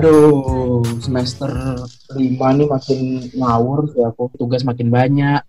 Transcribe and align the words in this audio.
Aduh, 0.00 0.80
semester 1.04 1.52
5 2.16 2.16
nih 2.56 2.64
makin 2.64 3.00
ngawur 3.36 3.92
sih 3.92 4.00
aku. 4.00 4.32
Tugas 4.32 4.64
makin 4.64 4.88
banyak. 4.88 5.44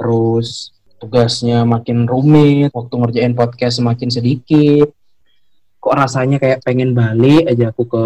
Terus 0.00 0.72
tugasnya 0.96 1.68
makin 1.68 2.08
rumit. 2.08 2.72
Waktu 2.72 2.94
ngerjain 2.96 3.36
podcast 3.36 3.84
semakin 3.84 4.08
sedikit. 4.08 4.88
Kok 5.84 5.94
rasanya 6.00 6.40
kayak 6.40 6.64
pengen 6.64 6.96
balik 6.96 7.44
aja 7.44 7.76
aku 7.76 7.84
ke 7.84 8.04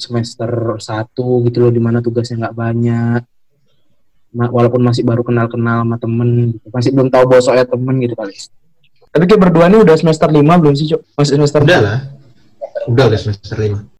semester 0.00 0.80
1 0.80 1.44
gitu 1.52 1.56
loh, 1.60 1.72
di 1.74 1.82
mana 1.84 2.00
tugasnya 2.00 2.48
nggak 2.48 2.56
banyak. 2.56 3.20
Ma- 4.32 4.48
Walaupun 4.48 4.80
masih 4.80 5.04
baru 5.04 5.20
kenal-kenal 5.20 5.84
sama 5.84 6.00
temen, 6.00 6.56
gitu. 6.56 6.64
masih 6.72 6.90
belum 6.96 7.12
tahu 7.12 7.28
bosoknya 7.28 7.68
temen 7.68 8.00
gitu 8.00 8.16
kali. 8.16 8.32
Tapi 9.12 9.24
kayak 9.28 9.40
berdua 9.52 9.68
nih 9.68 9.84
udah 9.84 9.96
semester 10.00 10.32
5 10.32 10.40
belum 10.56 10.72
sih, 10.72 10.96
Cok? 10.96 11.00
Masih 11.12 11.32
semester 11.36 11.60
Udah 11.60 11.80
lah. 11.84 11.98
Udah 12.88 13.04
udah 13.12 13.20
semester 13.20 13.52
5. 13.52 13.97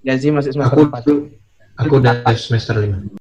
Ya 0.00 0.14
sih, 0.14 0.30
masih 0.30 0.54
semester 0.54 0.74
Aku 0.74 0.88
4. 0.88 1.04
tuh 1.04 1.18
aku 1.74 1.94
udah 1.98 2.14
semester 2.34 2.74
5. 2.74 3.14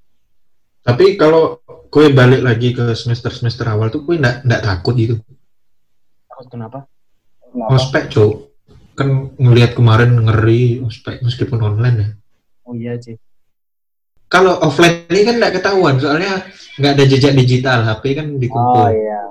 Tapi 0.81 1.19
kalau 1.19 1.59
gue 1.87 2.05
balik 2.09 2.41
lagi 2.41 2.71
ke 2.71 2.93
semester-semester 2.93 3.67
awal 3.67 3.89
tuh 3.89 4.01
gue 4.01 4.15
nggak 4.15 4.47
nggak 4.47 4.61
takut 4.63 4.93
gitu. 4.95 5.15
Takut 6.25 6.47
kenapa? 6.47 6.79
Ospek, 7.51 8.07
Cuk. 8.09 8.53
Kan 8.93 9.29
ngelihat 9.37 9.77
kemarin 9.77 10.17
ngeri 10.17 10.81
ospek 10.81 11.21
meskipun 11.21 11.59
online 11.59 11.97
ya. 11.97 12.07
Oh 12.65 12.73
iya 12.73 12.93
sih. 12.97 13.15
Kalau 14.27 14.59
offline 14.59 15.07
ini 15.07 15.23
kan 15.23 15.35
nggak 15.39 15.53
ketahuan, 15.61 15.95
soalnya 16.01 16.43
nggak 16.75 16.93
ada 16.97 17.03
jejak 17.05 17.33
digital. 17.33 17.79
HP 17.83 18.03
kan 18.13 18.27
Oh 18.27 18.39
dikumpul. 18.39 18.87
iya, 18.91 19.21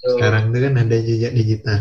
Sekarang 0.00 0.50
tuh 0.50 0.60
kan 0.60 0.74
ada 0.76 0.96
jejak 0.96 1.32
digital. 1.32 1.80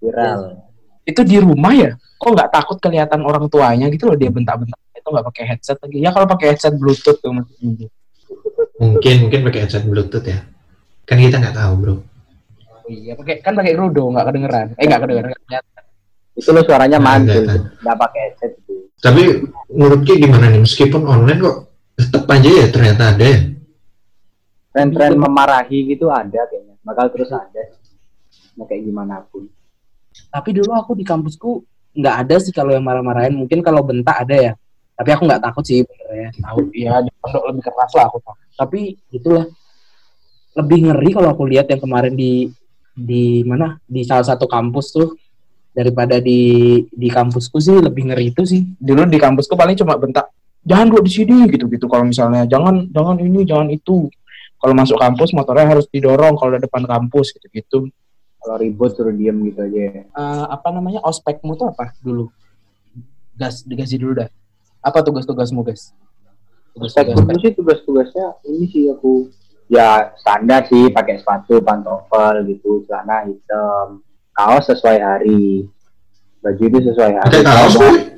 viral. 0.00 0.63
Itu 1.04 1.20
di 1.24 1.36
rumah 1.36 1.72
ya 1.76 1.90
kok 2.16 2.30
nggak 2.32 2.50
takut 2.50 2.76
kelihatan 2.80 3.20
orang 3.20 3.44
tuanya 3.52 3.92
gitu 3.92 4.08
loh 4.08 4.16
dia 4.16 4.32
bentak-bentak 4.32 4.80
itu 4.96 5.08
nggak 5.12 5.26
pakai 5.28 5.44
headset 5.52 5.76
lagi 5.76 5.98
ya 6.00 6.10
kalau 6.10 6.26
pakai 6.26 6.46
headset 6.56 6.74
bluetooth 6.74 7.20
tuh 7.20 7.32
Mungkin 8.74 9.14
mungkin 9.28 9.40
pakai 9.46 9.60
headset 9.64 9.86
bluetooth 9.86 10.26
ya. 10.26 10.42
Kan 11.06 11.20
kita 11.20 11.38
nggak 11.38 11.56
tahu 11.56 11.72
bro. 11.78 11.94
oh 11.94 12.90
iya 12.90 13.16
pakai 13.16 13.40
kan 13.40 13.56
pakai 13.56 13.72
rudo 13.76 14.12
nggak 14.12 14.26
kedengeran 14.28 14.66
eh 14.76 14.84
nggak 14.84 15.00
kedengeran 15.04 15.30
nggak 15.30 15.42
kelihatan. 15.46 15.84
Itu 16.34 16.50
lo 16.50 16.60
suaranya 16.66 16.98
Nggak 16.98 17.06
mantul, 17.06 17.44
nggak 17.84 17.98
pakai 18.00 18.20
headset 18.26 18.52
itu. 18.58 18.74
Tapi 18.98 19.22
menurut 19.70 20.00
Ki 20.02 20.14
gimana 20.16 20.48
nih? 20.48 20.60
Meskipun 20.64 21.02
online 21.04 21.38
kok 21.38 21.56
tetap 21.94 22.24
aja 22.26 22.48
ya 22.48 22.66
ternyata 22.72 23.02
ada 23.14 23.24
ya. 23.24 23.40
Tren-tren 24.74 25.14
memarahi 25.14 25.78
gitu 25.86 26.10
ada 26.10 26.40
kayaknya, 26.50 26.74
bakal 26.82 27.06
terus 27.14 27.30
ada. 27.30 27.62
Mau 28.58 28.66
kayak 28.66 28.82
gimana 28.82 29.22
pun. 29.30 29.46
Tapi 30.30 30.50
dulu 30.50 30.70
aku 30.74 30.98
di 30.98 31.04
kampusku 31.06 31.62
nggak 31.94 32.14
ada 32.26 32.36
sih 32.42 32.50
kalau 32.50 32.74
yang 32.74 32.82
marah-marahin. 32.82 33.34
Mungkin 33.38 33.62
kalau 33.62 33.86
bentak 33.86 34.26
ada 34.26 34.34
ya. 34.34 34.52
Tapi 34.94 35.10
aku 35.10 35.22
nggak 35.26 35.42
takut 35.42 35.64
sih 35.66 35.82
benernya 35.82 36.30
tahu 36.38 36.70
ya 36.70 37.02
di 37.02 37.10
pondok 37.18 37.42
lebih 37.50 37.62
keras 37.66 37.92
lah 37.98 38.06
aku 38.06 38.18
tapi 38.54 38.80
itulah. 39.10 39.46
Lebih 40.54 40.86
ngeri 40.86 41.10
kalau 41.10 41.34
aku 41.34 41.50
lihat 41.50 41.66
yang 41.66 41.82
kemarin 41.82 42.14
di 42.14 42.46
di 42.94 43.42
mana? 43.42 43.74
Di 43.82 44.06
salah 44.06 44.22
satu 44.22 44.46
kampus 44.46 44.94
tuh. 44.94 45.18
Daripada 45.74 46.22
di 46.22 46.78
di 46.86 47.08
kampusku 47.10 47.58
sih 47.58 47.82
lebih 47.82 48.06
ngeri 48.06 48.30
itu 48.30 48.46
sih. 48.46 48.62
Dulu 48.78 49.10
di 49.10 49.18
kampusku 49.18 49.58
paling 49.58 49.74
cuma 49.74 49.98
bentak 49.98 50.30
jangan 50.62 50.94
duduk 50.94 51.10
di 51.10 51.12
sini 51.12 51.36
gitu 51.50 51.66
gitu 51.68 51.90
kalau 51.90 52.06
misalnya 52.06 52.46
jangan 52.46 52.86
jangan 52.94 53.18
ini 53.18 53.42
jangan 53.42 53.66
itu. 53.74 54.06
Kalau 54.62 54.74
masuk 54.78 54.96
kampus 54.96 55.34
motornya 55.34 55.66
harus 55.66 55.90
didorong 55.90 56.38
kalau 56.38 56.54
di 56.54 56.62
depan 56.62 56.86
kampus 56.86 57.34
gitu 57.34 57.46
gitu 57.50 57.78
Kalau 58.44 58.60
ribut 58.60 58.92
suruh 58.92 59.10
diem 59.10 59.32
gitu 59.48 59.64
aja. 59.64 60.04
eh, 60.04 60.44
apa 60.46 60.68
namanya? 60.68 61.00
Ospekmu 61.00 61.56
tuh 61.56 61.72
apa 61.72 61.96
dulu? 61.98 62.28
Gas 63.32 63.64
digaji 63.64 63.96
dulu 63.96 64.20
dah. 64.20 64.28
Apa 64.78 65.00
tugas-tugasmu 65.00 65.64
guys 65.64 65.96
Ospek 66.76 67.08
tugas-tugas 67.08 67.24
dulu 67.24 67.40
sih 67.40 67.52
tugas-tugasnya 67.54 68.26
ini 68.44 68.66
sih 68.68 68.84
aku 68.90 69.32
ya 69.66 70.12
standar 70.18 70.66
sih 70.66 70.90
pakai 70.90 71.16
sepatu 71.16 71.62
pantofel 71.62 72.44
gitu 72.44 72.84
celana 72.84 73.24
hitam 73.24 74.04
kaos 74.30 74.68
sesuai 74.68 74.98
hari. 74.98 75.64
Baju 76.38 76.62
itu 76.62 76.78
sesuai 76.84 77.12
hari. 77.16 77.30
Pakai 77.32 77.42
kaos 77.48 77.74
Ada- 77.74 78.12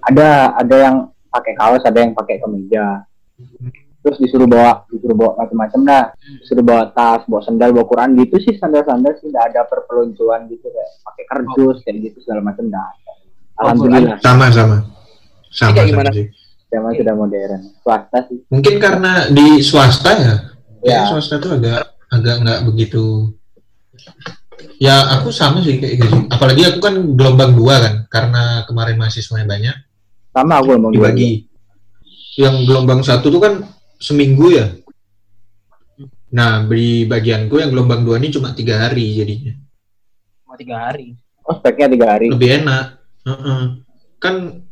ada 0.00 0.28
ada 0.56 0.76
yang 0.80 0.96
pakai 1.28 1.52
kaos 1.52 1.82
ada 1.84 1.98
yang 2.00 2.12
pakai 2.16 2.40
kemeja 2.40 3.04
terus 4.00 4.16
disuruh 4.16 4.44
bawa 4.44 4.88
disuruh 4.88 5.12
bawa 5.12 5.32
macam-macam 5.36 5.80
dah 5.84 6.04
disuruh 6.40 6.64
bawa 6.64 6.88
tas 6.90 7.22
bawa 7.24 7.40
sandal 7.40 7.70
bawa 7.70 7.84
Quran 7.84 8.16
gitu 8.16 8.36
sih 8.40 8.56
standar-standar 8.56 9.12
sih 9.16 9.28
tidak 9.28 9.44
ada 9.52 9.60
perpeloncoan 9.64 10.48
gitu 10.48 10.66
kayak 10.66 10.90
pakai 11.04 11.24
kardus 11.26 11.76
kayak 11.84 12.00
gitu 12.02 12.18
segala 12.20 12.40
macam 12.42 12.64
dah 12.66 12.88
alhamdulillah 13.58 14.16
Sama 14.18 14.48
sama. 14.48 14.76
Sama, 15.50 15.70
kayak 15.74 15.86
sama 15.86 16.00
gimana? 16.00 16.10
sih. 16.14 16.26
zaman 16.70 16.90
sudah 16.94 17.14
modern 17.14 17.60
swasta 17.82 18.18
sih 18.26 18.38
Mungkin 18.48 18.74
karena 18.78 19.12
di 19.28 19.46
swasta 19.60 20.10
ya. 20.12 20.34
Ya, 20.80 20.92
Ya. 20.96 21.00
swasta 21.04 21.36
tuh 21.36 21.60
agak 21.60 21.82
agak 22.08 22.36
nggak 22.40 22.60
begitu. 22.64 23.34
Ya 24.80 24.96
aku 25.12 25.28
sama 25.28 25.60
sih 25.60 25.76
kayak 25.76 26.00
gitu. 26.00 26.16
Apalagi 26.28 26.64
aku 26.64 26.80
kan 26.80 26.94
gelombang 27.12 27.52
dua 27.52 27.84
kan, 27.84 27.94
karena 28.08 28.64
kemarin 28.64 28.96
mahasiswanya 28.96 29.44
banyak 29.44 29.76
sama 30.30 30.56
aku 30.56 30.72
dua 30.78 30.88
dibagi. 30.88 31.44
Yang 32.40 32.54
gelombang 32.64 33.00
satu 33.04 33.28
tuh 33.28 33.40
kan 33.42 33.54
seminggu 34.00 34.46
ya. 34.50 34.66
Nah 36.30 36.64
di 36.64 37.04
bagianku 37.04 37.58
yang 37.58 37.70
gelombang 37.70 38.02
dua 38.02 38.16
ini 38.16 38.30
cuma 38.30 38.50
tiga 38.50 38.80
hari 38.80 39.14
jadinya. 39.14 39.54
cuma 40.40 40.54
tiga 40.56 40.76
hari 40.80 41.14
ospeknya 41.42 41.86
tiga 41.86 42.06
hari 42.10 42.26
lebih 42.28 42.50
enak. 42.58 42.84
Heeh. 43.22 43.62
Kan 44.16 44.64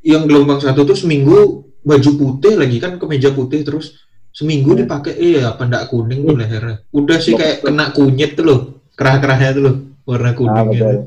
yang 0.00 0.24
gelombang 0.24 0.60
satu 0.60 0.84
tuh 0.84 0.94
seminggu 0.94 1.64
baju 1.80 2.10
putih 2.14 2.54
lagi 2.54 2.78
kan 2.78 2.96
kemeja 2.96 3.30
putih 3.30 3.60
terus 3.60 3.98
seminggu 4.30 4.74
Hmm. 4.74 4.80
dipakai 4.82 5.14
iya 5.14 5.54
pendak 5.54 5.88
kuning 5.88 6.22
tuh 6.22 6.34
lehernya. 6.34 6.82
Udah 6.90 7.18
sih 7.18 7.32
kayak 7.32 7.62
kena 7.62 7.90
kunyit 7.90 8.34
tuh 8.34 8.44
loh, 8.44 8.60
kerah-kerahnya 8.92 9.50
tuh 9.52 9.62
loh 9.62 9.74
warna 10.04 10.30
Ah, 10.30 10.34
kuning 10.34 10.66
betul. 10.66 10.74
gitu. 10.74 10.98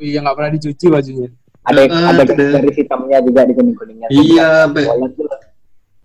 iya 0.00 0.18
nggak 0.20 0.34
pernah 0.34 0.50
dicuci 0.50 0.86
bajunya 0.88 1.28
ada 1.60 1.80
Ah, 1.86 2.10
ada 2.10 2.22
garis 2.24 2.72
hitamnya 2.74 3.18
juga 3.20 3.40
di 3.44 3.52
kuning 3.52 3.76
kuningnya 3.76 4.08
Iya, 4.10 4.48
Pe. 4.66 4.82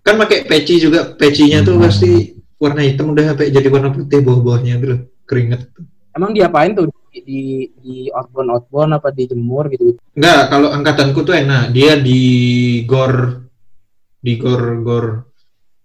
Kan 0.06 0.14
pakai 0.16 0.46
peci 0.46 0.78
juga, 0.78 1.10
pecinya 1.12 1.66
tuh 1.66 1.82
pasti 1.82 2.30
warna 2.56 2.80
hitam 2.80 3.10
udah 3.10 3.34
sampai 3.34 3.50
jadi 3.50 3.66
warna 3.66 3.90
putih 3.90 4.22
bawah-bawahnya 4.22 4.78
tuh 4.78 4.88
loh, 4.88 5.00
keringet. 5.26 5.66
emang 6.14 6.30
diapain 6.30 6.72
tuh? 6.72 6.86
Di 7.10 7.20
di, 7.20 7.40
di 7.76 7.96
outbound 8.08 8.48
outbound 8.48 8.92
apa 8.94 9.08
dijemur 9.10 9.66
gitu 9.68 9.96
Enggak, 10.14 10.48
kalau 10.48 10.68
angkatanku 10.70 11.20
tuh 11.20 11.34
enak. 11.34 11.72
Dia 11.72 11.98
di 11.98 12.22
gor 12.84 13.44
di 14.16 14.32
gor. 14.36 14.62
Gor 14.80 15.06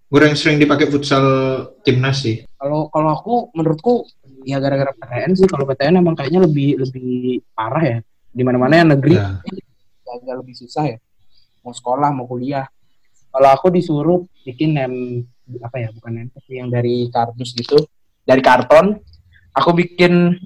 gor 0.05 0.21
yang 0.21 0.35
sering 0.35 0.59
dipakai 0.59 0.85
futsal 0.85 1.25
timnas 1.81 2.21
sih. 2.21 2.43
kalau 2.55 2.91
kalau 2.91 3.15
aku 3.15 3.33
menurutku 3.51 4.05
ya 4.43 4.59
gara-gara 4.59 4.91
PTN 4.93 5.31
sih. 5.33 5.47
Kalau 5.47 5.65
PTN 5.65 5.97
emang 5.97 6.13
kayaknya 6.13 6.45
lebih 6.45 6.77
lebih 6.77 7.41
parah 7.51 7.83
ya. 7.83 7.97
Di 8.29 8.43
mana-mana 8.43 8.75
yang 8.77 8.89
negeri 8.91 9.15
Ya. 9.17 9.39
agak 10.05 10.35
lebih 10.43 10.55
susah 10.55 10.83
ya. 10.85 10.97
Mau 11.63 11.71
sekolah 11.71 12.11
mau 12.11 12.27
kuliah 12.27 12.67
kalau 13.31 13.49
aku 13.49 13.67
disuruh 13.71 14.27
bikin 14.43 14.75
nem 14.75 14.93
apa 15.59 15.77
ya 15.79 15.89
bukan 15.91 16.31
tapi 16.31 16.51
yang 16.59 16.71
dari 16.71 17.11
kardus 17.11 17.51
gitu 17.55 17.83
dari 18.23 18.39
karton 18.39 18.95
aku 19.55 19.69
bikin 19.75 20.37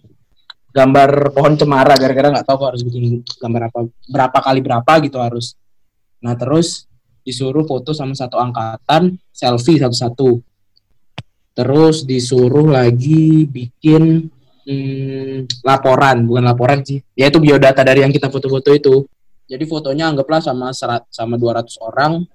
gambar 0.76 1.32
pohon 1.32 1.56
cemara 1.56 1.96
gara-gara 1.96 2.36
nggak 2.36 2.44
tahu 2.44 2.58
kok 2.60 2.70
harus 2.76 2.84
bikin 2.84 3.24
gambar 3.40 3.72
apa 3.72 3.80
berapa 4.12 4.38
kali 4.44 4.60
berapa 4.60 4.94
gitu 5.08 5.18
harus. 5.24 5.56
Nah 6.20 6.36
terus 6.36 6.84
disuruh 7.24 7.64
foto 7.64 7.96
sama 7.96 8.12
satu 8.12 8.36
angkatan 8.36 9.16
selfie 9.32 9.80
satu-satu. 9.80 10.44
Terus 11.56 12.04
disuruh 12.04 12.68
lagi 12.68 13.48
bikin 13.48 14.28
hmm, 14.68 15.64
laporan 15.64 16.28
bukan 16.28 16.44
laporan 16.44 16.84
sih 16.84 17.00
yaitu 17.16 17.40
biodata 17.40 17.80
dari 17.88 18.04
yang 18.04 18.12
kita 18.12 18.28
foto-foto 18.28 18.76
itu. 18.76 18.96
Jadi 19.48 19.64
fotonya 19.70 20.10
anggaplah 20.12 20.42
sama 20.42 20.74
serat, 20.76 21.06
sama 21.14 21.38
200 21.40 21.78
orang 21.80 22.26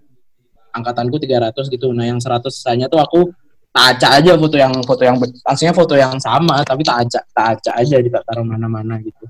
angkatanku 0.74 1.16
300 1.18 1.54
gitu. 1.70 1.90
Nah 1.94 2.06
yang 2.06 2.18
100 2.18 2.46
sisanya 2.50 2.86
tuh 2.86 3.02
aku 3.02 3.30
tak 3.70 3.96
acak 3.96 4.10
aja 4.18 4.32
foto 4.34 4.56
yang 4.58 4.74
foto 4.82 5.02
yang 5.06 5.16
aslinya 5.46 5.74
foto 5.74 5.94
yang 5.94 6.18
sama 6.18 6.58
tapi 6.66 6.82
tak 6.82 7.06
acak 7.06 7.22
tak 7.30 7.46
acak 7.54 7.74
aja 7.78 7.96
di 8.02 8.10
taruh 8.10 8.42
mana-mana 8.42 8.98
gitu. 8.98 9.26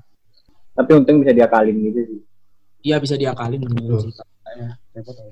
Tapi 0.73 0.89
untung 0.97 1.21
bisa 1.21 1.35
diakalin 1.35 1.77
gitu 1.77 1.99
sih. 2.09 2.19
Iya 2.81 2.97
bisa 2.97 3.15
diakalin. 3.19 3.61
Menurut 3.61 4.09
Betul. 4.09 4.25
saya. 4.41 4.67
Repot 4.97 5.15
ya. 5.15 5.29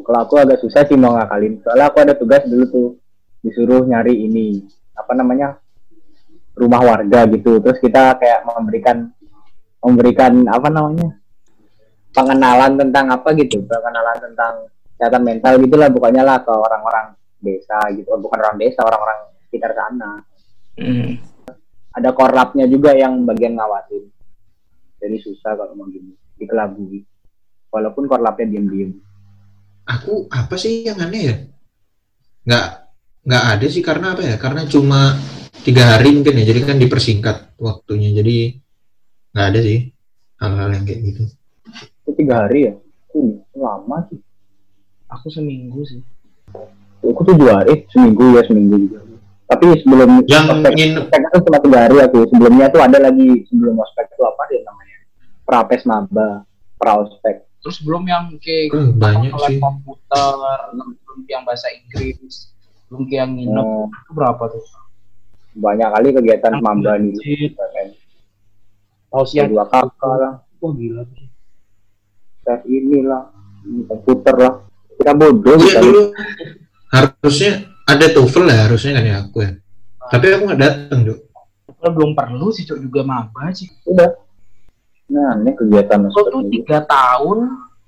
kalau 0.00 0.20
aku 0.24 0.34
agak 0.40 0.58
susah 0.64 0.82
sih 0.88 0.96
mau 0.96 1.12
ngakalin. 1.12 1.60
Soalnya 1.60 1.86
aku 1.92 1.98
ada 2.00 2.14
tugas 2.16 2.42
dulu 2.48 2.64
tuh. 2.72 2.88
Disuruh 3.44 3.84
nyari 3.84 4.16
ini 4.16 4.64
apa 4.96 5.12
namanya 5.12 5.60
rumah 6.56 6.80
warga 6.80 7.28
gitu. 7.28 7.60
Terus 7.60 7.78
kita 7.84 8.16
kayak 8.16 8.48
memberikan 8.48 9.12
memberikan 9.80 10.32
apa 10.48 10.68
namanya 10.72 11.08
pengenalan 12.16 12.72
tentang 12.80 13.06
apa 13.12 13.28
gitu. 13.36 13.60
Pengenalan 13.68 14.16
tentang 14.24 14.54
kesehatan 15.00 15.24
mental 15.24 15.56
gitulah 15.56 15.88
bukannya 15.88 16.20
lah 16.20 16.44
ke 16.44 16.52
orang-orang 16.52 17.16
desa 17.40 17.80
gitu 17.96 18.12
Oh, 18.12 18.20
bukan 18.20 18.36
orang 18.36 18.60
desa 18.60 18.84
orang-orang 18.84 19.16
sekitar 19.48 19.72
sana 19.72 20.20
Hmm. 20.76 21.16
ada 21.92 22.12
korlapnya 22.12 22.64
juga 22.64 22.92
yang 22.92 23.24
bagian 23.24 23.56
ngawasin 23.56 24.04
jadi 24.96 25.16
susah 25.18 25.56
kalau 25.56 25.72
mau 25.72 25.88
gini 25.88 26.12
dikelabui 26.36 27.04
walaupun 27.68 28.04
korlapnya 28.04 28.44
diem-diem 28.48 28.92
Aku 29.88 30.30
apa 30.30 30.54
sih 30.54 30.86
yang 30.86 31.02
aneh 31.02 31.22
ya? 31.26 31.36
Nggak 32.46 32.66
nggak 33.26 33.44
ada 33.58 33.66
sih 33.66 33.82
karena 33.82 34.14
apa 34.14 34.22
ya? 34.22 34.38
Karena 34.38 34.62
cuma 34.62 35.18
tiga 35.66 35.98
hari 35.98 36.14
mungkin 36.14 36.38
ya. 36.38 36.44
Jadi 36.46 36.60
kan 36.62 36.78
dipersingkat 36.78 37.58
waktunya. 37.58 38.14
Jadi 38.14 38.54
nggak 39.34 39.46
ada 39.50 39.60
sih 39.60 39.90
hal-hal 40.38 40.70
yang 40.70 40.84
kayak 40.86 41.00
gitu. 41.10 41.22
itu 42.06 42.10
tiga 42.14 42.46
hari 42.46 42.70
ya 42.70 42.74
uh, 43.18 43.34
lama 43.58 43.98
sih 44.06 44.18
Aku 45.10 45.26
seminggu 45.28 45.82
sih. 45.82 46.00
aku 47.00 47.20
tuh 47.22 47.34
dua 47.34 47.58
hari 47.58 47.88
seminggu 47.88 48.36
ya 48.36 48.42
seminggu 48.44 48.76
juga 48.78 49.00
tapi 49.46 49.66
sebelum 49.78 50.20
Yang 50.22 50.46
ospek 50.52 50.72
nginep 50.72 51.02
ospek 51.02 51.20
itu 51.24 51.38
cuma 51.42 51.58
tiga 51.58 51.78
hari 51.80 51.96
aku 51.98 52.18
sebelumnya 52.28 52.66
tuh 52.68 52.80
ada 52.80 52.98
lagi 53.00 53.28
sebelum 53.46 53.74
ospek 53.76 54.04
itu 54.06 54.22
apa 54.22 54.42
dia 54.46 54.60
namanya 54.62 54.98
prapes 55.42 55.82
maba 55.84 56.28
praospek 56.76 57.36
Terus 57.60 57.76
belum 57.78 58.04
yang 58.04 58.24
kayak 58.38 58.72
Hmm, 58.72 58.96
banyak 58.96 59.30
kelas 59.30 59.50
sih. 59.50 59.60
komputer, 59.60 60.32
belum 60.72 61.20
yang 61.26 61.44
bahasa 61.44 61.68
Inggris, 61.70 62.48
belum 62.88 63.04
yang 63.06 63.36
nginep. 63.36 63.60
Oh, 63.60 63.84
Itu 63.84 64.10
berapa 64.10 64.42
tuh? 64.46 64.64
banyak 65.52 65.88
kali 65.90 66.08
kegiatan 66.10 66.56
maba 66.56 66.96
nih 66.96 67.12
kan 67.52 67.88
Oh, 69.10 69.26
siang 69.26 69.50
dua 69.50 69.66
kakak 69.66 70.14
lah 70.14 70.40
Wah 70.56 70.72
gila 70.72 71.02
tuh. 71.04 71.28
tes 72.40 72.60
inilah 72.64 73.28
ini 73.62 73.84
komputer 73.84 74.36
lah 74.36 74.54
kita 75.00 75.12
bodoh 75.16 75.56
Iya 75.56 75.64
kita 75.64 75.80
dulu 75.80 76.02
harusnya 76.92 77.50
ada 77.88 78.06
TOEFL 78.12 78.44
ya 78.46 78.58
harusnya 78.68 78.92
kan 79.00 79.04
ya 79.08 79.16
aku 79.24 79.36
ya. 79.40 79.50
Tapi 80.10 80.24
aku 80.36 80.42
nggak 80.52 80.60
datang 80.60 81.00
dok. 81.08 81.18
Kalau 81.80 81.92
belum 81.96 82.12
perlu 82.12 82.46
sih 82.52 82.68
Cok 82.68 82.78
juga 82.84 83.00
maba 83.08 83.48
sih. 83.56 83.72
udah 83.88 84.10
nah 85.10 85.34
ini 85.42 85.50
kegiatan 85.58 86.06
Aku 86.06 86.22
tuh 86.22 86.46
tiga 86.52 86.86
tahun, 86.86 87.38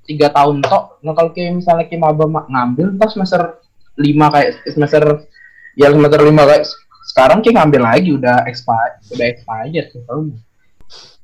tiga 0.08 0.28
tahun 0.32 0.64
tok. 0.64 1.04
Nah 1.04 1.12
kalau 1.12 1.30
kayak 1.30 1.60
misalnya 1.60 1.84
kayak 1.86 2.00
maba 2.00 2.24
ma- 2.26 2.48
ngambil 2.48 2.96
pas 2.96 3.12
semester 3.12 3.60
lima 4.00 4.32
kayak 4.32 4.64
semester 4.72 5.28
ya 5.76 5.92
semester 5.92 6.20
lima 6.24 6.42
kayak 6.48 6.64
sekarang 7.12 7.38
kayak 7.44 7.60
ngambil 7.60 7.82
lagi 7.84 8.10
udah 8.16 8.48
expired, 8.48 9.04
udah 9.12 9.26
expired 9.28 9.86
tuh 9.92 10.02
tahu. 10.08 10.20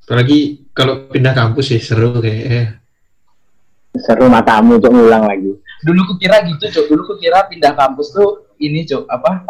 Apalagi 0.05 0.69
kalau 0.76 1.08
pindah 1.08 1.32
kampus 1.32 1.73
sih 1.73 1.81
seru 1.81 2.20
kayak 2.20 2.44
eh. 2.52 2.69
seru 3.99 4.31
matamu 4.31 4.79
untuk 4.79 4.94
ngulang 4.94 5.26
lagi 5.26 5.50
Dulu 5.78 6.00
ku 6.04 6.14
kira 6.16 6.42
gitu 6.42 6.64
Cok, 6.64 6.84
dulu 6.88 7.02
ku 7.04 7.14
kira 7.16 7.46
pindah 7.46 7.72
kampus 7.72 8.10
tuh 8.10 8.50
ini 8.58 8.82
Cok, 8.82 9.06
apa 9.06 9.46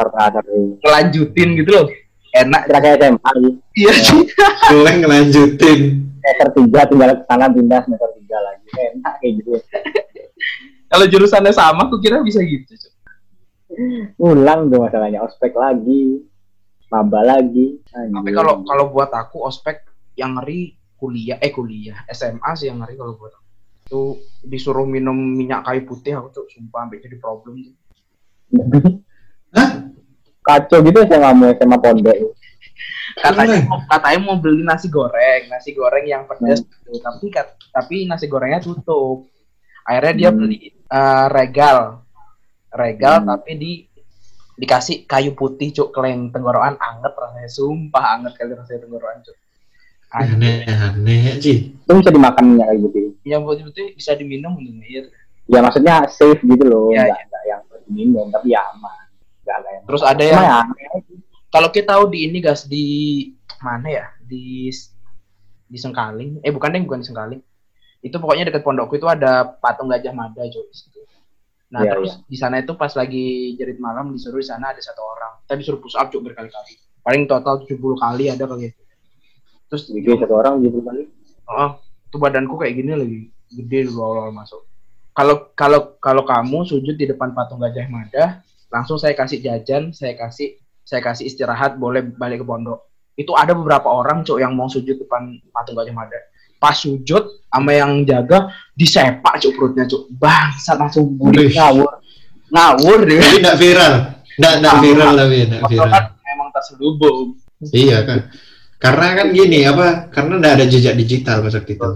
ngelanjutin 0.78 1.48
gitu 1.56 1.70
loh. 1.72 1.86
Enak. 2.30 2.69
kira 2.69 2.78
kayak 2.78 2.96
SMA 3.00 3.30
gitu 3.34 3.50
Iya 3.75 3.92
sih. 3.96 4.20
Boleh 4.70 4.94
ngelanjutin. 5.00 5.80
semester 6.19 6.48
tiga 6.52 6.80
tinggal 6.84 7.10
ke 7.14 7.25
sana 7.25 7.46
pindah 7.48 7.80
semester 7.80 8.10
tiga 8.14 8.36
lagi 8.38 8.66
enak 8.69 9.14
kayak 9.16 9.32
gitu 9.40 9.50
Kalau 10.88 11.04
jurusannya 11.04 11.52
sama, 11.52 11.88
aku 11.88 11.96
kira 11.98 12.20
bisa 12.20 12.40
gitu. 12.40 12.69
Cok. 12.69 12.92
ngulang 14.16 14.69
tuh 14.69 14.80
masalahnya 14.80 15.20
ospek 15.22 15.52
lagi 15.52 16.25
maba 16.88 17.20
lagi 17.20 17.76
Tapi 17.86 18.16
Anjir. 18.16 18.32
kalau 18.34 18.64
kalau 18.64 18.84
buat 18.88 19.08
aku 19.08 19.44
ospek 19.44 19.84
yang 20.14 20.34
ngeri 20.34 20.72
kuliah, 20.96 21.38
eh 21.38 21.48
kuliah 21.48 22.02
SMA 22.08 22.50
sih 22.54 22.66
yang 22.66 22.80
ngeri 22.80 22.96
kalau 22.96 23.14
buat 23.14 23.30
aku. 23.30 23.48
Tuh 23.88 24.17
disuruh 24.40 24.85
minum 24.85 25.17
minyak 25.17 25.64
kayu 25.64 25.82
putih 25.82 26.17
aku 26.17 26.29
tuh 26.31 26.44
sumpah 26.49 26.87
sampai 26.87 27.00
jadi 27.00 27.17
problem. 27.17 27.56
tuh. 27.58 27.75
Hah? 29.52 29.88
kacau 30.40 30.81
gitu 30.81 31.05
SMA 31.05 31.31
mau 31.37 31.52
SMA 31.52 31.76
pondok 31.76 32.17
Katanya 33.19 33.67
mau, 33.67 33.82
katanya 33.85 34.19
mau 34.23 34.37
beli 34.38 34.62
nasi 34.62 34.88
goreng, 34.88 35.50
nasi 35.50 35.75
goreng 35.75 36.06
yang 36.06 36.25
pedas 36.25 36.62
gitu. 36.62 36.96
Tapi 36.96 37.26
kat- 37.29 37.58
tapi 37.69 38.06
nasi 38.06 38.25
gorengnya 38.25 38.62
tutup. 38.62 39.26
Akhirnya 39.82 40.14
dia 40.14 40.31
Hmm. 40.31 40.38
beli 40.38 40.58
eh, 40.70 41.26
regal. 41.29 42.06
Regal 42.70 43.20
Hmm. 43.20 43.29
tapi 43.29 43.50
di 43.58 43.73
dikasih 44.55 45.05
kayu 45.05 45.35
putih 45.35 45.70
cuk 45.70 45.93
keleng 45.93 46.31
tenggorokan 46.31 46.75
anget 46.79 47.12
rasanya 47.12 47.46
sumpah 47.46 48.05
anget 48.17 48.32
kali 48.35 48.55
rasanya 48.55 48.87
tenggorokan 48.87 49.20
cuk. 49.20 49.37
Aneh. 50.08 50.64
Aneh 50.64 50.76
aneh 50.88 51.20
sih. 51.40 51.76
itu 51.76 51.93
bisa 51.93 52.12
dimakan 52.12 52.56
ya 52.60 52.64
kayak 52.69 52.78
gitu. 52.88 52.99
Yang 53.25 53.40
putih-putih 53.44 53.87
bisa 53.96 54.12
diminum 54.16 54.56
minum 54.56 54.81
air. 54.84 55.08
ya 55.49 55.64
maksudnya 55.64 56.05
safe 56.12 56.44
gitu 56.44 56.64
loh. 56.69 56.93
Iya, 56.93 57.08
nggak 57.08 57.22
nggak 57.28 57.44
yang 57.49 57.62
minum 57.88 58.26
tapi 58.28 58.52
ya 58.52 58.60
aman. 58.76 59.08
Nggak 59.44 59.56
ada 59.56 59.69
yang 59.72 59.84
Terus 59.88 60.02
ada 60.05 60.22
yang 60.25 60.43
ya 60.44 60.60
kalau 61.49 61.69
kita 61.72 61.96
tahu 61.96 62.12
di 62.12 62.28
ini 62.28 62.44
guys 62.44 62.69
di 62.69 62.84
mana 63.64 63.88
ya? 63.88 64.06
Di 64.20 64.69
di 65.69 65.78
Sengkaling. 65.81 66.44
Eh 66.44 66.52
bukan 66.52 66.76
deh 66.76 66.84
bukan 66.84 67.00
di 67.00 67.06
Sengkaling. 67.08 67.40
Itu 68.04 68.20
pokoknya 68.20 68.52
dekat 68.52 68.61
pondokku 68.64 69.00
itu 69.00 69.08
ada 69.08 69.49
patung 69.56 69.88
gajah 69.88 70.12
mada 70.12 70.44
cuy 70.44 70.64
di 70.69 70.76
situ. 70.76 71.00
nah 71.69 71.84
Iya, 71.84 71.93
terus 71.93 72.25
di 72.25 72.37
sana 72.40 72.64
itu 72.64 72.72
pas 72.81 72.88
lagi 72.96 73.52
jerit 73.61 73.76
malam 73.76 74.08
disuruh 74.16 74.40
di 74.40 74.49
sana 74.49 74.72
ada 74.72 74.81
satu 74.81 75.04
orang. 75.04 75.44
Kita 75.44 75.52
disuruh 75.56 75.81
push 75.81 75.96
up 76.00 76.08
cuy 76.08 76.20
berkali-kali. 76.20 76.81
Paling 77.04 77.28
total 77.28 77.64
70 77.64 77.76
kali 77.96 78.25
ada 78.32 78.44
kali 78.44 78.72
itu 78.72 78.88
terus 79.69 79.88
Jadi 79.88 80.17
satu 80.17 80.35
orang 80.35 80.65
gitu 80.65 80.81
kali 80.81 81.06
oh 81.49 81.81
itu 82.09 82.17
badanku 82.17 82.56
kayak 82.56 82.75
gini 82.81 82.93
lagi. 82.97 83.20
Gede 83.49 83.88
dulu 83.88 84.00
awal 84.05 84.32
masuk. 84.32 84.65
Kalau 85.12 85.53
kalau 85.53 86.00
kalau 86.00 86.23
kamu 86.25 86.65
sujud 86.65 86.97
di 86.97 87.05
depan 87.09 87.37
patung 87.37 87.61
gajah 87.61 87.88
mada 87.88 88.41
langsung 88.69 89.00
saya 89.00 89.17
kasih 89.17 89.41
jajan 89.41 89.93
saya 89.93 90.17
kasih 90.17 90.56
saya 90.85 91.05
kasih 91.05 91.29
istirahat 91.29 91.76
boleh 91.76 92.05
balik 92.17 92.44
ke 92.44 92.47
pondok. 92.49 92.88
Itu 93.19 93.37
ada 93.37 93.53
beberapa 93.53 93.93
orang 93.93 94.25
cok 94.25 94.38
yang 94.41 94.56
mau 94.56 94.70
sujud 94.73 94.97
depan 94.97 95.37
patung 95.53 95.76
gajah 95.76 95.93
mada. 95.93 96.17
Pas 96.56 96.76
sujud 96.76 97.44
sama 97.49 97.76
yang 97.76 98.09
jaga 98.09 98.53
disepak 98.73 99.37
cok 99.37 99.53
perutnya 99.53 99.85
cok 99.85 100.03
bangsat 100.17 100.76
langsung 100.81 101.12
budi 101.12 101.53
ngawur. 101.53 101.93
Ngawur 102.49 102.99
deh. 103.05 103.21
Jadi 103.21 103.37
nggak 103.44 103.59
viral. 103.61 103.94
Nggak 104.38 104.55
nggak 104.64 104.76
viral 104.81 105.12
tapi 105.12 105.37
nggak 105.44 105.61
Padahal 105.61 105.73
viral. 105.73 105.93
kan 105.93 106.05
emang 106.25 106.49
terselubung. 106.56 107.19
Iya 107.75 107.99
kan. 108.06 108.19
Karena 108.78 109.06
kan 109.19 109.26
gini 109.34 109.66
apa? 109.66 110.06
Karena 110.14 110.38
nggak 110.38 110.54
ada 110.54 110.66
jejak 110.70 110.94
digital 110.94 111.42
pas 111.42 111.54
waktu 111.54 111.75
itu. 111.75 111.90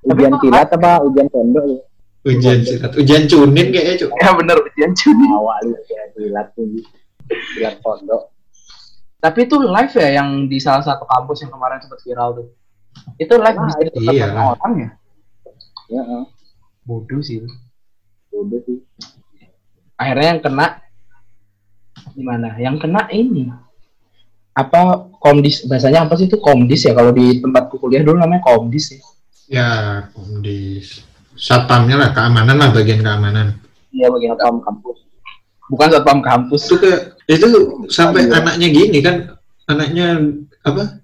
ujian 0.00 0.32
silat 0.40 0.70
apa 0.70 1.02
ujian 1.04 1.28
pondok 1.28 1.64
ya 1.66 1.80
Ujian 2.24 2.60
silat, 2.64 2.92
ujian 2.96 3.24
cunin 3.28 3.68
kayaknya 3.68 3.94
cuk. 4.00 4.10
ya 4.16 4.30
bener 4.32 4.56
ujian 4.56 4.92
cuni 4.96 5.26
awal 5.28 5.60
ujian 5.60 6.08
silat 6.16 6.46
tuh 6.56 6.64
silat 7.52 7.76
pondok 7.84 8.32
Tapi 9.20 9.44
itu 9.44 9.56
live 9.60 9.92
ya 10.00 10.08
yang 10.16 10.48
di 10.48 10.56
salah 10.56 10.80
satu 10.80 11.04
kampus 11.04 11.44
yang 11.44 11.52
kemarin 11.52 11.76
sempat 11.76 12.00
viral 12.00 12.40
tuh. 12.40 12.46
Itu 13.20 13.36
live 13.36 13.52
Live, 13.52 13.66
bisa 13.68 13.78
ditonton 13.84 14.16
iya. 14.16 14.32
orang 14.32 14.72
ya? 14.72 14.88
ya 15.92 16.02
eh. 16.08 16.24
Bodoh 16.88 17.20
sih. 17.20 17.44
udah 18.32 18.60
sih 18.64 18.80
Akhirnya 20.00 20.26
yang 20.32 20.40
kena 20.40 20.66
gimana? 22.16 22.48
Yang 22.56 22.76
kena 22.80 23.02
ini 23.12 23.52
apa 24.50 25.06
komdis 25.22 25.62
bahasanya 25.64 26.04
apa 26.08 26.18
sih 26.18 26.26
itu 26.26 26.36
komdis 26.42 26.84
ya 26.84 26.92
kalau 26.92 27.14
di 27.14 27.38
tempatku 27.38 27.78
kuliah 27.78 28.02
dulu 28.02 28.18
namanya 28.18 28.42
komdis 28.42 28.92
ya. 28.94 29.00
Ya, 29.50 29.70
komdis. 30.14 31.02
Satpamnya 31.34 31.96
lah, 31.96 32.10
keamanan 32.12 32.54
lah, 32.54 32.68
bagian 32.70 33.00
keamanan. 33.00 33.56
Iya 33.90 34.06
bagian 34.12 34.36
Satpam 34.38 34.60
kampus 34.62 34.96
Bukan 35.70 35.88
satpam 35.90 36.18
kampus 36.20 36.62
Itu 36.66 36.76
ke, 36.82 36.90
itu 37.30 37.46
sampai 37.90 38.26
Iya. 38.26 38.42
anaknya 38.42 38.68
gini 38.70 38.98
kan, 39.00 39.16
anaknya 39.66 40.06
apa? 40.66 40.98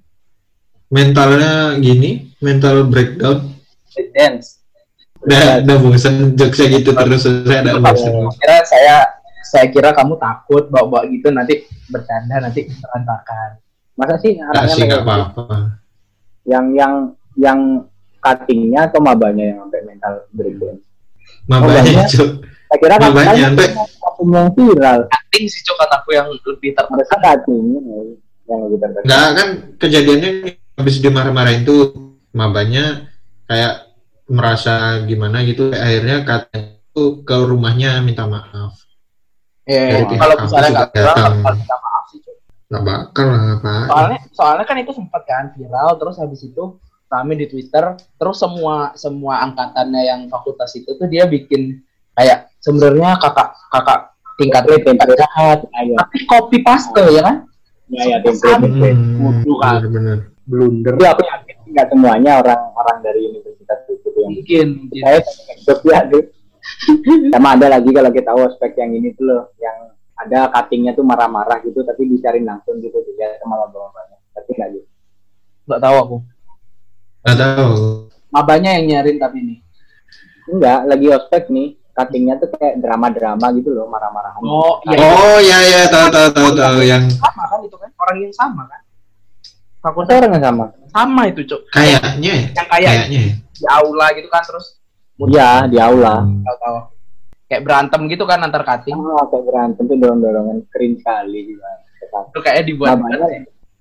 Mentalnya 0.90 1.74
gini, 1.82 2.30
mental 2.38 2.86
breakdown. 2.86 3.54
dance. 4.14 4.60
Udah, 5.24 5.64
udah 5.64 5.76
bosan 5.82 6.36
jokesnya 6.38 6.78
gitu 6.78 6.90
terus, 6.94 7.24
saya 7.26 7.64
udah 7.64 7.74
bosan. 7.82 8.12
Kira 8.38 8.58
saya 8.62 8.96
saya 9.56 9.66
kira 9.66 9.90
kamu 9.90 10.14
takut 10.16 10.68
bawa-bawa 10.68 11.08
gitu 11.08 11.32
nanti 11.32 11.54
bercanda 11.88 12.36
nanti 12.38 12.68
berantakan. 12.68 13.56
masa 13.94 14.20
sih 14.20 14.36
anaknya 14.36 14.68
sih, 14.70 14.84
nggak 14.84 15.00
pengen- 15.00 15.24
apa-apa. 15.32 15.56
yang 16.44 16.64
yang 16.70 16.94
yang 17.34 17.60
cuttingnya 18.18 18.84
atau 18.84 19.00
mabanya 19.00 19.44
yang 19.48 19.58
sampai 19.62 19.80
mental 19.82 20.14
breakdown 20.30 20.76
Mabanya, 21.46 22.04
cuk. 22.04 22.42
saya 22.42 22.78
kira 22.78 22.94
kan 22.96 23.08
Mabanya, 23.08 23.32
kan 23.32 23.40
sampai- 23.50 23.72
cutting 23.72 24.30
yang 24.30 24.48
viral 24.52 24.98
Cutting 25.06 25.44
sih 25.46 25.60
cok 25.62 25.76
kataku 25.78 26.08
yang 26.12 26.26
lebih 26.28 26.70
ter 26.70 26.84
harusnya 26.84 27.18
cuttingnya 27.24 27.80
yang 28.44 28.58
lebih 28.62 28.78
terkenal 28.78 29.02
Nggak 29.02 29.26
kan 29.32 29.48
kejadiannya 29.80 30.30
habis 30.76 30.96
dimarah-marahin 30.98 31.62
tuh 31.62 31.80
mabanya 32.30 32.84
kayak 33.46 33.74
merasa 34.26 34.74
gimana 35.02 35.40
gitu 35.40 35.70
akhirnya 35.70 36.20
katanya 36.20 36.76
tuh 36.90 37.22
ke 37.22 37.36
rumahnya 37.38 38.02
minta 38.02 38.26
maaf 38.26 38.76
Ya, 39.66 39.82
Dari 39.98 40.04
pihak 40.06 40.20
kalau 40.22 40.34
kampus 40.38 40.46
misalnya 40.46 40.70
juga 40.70 40.78
nggak 40.78 40.90
viral, 40.94 41.16
bakal 41.18 41.54
minta 41.58 41.76
maaf 41.82 42.04
sih. 42.06 42.20
Nggak 42.66 42.82
bakal 42.86 43.26
lah 43.26 43.42
apa 43.58 43.70
Soalnya, 43.90 44.18
soalnya 44.30 44.64
kan 44.66 44.76
itu 44.78 44.92
sempat 44.94 45.22
kan 45.26 45.44
viral, 45.58 45.90
terus 45.98 46.16
habis 46.22 46.40
itu 46.46 46.64
rame 47.06 47.34
di 47.34 47.46
Twitter, 47.50 47.84
terus 48.18 48.36
semua 48.38 48.94
semua 48.94 49.34
angkatannya 49.42 50.02
yang 50.06 50.20
fakultas 50.30 50.70
itu 50.78 50.94
tuh 50.94 51.06
dia 51.10 51.26
bikin 51.26 51.82
kayak 52.14 52.50
sebenarnya 52.62 53.18
kakak 53.18 53.58
kakak 53.74 54.00
tingkat 54.38 54.62
tingkat 54.86 55.08
jahat, 55.18 55.58
ya, 55.66 55.96
tapi 55.98 56.16
copy 56.30 56.58
paste 56.62 57.02
ya 57.10 57.22
kan? 57.26 57.36
ya, 57.90 58.02
ya 58.06 58.16
template, 58.22 58.62
template. 58.62 58.98
hmm, 58.98 59.54
kan. 59.62 59.74
bener-bener 59.82 60.18
Blunder. 60.46 60.94
Tapi 60.94 61.06
aku 61.10 61.22
yakin 61.26 61.56
nggak 61.74 61.86
semuanya 61.90 62.32
orang-orang 62.38 62.98
dari 63.02 63.20
universitas 63.34 63.78
itu 63.90 64.08
yang 64.14 64.30
mungkin 64.30 64.66
mungkin 64.86 65.02
saya 65.02 65.20
Jogja 65.66 65.98
tuh 66.06 66.22
sama 67.32 67.48
ada 67.54 67.66
lagi 67.78 67.90
kalau 67.94 68.10
kita 68.10 68.30
tahu 68.30 68.40
aspek 68.46 68.72
yang 68.78 68.90
ini 68.94 69.14
tuh 69.16 69.24
loh 69.26 69.42
yang 69.62 69.94
ada 70.16 70.48
cuttingnya 70.50 70.92
tuh 70.96 71.04
marah-marah 71.04 71.60
gitu 71.62 71.84
tapi 71.84 72.08
dicari 72.08 72.40
langsung 72.42 72.80
gitu 72.80 72.96
dilihat 73.06 73.38
sama 73.40 73.64
maba-mabanya 73.64 74.16
tapi 74.32 74.50
nggak 74.56 74.70
gitu 74.74 74.88
nggak 75.66 75.82
tahu 75.82 75.96
aku. 75.98 76.16
Nggak 77.26 77.36
tahu. 77.42 77.72
mabanya 78.30 78.70
yang 78.78 78.84
nyariin 78.86 79.18
tapi 79.18 79.38
ini? 79.42 79.56
Enggak 80.46 80.86
lagi 80.86 81.06
ospek 81.10 81.50
nih. 81.50 81.74
Cuttingnya 81.96 82.36
tuh 82.36 82.52
kayak 82.52 82.76
drama-drama 82.84 83.46
gitu 83.56 83.72
loh 83.72 83.88
marah-marahan. 83.88 84.40
Oh 84.44 84.84
iya 84.84 84.98
Oh 85.00 85.38
ya 85.40 85.58
ya 85.64 85.80
tahu 85.88 86.06
tahu 86.12 86.28
tahu 86.28 86.50
tahu 86.52 86.78
yang 86.84 87.08
sama 87.08 87.42
kan 87.48 87.58
itu 87.64 87.76
kan? 87.80 87.90
Orang 87.96 88.16
yang 88.20 88.34
sama 88.36 88.62
kan? 88.68 88.80
Fakultas 89.80 90.20
orang 90.20 90.32
yang 90.36 90.44
sama. 90.44 90.64
Sama 90.92 91.22
itu 91.32 91.40
cok 91.48 91.60
kayaknya 91.72 92.32
ya. 92.36 92.48
yang 92.52 92.68
kayak 92.68 92.90
Kayaknya 92.92 93.20
ya. 93.20 93.34
di 93.56 93.64
aula 93.68 94.06
gitu 94.12 94.28
kan 94.28 94.42
terus 94.44 94.66
iya 95.32 95.64
di 95.66 95.78
aula. 95.80 96.22
Tahu-tahu. 96.24 96.78
Kayak 97.46 97.62
berantem 97.62 98.00
gitu 98.10 98.24
kan 98.26 98.42
antar 98.42 98.62
cutting? 98.66 98.98
Ah 98.98 99.24
kayak 99.30 99.44
berantem 99.46 99.84
tuh 99.86 99.96
dorong-dorongan. 99.96 100.66
Keren 100.68 100.92
sekali 100.98 101.40
juga 101.46 101.68
itu 102.16 102.38
kayaknya 102.40 102.64
dibuat 102.64 102.88
Mabanya 102.96 103.26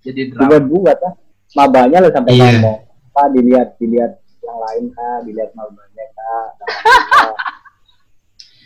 jadi 0.04 0.22
drama. 0.32 0.42
Dibuat-buat 0.44 0.98
ah. 1.02 1.14
Mabanya 1.56 1.98
lo 2.04 2.10
sampai 2.12 2.32
Iya. 2.36 2.46
ngomong. 2.60 2.78
Pak 3.16 3.28
dilihat 3.32 3.68
dilihat 3.80 4.12
yang 4.44 4.60
lain 4.60 4.84
kak. 4.92 5.18
Dilihat 5.24 5.52
mabanya 5.56 6.06
kak. 6.12 6.50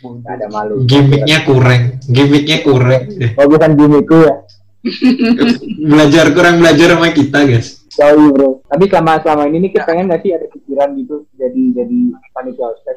Nggak 0.00 0.32
ada 0.32 0.46
malu. 0.48 0.74
Gimiknya 0.88 1.44
kurang, 1.44 2.00
gimiknya 2.08 2.58
kurang. 2.64 3.04
Oh 3.36 3.46
bukan 3.46 3.70
gimmickku 3.76 4.16
ya. 4.24 4.34
Belajar 5.92 6.32
kurang 6.32 6.56
belajar 6.64 6.96
sama 6.96 7.12
kita 7.12 7.38
guys. 7.44 7.79
Sorry 8.00 8.26
bro 8.32 8.64
tapi 8.64 8.84
selama 8.88 9.20
selama 9.20 9.42
ini 9.52 9.56
nih 9.60 9.70
kita 9.76 9.84
pengen 9.84 10.08
nggak 10.08 10.20
sih 10.24 10.32
ada 10.32 10.46
pikiran 10.48 10.88
gitu 10.96 11.16
jadi 11.36 11.62
jadi 11.76 11.98
panitia 12.32 12.66
ospek 12.72 12.96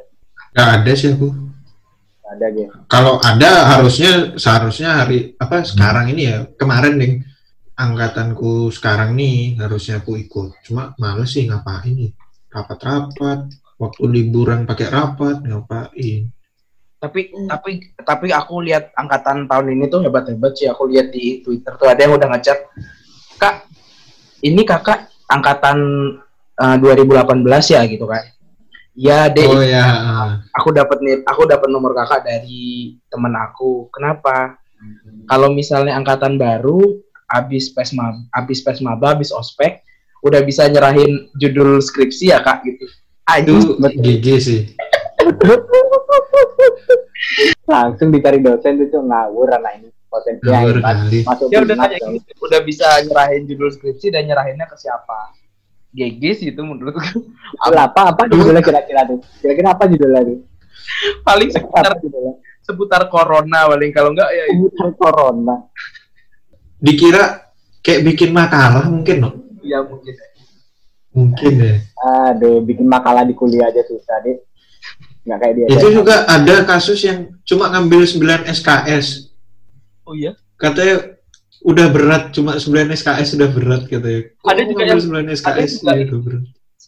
Gak 0.54 0.70
ada 0.80 0.92
sih 0.94 1.10
aku. 1.12 1.28
ada 2.24 2.46
gitu 2.54 2.70
Kalau 2.86 3.18
ada 3.20 3.52
harusnya 3.74 4.38
seharusnya 4.38 5.02
hari 5.02 5.34
apa 5.36 5.66
sekarang 5.66 6.14
ini 6.14 6.22
ya 6.30 6.38
kemarin 6.56 6.96
nih 6.96 7.14
angkatanku 7.74 8.70
sekarang 8.70 9.18
nih 9.18 9.58
harusnya 9.58 9.98
aku 9.98 10.14
ikut. 10.16 10.54
Cuma 10.62 10.94
males 11.02 11.34
sih 11.34 11.50
ngapain 11.50 11.90
nih 11.90 12.14
rapat-rapat 12.54 13.50
waktu 13.82 14.04
liburan 14.06 14.64
pakai 14.64 14.88
rapat 14.94 15.42
ngapain. 15.42 16.30
tapi 17.02 17.34
tapi 17.50 17.72
tapi 18.00 18.28
aku 18.32 18.64
lihat 18.64 18.96
angkatan 18.96 19.44
tahun 19.44 19.76
ini 19.76 19.92
tuh 19.92 20.08
hebat 20.08 20.24
hebat 20.24 20.56
sih 20.56 20.72
aku 20.72 20.88
lihat 20.88 21.12
di 21.12 21.44
twitter 21.44 21.76
tuh 21.76 21.92
ada 21.92 22.00
yang 22.00 22.16
udah 22.16 22.32
ngechat 22.32 22.56
kak 23.36 23.68
ini 24.44 24.62
kakak 24.68 25.08
angkatan 25.32 25.78
eh, 26.60 26.78
2018 26.78 27.74
ya 27.74 27.82
gitu 27.88 28.06
kan 28.06 28.24
ya 28.94 29.26
deh 29.26 29.50
Oh 29.50 29.64
ya, 29.66 29.86
aku 30.54 30.70
dapat 30.70 31.02
nih 31.02 31.26
aku 31.26 31.50
dapat 31.50 31.66
nomor 31.66 31.98
kakak 31.98 32.30
dari 32.30 32.94
temen 33.10 33.34
aku. 33.34 33.90
Kenapa? 33.90 34.54
Kalau 35.26 35.50
misalnya 35.50 35.98
angkatan 35.98 36.38
baru 36.38 37.02
habis 37.26 37.74
pesma 37.74 38.14
habis 38.30 38.62
pesmaba 38.62 39.18
habis 39.18 39.34
ospek 39.34 39.82
udah 40.22 40.46
bisa 40.46 40.70
nyerahin 40.70 41.26
judul 41.42 41.82
skripsi 41.82 42.30
ya 42.30 42.46
kak 42.46 42.62
gitu. 42.68 42.86
Itu 43.34 43.80
Aduh, 43.80 43.82
GG 43.82 44.28
sih. 44.38 44.62
langsung 47.72 48.12
dicari 48.12 48.44
dosen 48.44 48.76
tuh 48.78 48.88
Cuk. 48.92 49.04
ngawur 49.08 49.48
anak 49.56 49.80
ini 49.80 49.90
potensi 50.14 50.46
kali. 50.46 51.26
masuk 51.26 51.50
ya 51.50 51.66
udah 51.66 51.76
kayak 51.82 52.02
dong. 52.06 52.14
gitu. 52.22 52.32
Udah 52.46 52.60
bisa 52.62 52.86
nyerahin 53.02 53.50
judul 53.50 53.74
skripsi 53.74 54.14
dan 54.14 54.30
nyerahinnya 54.30 54.70
ke 54.70 54.78
siapa? 54.78 55.34
GG 55.94 56.22
sih 56.38 56.48
itu 56.54 56.62
menurutku 56.62 57.02
Judul 57.02 57.78
apa? 57.82 58.14
Apa 58.14 58.30
judulnya 58.30 58.62
kira-kira 58.62 59.10
tuh? 59.10 59.22
Kira-kira 59.42 59.74
apa 59.74 59.90
judulnya 59.90 60.22
tuh? 60.22 60.38
Paling 61.26 61.50
seputar 61.50 61.98
judulnya? 61.98 62.34
seputar 62.64 63.12
corona 63.12 63.68
paling. 63.68 63.92
Kalau 63.92 64.16
enggak 64.16 64.30
ya 64.32 64.44
itu 64.54 64.72
Sebutan 64.72 64.90
corona. 64.96 65.56
Dikira 66.80 67.24
kayak 67.84 68.02
bikin 68.08 68.30
makalah 68.32 68.88
mungkin 68.88 69.18
loh. 69.20 69.34
ya 69.64 69.80
mungkin. 69.84 70.14
Mungkin 71.14 71.52
ya. 71.62 71.76
aduh 72.34 72.66
bikin 72.66 72.90
makalah 72.90 73.22
di 73.22 73.38
kuliah 73.38 73.70
aja 73.70 73.86
susah 73.86 74.18
deh 74.26 74.42
nggak 75.24 75.40
kayak 75.40 75.54
dia 75.56 75.66
Itu 75.72 75.88
juga 75.94 76.28
ada 76.28 76.68
kasus 76.68 77.00
yang 77.08 77.32
cuma 77.48 77.72
ngambil 77.72 78.04
9 78.04 78.44
SKS. 78.52 79.23
Oh 80.14 80.16
iya 80.16 80.32
Katanya 80.56 80.96
udah 81.62 81.88
berat, 81.90 82.24
cuma 82.32 82.56
9 82.56 82.70
SKS 82.94 83.34
sudah 83.34 83.48
berat 83.48 83.84
katanya. 83.86 84.22
Kok 84.36 84.48
Ada 84.48 84.62
juga 84.64 84.82
yang- 84.86 85.00
9 85.00 85.28
SKS 85.34 85.72
juga 85.80 85.92
ya, 85.92 86.04
itu 86.04 86.18
berat. 86.20 86.44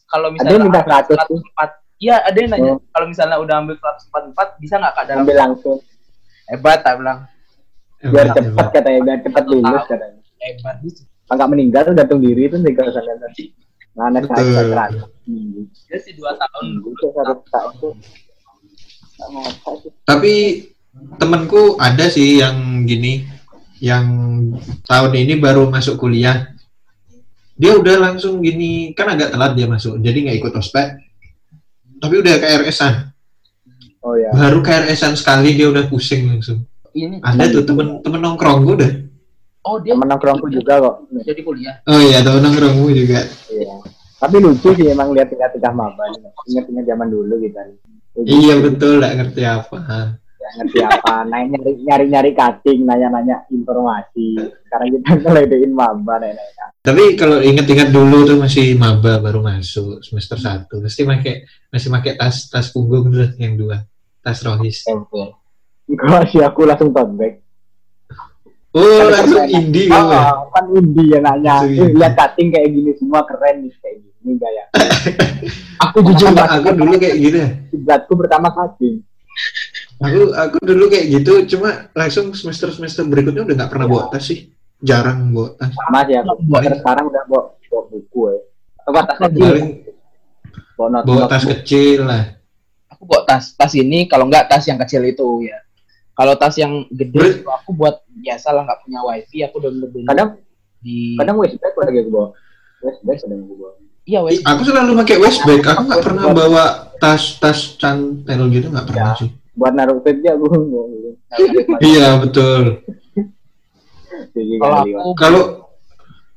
kalau 0.05 0.27
ada 0.27 0.34
misalnya 0.34 0.53
yang 0.53 0.65
minta 0.65 0.79
ambil 0.79 0.94
100 0.94 1.10
tuh 1.25 1.39
144 1.41 1.72
iya 1.98 2.15
ada 2.22 2.38
yang 2.38 2.50
nanya 2.50 2.72
Oh. 2.72 2.79
kalau 2.88 3.05
misalnya 3.08 3.38
udah 3.38 3.55
ambil 3.58 3.75
144 3.75 4.48
bisa 4.60 4.75
nggak 4.77 4.94
kak 4.94 5.05
dalam 5.05 5.22
ambil 5.24 5.36
langsung 5.39 5.77
hebat 6.46 6.79
tak 6.79 6.94
bilang 6.96 7.20
biar 8.03 8.12
Hebat, 8.24 8.36
cepat 8.36 8.46
hebat. 8.46 8.67
katanya 8.72 9.00
biar 9.01 9.20
cepat 9.24 9.44
lulus 9.46 9.84
katanya 9.86 10.20
hebat 10.38 10.75
gitu 10.84 11.01
nggak 11.25 11.50
meninggal 11.50 11.84
gantung 11.91 12.22
diri 12.22 12.44
tuh 12.46 12.60
tinggal 12.62 12.88
sana 12.91 13.13
nanti 13.17 13.44
mana 13.91 14.17
Betul. 14.20 14.46
saya 14.46 14.88
dia 15.65 15.98
sih 15.98 16.13
dua 16.13 16.32
tahun 16.36 16.65
tuh 16.77 17.10
satu 17.12 17.34
tahun 17.50 17.72
tuh 17.82 17.94
Tapi 20.05 20.34
temenku 21.16 21.75
ada 21.78 22.06
sih 22.08 22.40
yang 22.40 22.84
gini, 22.84 23.24
yang 23.80 24.06
tahun 24.84 25.12
ini 25.16 25.38
baru 25.38 25.68
masuk 25.68 25.98
kuliah. 25.98 26.52
Dia 27.56 27.72
udah 27.72 27.96
langsung 28.02 28.40
gini, 28.40 28.92
kan 28.92 29.16
agak 29.16 29.32
telat 29.32 29.56
dia 29.56 29.64
masuk, 29.64 29.96
jadi 29.98 30.18
nggak 30.28 30.38
ikut 30.40 30.54
ospek. 30.56 30.88
Tapi 31.96 32.14
udah 32.20 32.36
KRS-an. 32.36 32.94
oh 34.02 34.14
ya 34.14 34.30
Baru 34.30 34.60
KRS-an 34.60 35.16
sekali 35.16 35.56
dia 35.56 35.72
udah 35.72 35.88
pusing 35.88 36.28
langsung. 36.28 36.68
ini 36.92 37.20
Ada 37.20 37.52
tuh 37.52 37.64
temen 37.66 38.00
temen 38.00 38.20
nongkrong 38.20 38.64
gue 38.64 38.75
udah. 38.78 38.92
oh 39.66 39.82
dia 39.82 39.92
temen 39.92 40.08
nongkrongku 40.08 40.48
juga 40.48 40.78
kok 40.78 40.96
jadi 41.25 41.42
kuliah 41.42 41.75
Oh 41.84 41.98
iya 41.98 42.22
temen 42.22 42.40
nongkrongmu 42.40 42.88
juga. 42.94 43.20
iya 43.50 43.75
tapi 44.16 44.40
lucu 44.40 44.72
sih 44.72 44.88
emang 44.88 45.12
lihat 45.12 45.28
tingkat 45.28 45.52
tingkah 45.52 45.74
maba 45.74 46.08
ingat-ingat 46.46 46.86
zaman 46.86 47.08
dulu 47.10 47.36
gitu 47.42 47.52
kan 47.52 47.68
Iya 48.16 48.56
betul, 48.58 49.02
nggak 49.02 49.14
ngerti 49.18 49.42
apa. 49.44 49.78
Ngerti 50.56 50.80
apa 50.86 51.14
naik 51.25 51.48
nyari 51.52 51.72
nyari 51.82 52.06
nyari 52.12 52.32
cutting 52.38 52.80
nanya 52.86 53.08
nanya 53.10 53.38
informasi 53.50 54.38
sekarang 54.70 54.88
kita 54.94 55.10
ngeledein 55.25 55.72
maba 55.74 56.22
nanya 56.22 56.38
nanya 56.38 56.66
Tapi 56.86 57.18
kalau 57.18 57.42
inget-inget 57.42 57.90
dulu 57.90 58.30
tuh 58.30 58.38
masih 58.38 58.78
maba 58.78 59.18
baru 59.18 59.42
masuk 59.42 60.06
semester 60.06 60.38
1 60.38 60.70
Pasti 60.70 61.02
pakai 61.02 61.36
masih 61.74 61.90
pakai 61.90 62.12
tas 62.14 62.46
tas 62.48 62.70
punggung 62.70 63.10
tuh 63.10 63.34
yang 63.42 63.58
dua 63.58 63.82
tas 64.22 64.42
rohis. 64.42 64.86
Gua 65.86 66.22
sih 66.25 66.42
aku 66.42 66.66
langsung 66.66 66.90
tote 66.94 67.46
Oh 68.75 69.08
langsung 69.08 69.48
indie 69.48 69.88
ya? 69.88 70.04
Ah, 70.04 70.36
kan 70.52 70.68
Indi 70.75 71.16
yang 71.16 71.24
nanya, 71.24 71.64
Langsung 71.64 71.80
eh, 71.80 71.88
indie. 71.88 71.96
lihat 71.96 72.14
cutting 72.20 72.48
kayak 72.52 72.68
gini 72.75 72.92
semua 73.00 73.24
keren 73.24 73.64
nih 73.64 73.72
kayak 73.80 73.96
gini 74.04 74.34
gaya. 74.36 74.64
aku 75.88 75.98
Jujur 76.12 76.36
aku 76.36 76.70
dulu 76.75 76.94
kayak 77.00 77.16
gitu 77.16 77.38
ya. 77.40 77.50
Kiblatku 77.72 78.14
pertama 78.20 78.52
cutting. 78.52 79.00
Aku 79.98 80.22
aku 80.30 80.58
dulu 80.60 80.86
kayak 80.88 81.06
gitu 81.10 81.32
cuma 81.50 81.88
langsung 81.92 82.30
semester 82.32 82.68
semester 82.70 83.04
berikutnya 83.04 83.44
udah 83.44 83.56
nggak 83.56 83.72
pernah 83.72 83.88
bawa 83.88 84.04
tas 84.10 84.25
sih. 84.25 84.52
Jarang 84.78 85.32
bawa 85.32 85.56
tas. 85.56 85.72
Sama 85.72 86.04
sih 86.04 86.16
aku. 86.16 86.32
Bawa- 86.46 86.64
Sekarang 86.70 87.06
udah 87.08 87.24
bawa, 87.25 87.42
bawa 87.66 87.82
buku 87.88 88.20
ya. 88.25 88.38
Atau 88.78 88.92
tas 88.94 89.18
kecil, 89.20 89.42
Paling 89.42 89.70
bawa 90.75 90.88
not 90.92 91.04
bawa 91.04 91.22
tas 91.25 91.44
kecil 91.44 92.00
lah. 92.04 92.24
aku 92.86 93.04
bawa 93.04 93.22
tas 93.24 93.44
tas 93.52 93.74
ini 93.74 94.06
kalau 94.06 94.25
nggak 94.25 94.46
tas 94.46 94.64
yang 94.64 94.75
kecil 94.78 95.04
itu 95.04 95.24
ya 95.42 95.58
kalau 96.12 96.32
tas 96.34 96.56
yang 96.56 96.88
Ber- 96.88 97.08
gede 97.10 97.40
itu 97.40 97.50
aku 97.50 97.72
buat 97.72 97.96
biasa 98.10 98.48
lah 98.50 98.64
nggak 98.64 98.80
punya 98.82 99.00
wifi 99.02 99.38
aku 99.42 99.58
download 99.58 99.90
dulu 99.90 100.06
Kadang 100.06 100.30
di 100.80 101.16
kadang 101.16 101.36
waist 101.36 101.56
bag 101.58 101.74
lagi 101.74 101.98
aku 101.98 102.12
bawa. 102.12 102.28
Waist 102.82 103.02
bag 103.02 103.18
kadang 103.18 103.40
aku 103.42 103.54
bawa. 103.58 103.72
iya 104.04 104.20
wifi 104.22 104.44
Aku 104.44 104.62
selalu 104.62 104.92
pakai 104.98 105.18
waist 105.18 105.42
bag. 105.42 105.62
Aku 105.66 105.82
nggak 105.84 106.04
pernah 106.04 106.24
bawa 106.30 106.64
tas 106.98 107.24
tas 107.36 107.60
cantel 107.75 108.42
gitu 108.50 108.68
nggak 108.70 108.86
pernah 108.86 109.12
Ya. 109.12 109.20
sih. 109.20 109.32
Buat 109.55 109.74
naruh 109.74 110.03
vape 110.03 110.19
aja 110.19 110.35
bawa. 110.35 110.59
Iya 111.79 112.19
betul. 112.19 112.83
Kalau 114.59 114.79
Kalau 115.15 115.43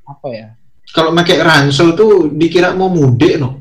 apa 0.09 0.29
ya? 0.33 0.49
kalau 0.89 1.13
pakai 1.13 1.37
ransel 1.45 1.93
tuh 1.93 2.33
dikira 2.33 2.73
mau 2.73 2.89
mudik 2.89 3.37
no. 3.37 3.61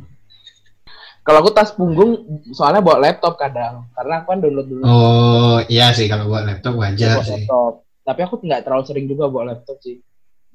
kalau 1.28 1.44
aku 1.44 1.52
tas 1.52 1.76
punggung 1.76 2.24
soalnya 2.56 2.80
bawa 2.80 3.04
laptop 3.04 3.36
kadang. 3.36 3.84
Karena 3.92 4.24
aku 4.24 4.28
kan 4.32 4.40
download 4.40 4.68
dulu. 4.72 4.84
Oh 4.88 5.60
iya 5.68 5.92
sih 5.92 6.08
kalau 6.08 6.32
buat 6.32 6.48
laptop 6.48 6.80
wajar 6.80 7.20
bawa 7.20 7.28
sih. 7.28 7.44
laptop. 7.44 7.74
Tapi 8.08 8.20
aku 8.24 8.34
nggak 8.40 8.64
terlalu 8.64 8.84
sering 8.88 9.06
juga 9.12 9.28
bawa 9.28 9.52
laptop 9.52 9.76
sih. 9.84 10.00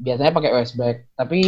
Biasanya 0.00 0.32
pakai 0.32 0.50
USB 0.56 0.80
bag 0.80 0.96
tapi 1.12 1.40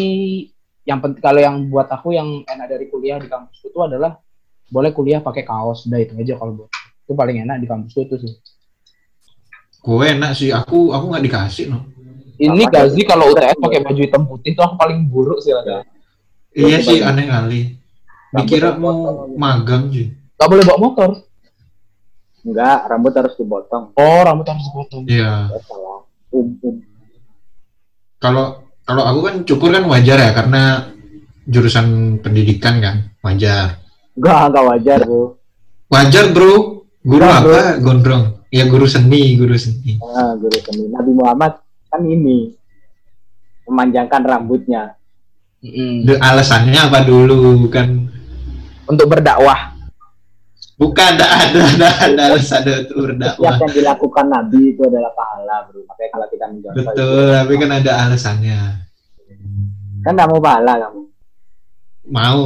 yang 0.84 1.00
penting 1.00 1.24
kalau 1.24 1.40
yang 1.40 1.56
buat 1.72 1.88
aku 1.88 2.12
yang 2.12 2.44
enak 2.44 2.68
dari 2.68 2.92
kuliah 2.92 3.16
di 3.16 3.32
kampus 3.32 3.64
itu 3.64 3.78
adalah 3.80 4.20
boleh 4.68 4.92
kuliah 4.92 5.24
pakai 5.24 5.48
kaos. 5.48 5.88
Udah 5.88 6.04
itu 6.04 6.12
aja 6.20 6.36
kalau 6.36 6.52
buat 6.60 6.70
itu 7.04 7.12
paling 7.12 7.44
enak 7.44 7.60
di 7.60 7.66
kampus 7.68 7.94
itu 8.00 8.16
sih 8.16 8.34
Gue 9.84 10.16
enak 10.16 10.32
sih. 10.32 10.48
Aku 10.48 10.96
aku 10.96 11.12
nggak 11.12 11.24
dikasih 11.28 11.68
no. 11.68 11.84
ini 12.34 12.66
Gazi 12.66 13.06
kalau 13.06 13.30
UTS 13.30 13.62
pakai 13.62 13.84
baju 13.84 14.00
hitam 14.00 14.26
putih 14.26 14.56
itu 14.56 14.60
aku 14.64 14.74
paling 14.74 15.06
buruk 15.06 15.38
sih 15.38 15.54
lah 15.54 15.86
Iya 16.50 16.82
sih 16.82 16.98
aneh 16.98 17.30
kali. 17.30 17.60
Dikira 18.34 18.74
mau 18.74 19.30
magang 19.38 19.92
sih. 19.94 20.10
Gak 20.34 20.50
boleh 20.50 20.64
bawa 20.66 20.78
motor. 20.82 21.10
Enggak, 22.42 22.78
rambut 22.90 23.12
harus 23.14 23.34
dipotong. 23.38 23.94
Oh, 23.94 24.20
rambut 24.26 24.46
harus 24.50 24.64
dipotong. 24.66 25.02
Iya. 25.06 25.46
Ya. 25.54 25.58
Um, 26.34 26.58
um. 26.58 26.76
Kalau 28.18 28.66
kalau 28.82 29.02
aku 29.06 29.20
kan 29.30 29.34
cukur 29.46 29.70
kan 29.70 29.86
wajar 29.86 30.18
ya 30.18 30.30
karena 30.34 30.62
jurusan 31.46 32.18
pendidikan 32.18 32.82
kan 32.82 32.96
wajar. 33.22 33.78
Enggak, 34.18 34.42
enggak 34.50 34.64
wajar 34.74 34.98
tuh. 35.06 35.28
Wajar 35.86 36.24
bro. 36.34 36.73
Guru 37.04 37.20
Wajar, 37.22 37.42
bro. 37.42 37.52
apa? 37.52 37.62
Gondrong. 37.78 38.24
Ya 38.48 38.64
guru 38.64 38.86
seni, 38.86 39.34
guru 39.34 39.54
seni. 39.54 39.98
Nah, 39.98 40.32
guru 40.34 40.56
seni 40.56 40.88
Nabi 40.88 41.10
Muhammad 41.12 41.52
kan 41.86 42.00
ini 42.02 42.54
memanjangkan 43.64 44.22
rambutnya. 44.22 44.94
Mm-mm. 45.60 46.04
Duh, 46.04 46.18
alasannya 46.18 46.76
apa 46.78 47.02
dulu? 47.02 47.60
Bukan 47.60 48.08
Untuk 48.84 49.08
berdakwah. 49.08 49.72
bukan 50.74 51.14
ada 51.14 51.26
ada 51.46 51.60
ada 51.70 51.88
ada 52.02 52.22
alasan 52.28 52.66
untuk 52.66 52.98
berdakwah. 53.06 53.54
Setiap 53.54 53.62
yang 53.62 53.72
dilakukan 53.74 54.26
Nabi 54.26 54.60
itu 54.70 54.82
adalah 54.82 55.12
pahala, 55.14 55.56
bro. 55.64 55.80
Makanya 55.84 56.10
kalau 56.10 56.26
kita 56.26 56.44
mencontoh 56.46 56.72
itu, 56.74 56.88
Betul, 56.90 57.24
tapi 57.30 57.52
kan 57.54 57.70
ada 57.72 57.92
alasannya. 58.02 58.58
kan 60.00 60.12
nggak 60.12 60.28
mau 60.28 60.40
pahala 60.40 60.72
kamu. 60.78 61.00
Mau. 62.04 62.42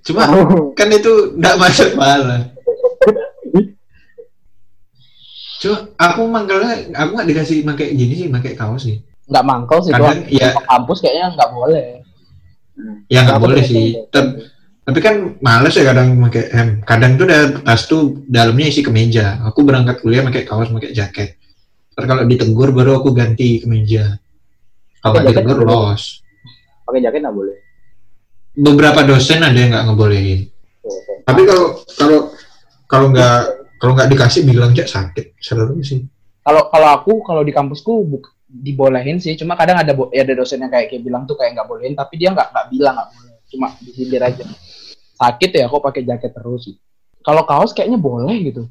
Cuma 0.00 0.22
Mau. 0.24 0.72
kan 0.72 0.88
itu 0.88 1.12
enggak 1.34 1.56
masuk 1.58 1.88
pahala. 1.92 2.51
Cuma 5.62 5.78
aku 5.94 6.26
manggilnya 6.26 6.90
aku 6.90 7.10
nggak 7.14 7.28
dikasih 7.30 7.62
pakai 7.62 7.94
gini 7.94 8.14
sih, 8.18 8.26
pakai 8.26 8.52
kaos 8.58 8.82
sih. 8.82 8.98
Nggak 9.30 9.44
mangkal 9.46 9.78
sih. 9.86 9.94
Kadang 9.94 10.26
Tuan. 10.26 10.34
ya 10.34 10.48
kampus 10.66 10.98
kayaknya 10.98 11.26
nggak 11.38 11.50
boleh. 11.54 11.86
ya 13.06 13.20
nggak 13.22 13.38
boleh 13.38 13.62
tuh? 13.62 13.70
sih. 13.70 13.86
Tep- 14.10 14.50
tapi 14.82 14.98
kan 14.98 15.38
males 15.38 15.78
ya 15.78 15.86
kadang 15.86 16.18
pakai 16.26 16.44
hem. 16.50 16.68
Kadang 16.82 17.14
tuh 17.14 17.26
tas 17.62 17.86
tuh 17.86 18.26
dalamnya 18.26 18.66
isi 18.74 18.82
kemeja. 18.82 19.38
Aku 19.46 19.62
berangkat 19.62 20.02
kuliah 20.02 20.26
pakai 20.26 20.42
kaos, 20.42 20.66
pakai 20.66 20.90
jaket. 20.90 21.38
Ntar 21.94 22.04
kalau 22.10 22.22
ditegur 22.26 22.74
baru 22.74 22.98
aku 22.98 23.14
ganti 23.14 23.62
kemeja. 23.62 24.18
Kalau 24.98 25.22
ditegur 25.22 25.62
los. 25.62 26.26
Pakai 26.82 26.98
jaket 27.06 27.22
nggak 27.22 27.36
boleh. 27.38 27.56
Beberapa 28.58 29.06
dosen 29.06 29.46
ada 29.46 29.54
yang 29.54 29.70
nggak 29.70 29.86
ngebolehin. 29.94 30.50
Tapi 31.22 31.40
kalau 31.46 31.66
kalau 31.94 32.18
kalau 32.90 33.06
nggak 33.14 33.61
kalau 33.82 33.98
nggak 33.98 34.14
dikasih 34.14 34.46
bilang 34.46 34.70
cek 34.70 34.86
sakit 34.86 35.26
selalu 35.42 35.82
sih. 35.82 36.06
Kalau 36.46 36.70
kalau 36.70 36.88
aku 36.94 37.18
kalau 37.26 37.42
di 37.42 37.50
kampusku 37.50 38.06
buk, 38.06 38.30
dibolehin 38.46 39.18
sih. 39.18 39.34
Cuma 39.34 39.58
kadang 39.58 39.82
ada 39.82 39.90
ya 40.14 40.22
ada 40.22 40.38
dosen 40.38 40.62
yang 40.62 40.70
kayak 40.70 40.86
kayak 40.86 41.02
bilang 41.02 41.26
tuh 41.26 41.34
kayak 41.34 41.58
nggak 41.58 41.66
bolehin. 41.66 41.98
Tapi 41.98 42.14
dia 42.14 42.30
nggak 42.30 42.54
nggak 42.54 42.66
bilang 42.70 42.94
nggak 42.94 43.10
boleh. 43.10 43.34
Cuma 43.50 43.66
disindir 43.82 44.22
aja. 44.22 44.46
Sakit 45.18 45.50
ya 45.50 45.66
aku 45.66 45.82
pakai 45.82 46.06
jaket 46.06 46.30
terus 46.30 46.70
sih. 46.70 46.78
Kalau 47.26 47.42
kaos 47.42 47.74
kayaknya 47.74 47.98
boleh 47.98 48.54
gitu. 48.54 48.70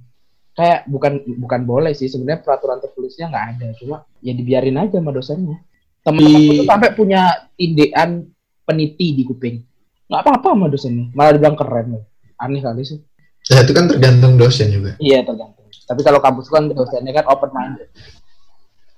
Kayak 0.56 0.88
bukan 0.88 1.28
bukan 1.44 1.62
boleh 1.68 1.92
sih 1.92 2.08
sebenarnya 2.08 2.48
peraturan 2.48 2.80
tertulisnya 2.80 3.28
nggak 3.28 3.46
ada. 3.60 3.68
Cuma 3.84 4.08
ya 4.24 4.32
dibiarin 4.32 4.80
aja 4.80 4.96
sama 5.04 5.12
dosennya. 5.12 5.60
Temen-temenku 6.08 6.64
tuh 6.64 6.68
sampai 6.72 6.90
punya 6.96 7.52
tindean 7.60 8.32
peniti 8.64 9.12
di 9.12 9.28
kuping. 9.28 9.60
Nggak 10.08 10.24
apa-apa 10.24 10.56
sama 10.56 10.66
dosennya. 10.72 11.12
Malah 11.12 11.36
dibilang 11.36 11.60
keren 11.60 11.88
loh. 12.00 12.04
Aneh 12.40 12.64
kali 12.64 12.88
sih. 12.88 13.11
Ya 13.52 13.60
itu 13.62 13.76
kan 13.76 13.86
tergantung 13.86 14.40
dosen 14.40 14.72
juga. 14.72 14.96
Iya 14.96 15.28
tergantung. 15.28 15.68
Tapi 15.68 16.02
kalau 16.02 16.24
kampus 16.24 16.48
kan 16.48 16.72
dosennya 16.72 17.12
kan 17.12 17.28
open 17.28 17.52
minded. 17.52 17.92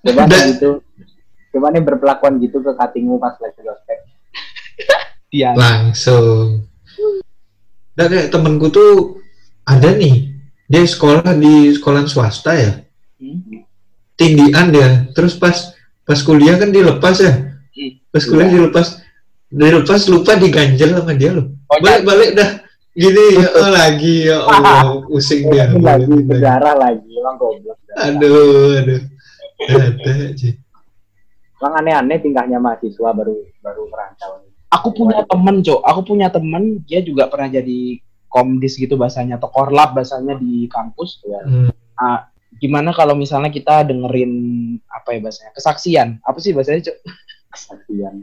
Coba 0.06 0.30
Dan- 0.30 0.54
gitu. 0.54 0.71
Coba 1.49 1.69
nih 1.69 1.82
berpelakuan 1.82 2.38
gitu 2.38 2.62
ke 2.62 2.71
katingmu 2.73 3.17
pas 3.17 3.34
lagi 3.41 3.62
ospek. 3.65 3.99
Iya. 5.34 5.58
Langsung. 5.58 6.69
Dan 7.97 8.06
kayak 8.06 8.30
temenku 8.30 8.69
tuh 8.69 9.17
ada 9.65 9.89
nih. 9.89 10.30
Dia 10.69 10.86
sekolah 10.86 11.25
di 11.34 11.73
sekolah 11.73 12.06
swasta 12.06 12.54
ya. 12.54 12.86
Hmm. 13.17 13.65
Tindian 14.13 14.69
dia. 14.69 15.10
Terus 15.17 15.34
pas 15.34 15.73
pas 16.06 16.21
kuliah 16.21 16.62
kan 16.62 16.69
dilepas 16.69 17.17
ya. 17.17 17.34
Hmm. 17.49 17.91
Pas 18.13 18.21
kuliah 18.21 18.45
Iya. 18.45 18.56
dilepas 18.62 18.88
dilepas 19.49 20.01
lupa 20.06 20.38
diganjel 20.38 21.01
sama 21.01 21.17
dia 21.17 21.34
loh. 21.34 21.49
Oh, 21.65 21.82
Balik-balik 21.82 22.38
dah 22.38 22.49
gini 22.93 23.41
ya 23.41 23.49
oh, 23.58 23.71
lagi 23.73 24.15
ya 24.29 24.38
Allah 24.45 25.01
pusing 25.10 25.49
dia. 25.49 25.65
Lagi 25.89 26.13
berdarah 26.23 26.77
lagi, 26.77 27.10
emang 27.10 27.36
goblok. 27.41 27.77
Aduh, 27.97 28.77
aduh. 28.77 29.01
Ada 29.65 30.12
aja. 30.29 30.49
Emang 31.58 31.73
aneh-aneh 31.79 32.17
tingkahnya 32.21 32.58
mahasiswa 32.62 33.10
baru 33.15 33.38
baru 33.63 33.84
merantau. 33.89 34.45
aku 34.73 34.89
punya 34.89 35.21
temen 35.29 35.62
cok 35.62 35.86
aku 35.86 36.01
punya 36.01 36.34
temen 36.34 36.82
dia 36.89 37.06
juga 37.06 37.29
pernah 37.29 37.45
jadi 37.45 38.01
komdis 38.25 38.73
gitu 38.82 38.97
bahasanya 38.97 39.38
atau 39.38 39.53
korlap 39.53 39.93
bahasanya 39.93 40.34
di 40.41 40.65
kampus 40.65 41.21
Ya. 41.21 41.39
Hmm. 41.45 41.69
Ah, 41.93 42.25
gimana 42.58 42.89
kalau 42.89 43.13
misalnya 43.13 43.53
kita 43.53 43.86
dengerin 43.86 44.34
apa 44.89 45.13
ya 45.13 45.19
bahasanya 45.21 45.53
kesaksian 45.53 46.17
apa 46.25 46.38
sih 46.41 46.58
bahasanya 46.58 46.89
cok 46.89 46.97
Kasihan. 47.54 48.16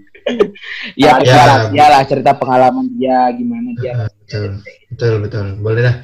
ya, 0.94 1.16
Ya. 1.22 1.70
ya 1.70 1.86
lah 1.88 2.02
cerita 2.02 2.34
pengalaman 2.34 2.90
dia 2.92 3.30
gimana 3.30 3.70
dia 3.74 3.92
Ah, 3.96 4.10
betul. 4.10 4.58
Betul, 4.90 5.14
betul. 5.22 5.46
Boleh 5.56 5.82
dah. 5.82 5.96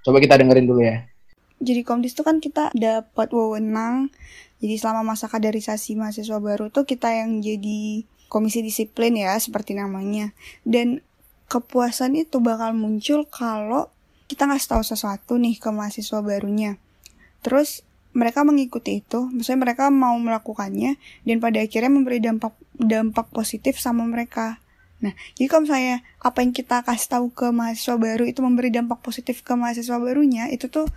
coba 0.00 0.16
kita 0.18 0.38
dengerin 0.38 0.64
dulu 0.64 0.80
ya 0.80 1.02
jadi 1.58 1.82
komdis 1.82 2.14
tuh 2.14 2.22
kan 2.22 2.38
kita 2.38 2.70
dapat 2.70 3.26
wewenang 3.28 4.06
jadi 4.56 4.78
selama 4.78 5.02
masa 5.02 5.26
kaderisasi 5.26 5.98
mahasiswa 5.98 6.38
baru 6.38 6.70
tuh 6.70 6.86
kita 6.86 7.10
yang 7.10 7.42
jadi 7.42 8.06
komisi 8.28 8.62
disiplin 8.62 9.18
ya 9.18 9.34
seperti 9.34 9.74
namanya 9.74 10.30
dan 10.62 11.02
kepuasan 11.46 12.14
itu 12.14 12.38
bakal 12.38 12.70
muncul 12.70 13.26
kalau 13.26 13.90
kita 14.26 14.46
ngasih 14.46 14.78
tahu 14.78 14.82
sesuatu 14.84 15.32
nih 15.36 15.58
ke 15.58 15.70
mahasiswa 15.70 16.22
barunya 16.22 16.78
terus 17.40 17.82
mereka 18.16 18.48
mengikuti 18.48 19.04
itu. 19.04 19.28
Maksudnya 19.28 19.60
mereka 19.60 19.92
mau 19.92 20.16
melakukannya 20.16 20.96
dan 21.28 21.36
pada 21.36 21.60
akhirnya 21.60 21.92
memberi 21.92 22.18
dampak 22.24 22.56
dampak 22.80 23.28
positif 23.28 23.76
sama 23.76 24.08
mereka. 24.08 24.64
Nah, 25.04 25.12
jadi 25.36 25.52
kalau 25.52 25.68
misalnya 25.68 26.00
apa 26.24 26.40
yang 26.40 26.56
kita 26.56 26.80
kasih 26.80 27.08
tahu 27.12 27.26
ke 27.28 27.52
mahasiswa 27.52 28.00
baru 28.00 28.24
itu 28.24 28.40
memberi 28.40 28.72
dampak 28.72 29.04
positif 29.04 29.44
ke 29.44 29.52
mahasiswa 29.52 30.00
barunya, 30.00 30.48
itu 30.48 30.72
tuh 30.72 30.88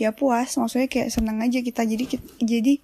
ya 0.00 0.16
puas. 0.16 0.56
Maksudnya 0.56 0.88
kayak 0.88 1.12
seneng 1.12 1.44
aja 1.44 1.60
kita. 1.60 1.84
Jadi 1.84 2.04
kit- 2.08 2.32
jadi 2.40 2.80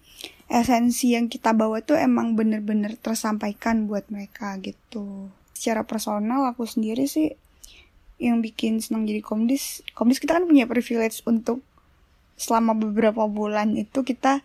esensi 0.52 1.16
yang 1.16 1.32
kita 1.32 1.56
bawa 1.56 1.80
tuh 1.80 1.96
emang 1.96 2.36
bener-bener 2.36 3.00
tersampaikan 3.00 3.88
buat 3.88 4.04
mereka 4.12 4.60
gitu. 4.60 5.32
Secara 5.56 5.88
personal 5.88 6.44
aku 6.44 6.68
sendiri 6.68 7.08
sih 7.08 7.32
yang 8.20 8.44
bikin 8.44 8.84
senang 8.84 9.08
jadi 9.08 9.24
komdis 9.24 9.80
komdis 9.96 10.20
kita 10.20 10.36
kan 10.36 10.44
punya 10.44 10.68
privilege 10.68 11.24
untuk 11.24 11.64
selama 12.40 12.72
beberapa 12.72 13.28
bulan 13.28 13.76
itu 13.76 14.00
kita 14.00 14.40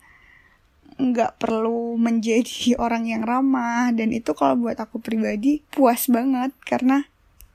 nggak 1.00 1.40
perlu 1.40 1.96
menjadi 1.96 2.76
orang 2.84 3.08
yang 3.08 3.24
ramah. 3.24 3.96
Dan 3.96 4.12
itu 4.12 4.36
kalau 4.36 4.60
buat 4.60 4.76
aku 4.76 5.00
pribadi 5.00 5.64
puas 5.72 6.12
banget 6.12 6.52
karena 6.68 7.08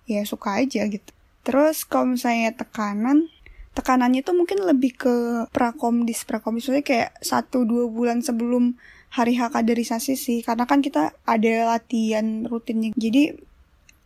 ya 0.09 0.24
suka 0.24 0.64
aja 0.64 0.88
gitu. 0.88 1.12
Terus 1.44 1.85
kalau 1.85 2.16
misalnya 2.16 2.57
tekanan 2.57 3.29
tekanannya 3.70 4.26
tuh 4.26 4.35
mungkin 4.35 4.66
lebih 4.66 4.98
ke 4.98 5.14
prakomdis 5.55 6.26
prakomdis 6.26 6.66
maksudnya 6.66 6.83
kayak 6.83 7.11
satu 7.22 7.62
dua 7.62 7.87
bulan 7.87 8.18
sebelum 8.18 8.74
hari 9.12 9.37
H 9.37 9.53
kaderisasi 9.53 10.16
sih. 10.16 10.38
Karena 10.40 10.64
kan 10.64 10.81
kita 10.81 11.12
ada 11.29 11.53
latihan 11.76 12.48
rutinnya. 12.48 12.96
Jadi 12.96 13.37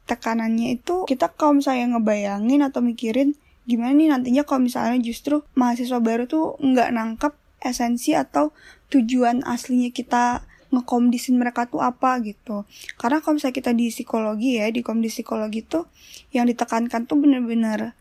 tekanannya 0.05 0.77
itu 0.77 1.09
kita 1.09 1.33
kalau 1.33 1.59
misalnya 1.65 1.97
ngebayangin 1.97 2.61
atau 2.61 2.85
mikirin 2.85 3.33
gimana 3.65 3.97
nih 3.97 4.09
nantinya 4.13 4.43
kalau 4.45 4.69
misalnya 4.69 5.01
justru 5.01 5.41
mahasiswa 5.57 5.97
baru 6.01 6.29
tuh 6.29 6.61
nggak 6.61 6.89
nangkep 6.93 7.33
esensi 7.65 8.13
atau 8.13 8.53
tujuan 8.93 9.41
aslinya 9.49 9.89
kita 9.89 10.45
ngekomdisin 10.69 11.41
mereka 11.41 11.65
tuh 11.71 11.81
apa 11.81 12.21
gitu 12.21 12.69
karena 13.01 13.25
kalau 13.25 13.41
misalnya 13.41 13.57
kita 13.57 13.73
di 13.73 13.89
psikologi 13.89 14.61
ya 14.61 14.69
di 14.69 14.85
komdis 14.85 15.17
psikologi 15.17 15.65
tuh 15.65 15.89
yang 16.35 16.45
ditekankan 16.45 17.09
tuh 17.09 17.17
bener-bener 17.17 17.95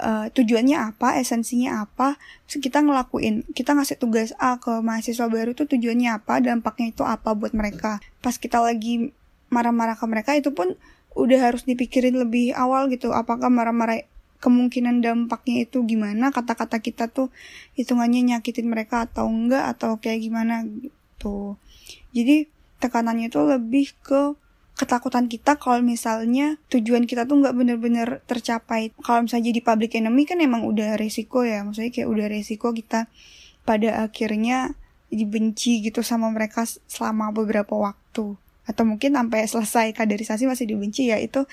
eh, 0.00 0.26
tujuannya 0.32 0.80
apa, 0.80 1.20
esensinya 1.20 1.84
apa, 1.84 2.16
kita 2.48 2.80
ngelakuin, 2.80 3.44
kita 3.52 3.76
ngasih 3.76 4.00
tugas 4.00 4.32
A 4.40 4.56
ke 4.56 4.80
mahasiswa 4.80 5.28
baru 5.28 5.52
tuh 5.52 5.68
tujuannya 5.68 6.16
apa, 6.16 6.40
dampaknya 6.40 6.96
itu 6.96 7.04
apa 7.04 7.36
buat 7.36 7.52
mereka. 7.52 8.00
Pas 8.24 8.32
kita 8.40 8.64
lagi 8.64 9.12
marah-marah 9.52 10.00
ke 10.00 10.06
mereka 10.08 10.32
itu 10.32 10.56
pun 10.56 10.72
udah 11.12 11.52
harus 11.52 11.68
dipikirin 11.68 12.16
lebih 12.16 12.56
awal 12.56 12.88
gitu, 12.88 13.12
apakah 13.12 13.52
marah-marah 13.52 14.08
kemungkinan 14.40 15.04
dampaknya 15.04 15.68
itu 15.68 15.84
gimana, 15.84 16.32
kata-kata 16.32 16.80
kita 16.80 17.12
tuh 17.12 17.28
hitungannya 17.76 18.34
nyakitin 18.34 18.66
mereka 18.66 19.06
atau 19.06 19.28
enggak? 19.28 19.76
Atau 19.76 20.00
kayak 20.00 20.24
gimana? 20.24 20.64
Gitu. 20.64 21.60
Jadi 22.16 22.48
tekanannya 22.80 23.28
itu 23.28 23.40
lebih 23.44 23.92
ke 24.00 24.34
ketakutan 24.80 25.28
kita 25.28 25.60
kalau 25.60 25.84
misalnya 25.84 26.56
tujuan 26.72 27.04
kita 27.04 27.28
tuh 27.28 27.44
nggak 27.44 27.52
bener-bener 27.52 28.24
tercapai. 28.24 28.96
Kalau 29.04 29.28
misalnya 29.28 29.52
jadi 29.52 29.60
public 29.60 29.92
enemy 30.00 30.24
kan 30.24 30.40
emang 30.40 30.64
udah 30.64 30.96
resiko 30.96 31.44
ya, 31.44 31.60
maksudnya 31.60 31.92
kayak 31.92 32.08
udah 32.08 32.26
resiko 32.32 32.72
kita 32.72 33.12
pada 33.68 34.08
akhirnya 34.08 34.72
dibenci 35.12 35.84
gitu 35.84 36.00
sama 36.00 36.32
mereka 36.32 36.64
selama 36.64 37.28
beberapa 37.34 37.76
waktu 37.76 38.40
atau 38.70 38.86
mungkin 38.86 39.18
sampai 39.18 39.50
selesai 39.50 39.90
kaderisasi 39.98 40.46
masih 40.46 40.70
dibenci 40.70 41.10
ya 41.10 41.18
itu 41.18 41.44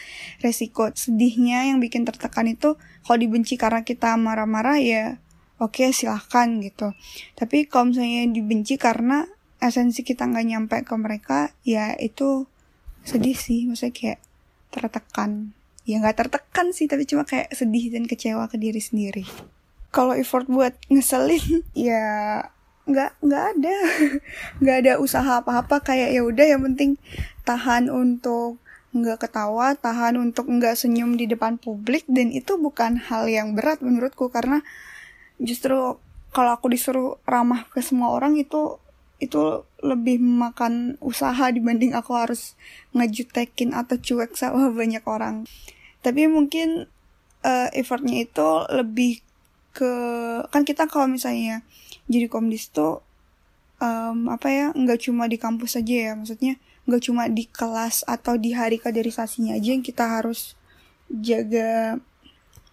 resiko 0.45 0.93
sedihnya 0.93 1.65
yang 1.73 1.82
bikin 1.82 2.06
tertekan 2.06 2.45
itu 2.45 2.77
kalau 3.01 3.17
dibenci 3.17 3.58
karena 3.58 3.82
kita 3.82 4.13
marah-marah 4.15 4.77
ya 4.77 5.17
oke 5.58 5.82
okay, 5.82 5.89
silahkan 5.93 6.62
gitu. 6.62 6.93
Tapi 7.34 7.65
kalau 7.69 7.91
misalnya 7.93 8.30
dibenci 8.30 8.77
karena 8.77 9.25
esensi 9.58 10.06
kita 10.06 10.30
nggak 10.30 10.45
nyampe 10.45 10.77
ke 10.86 10.95
mereka 10.97 11.39
ya 11.65 11.97
itu 11.97 12.45
sedih 13.03 13.38
sih. 13.38 13.65
Maksudnya 13.65 13.93
kayak 13.93 14.19
tertekan. 14.69 15.53
Ya 15.88 16.03
nggak 16.03 16.17
tertekan 16.19 16.75
sih 16.75 16.86
tapi 16.86 17.08
cuma 17.10 17.25
kayak 17.25 17.51
sedih 17.56 17.89
dan 17.89 18.06
kecewa 18.06 18.45
ke 18.51 18.60
diri 18.62 18.80
sendiri. 18.80 19.25
Kalau 19.89 20.13
effort 20.13 20.45
buat 20.45 20.77
ngeselin 20.91 21.65
ya 21.73 22.03
nggak 22.88 23.12
nggak 23.19 23.43
ada. 23.56 23.76
Nggak 24.63 24.78
ada 24.82 24.93
usaha 25.04 25.43
apa-apa 25.43 25.84
kayak 25.84 26.15
ya 26.15 26.21
udah 26.23 26.45
yang 26.47 26.63
penting 26.63 26.95
tahan 27.43 27.91
untuk 27.91 28.58
nggak 28.95 29.28
ketawa 29.28 29.76
tahan 29.78 30.17
untuk 30.17 30.47
nggak 30.50 30.73
senyum 30.73 31.19
di 31.19 31.30
depan 31.30 31.60
publik 31.60 32.08
dan 32.08 32.34
itu 32.34 32.56
bukan 32.58 32.97
hal 32.97 33.28
yang 33.30 33.54
berat 33.54 33.84
menurutku 33.84 34.32
karena 34.32 34.63
justru 35.38 36.00
kalau 36.34 36.52
aku 36.56 36.71
disuruh 36.71 37.21
ramah 37.28 37.67
ke 37.69 37.84
semua 37.84 38.15
orang 38.15 38.39
itu 38.39 38.82
itu 39.17 39.65
lebih 39.82 40.21
makan 40.21 40.95
usaha 41.02 41.50
dibanding 41.50 41.97
aku 41.97 42.13
harus 42.13 42.54
ngejutekin 42.93 43.73
atau 43.73 43.97
cuek 43.97 44.38
sama 44.38 44.69
banyak 44.80 45.02
orang. 45.06 45.50
Tapi 46.06 46.30
mungkin 46.30 46.86
uh, 47.41 47.67
effortnya 47.73 48.26
itu 48.26 48.50
lebih 48.69 49.26
ke 49.73 49.93
kan 50.50 50.65
kita 50.65 50.89
kalau 50.89 51.06
misalnya 51.06 51.62
jadi 52.08 52.28
komdis 52.32 52.72
tuh 52.72 53.04
um, 53.84 54.32
apa 54.32 54.48
ya 54.50 54.65
nggak 54.74 55.08
cuma 55.08 55.28
di 55.28 55.38
kampus 55.39 55.80
aja 55.80 56.12
ya 56.12 56.12
maksudnya 56.15 56.56
nggak 56.88 57.04
cuma 57.04 57.28
di 57.28 57.46
kelas 57.48 58.08
atau 58.08 58.39
di 58.39 58.56
hari 58.56 58.80
kaderisasinya 58.80 59.60
aja 59.60 59.70
yang 59.76 59.84
kita 59.84 60.08
harus 60.08 60.56
jaga 61.12 62.00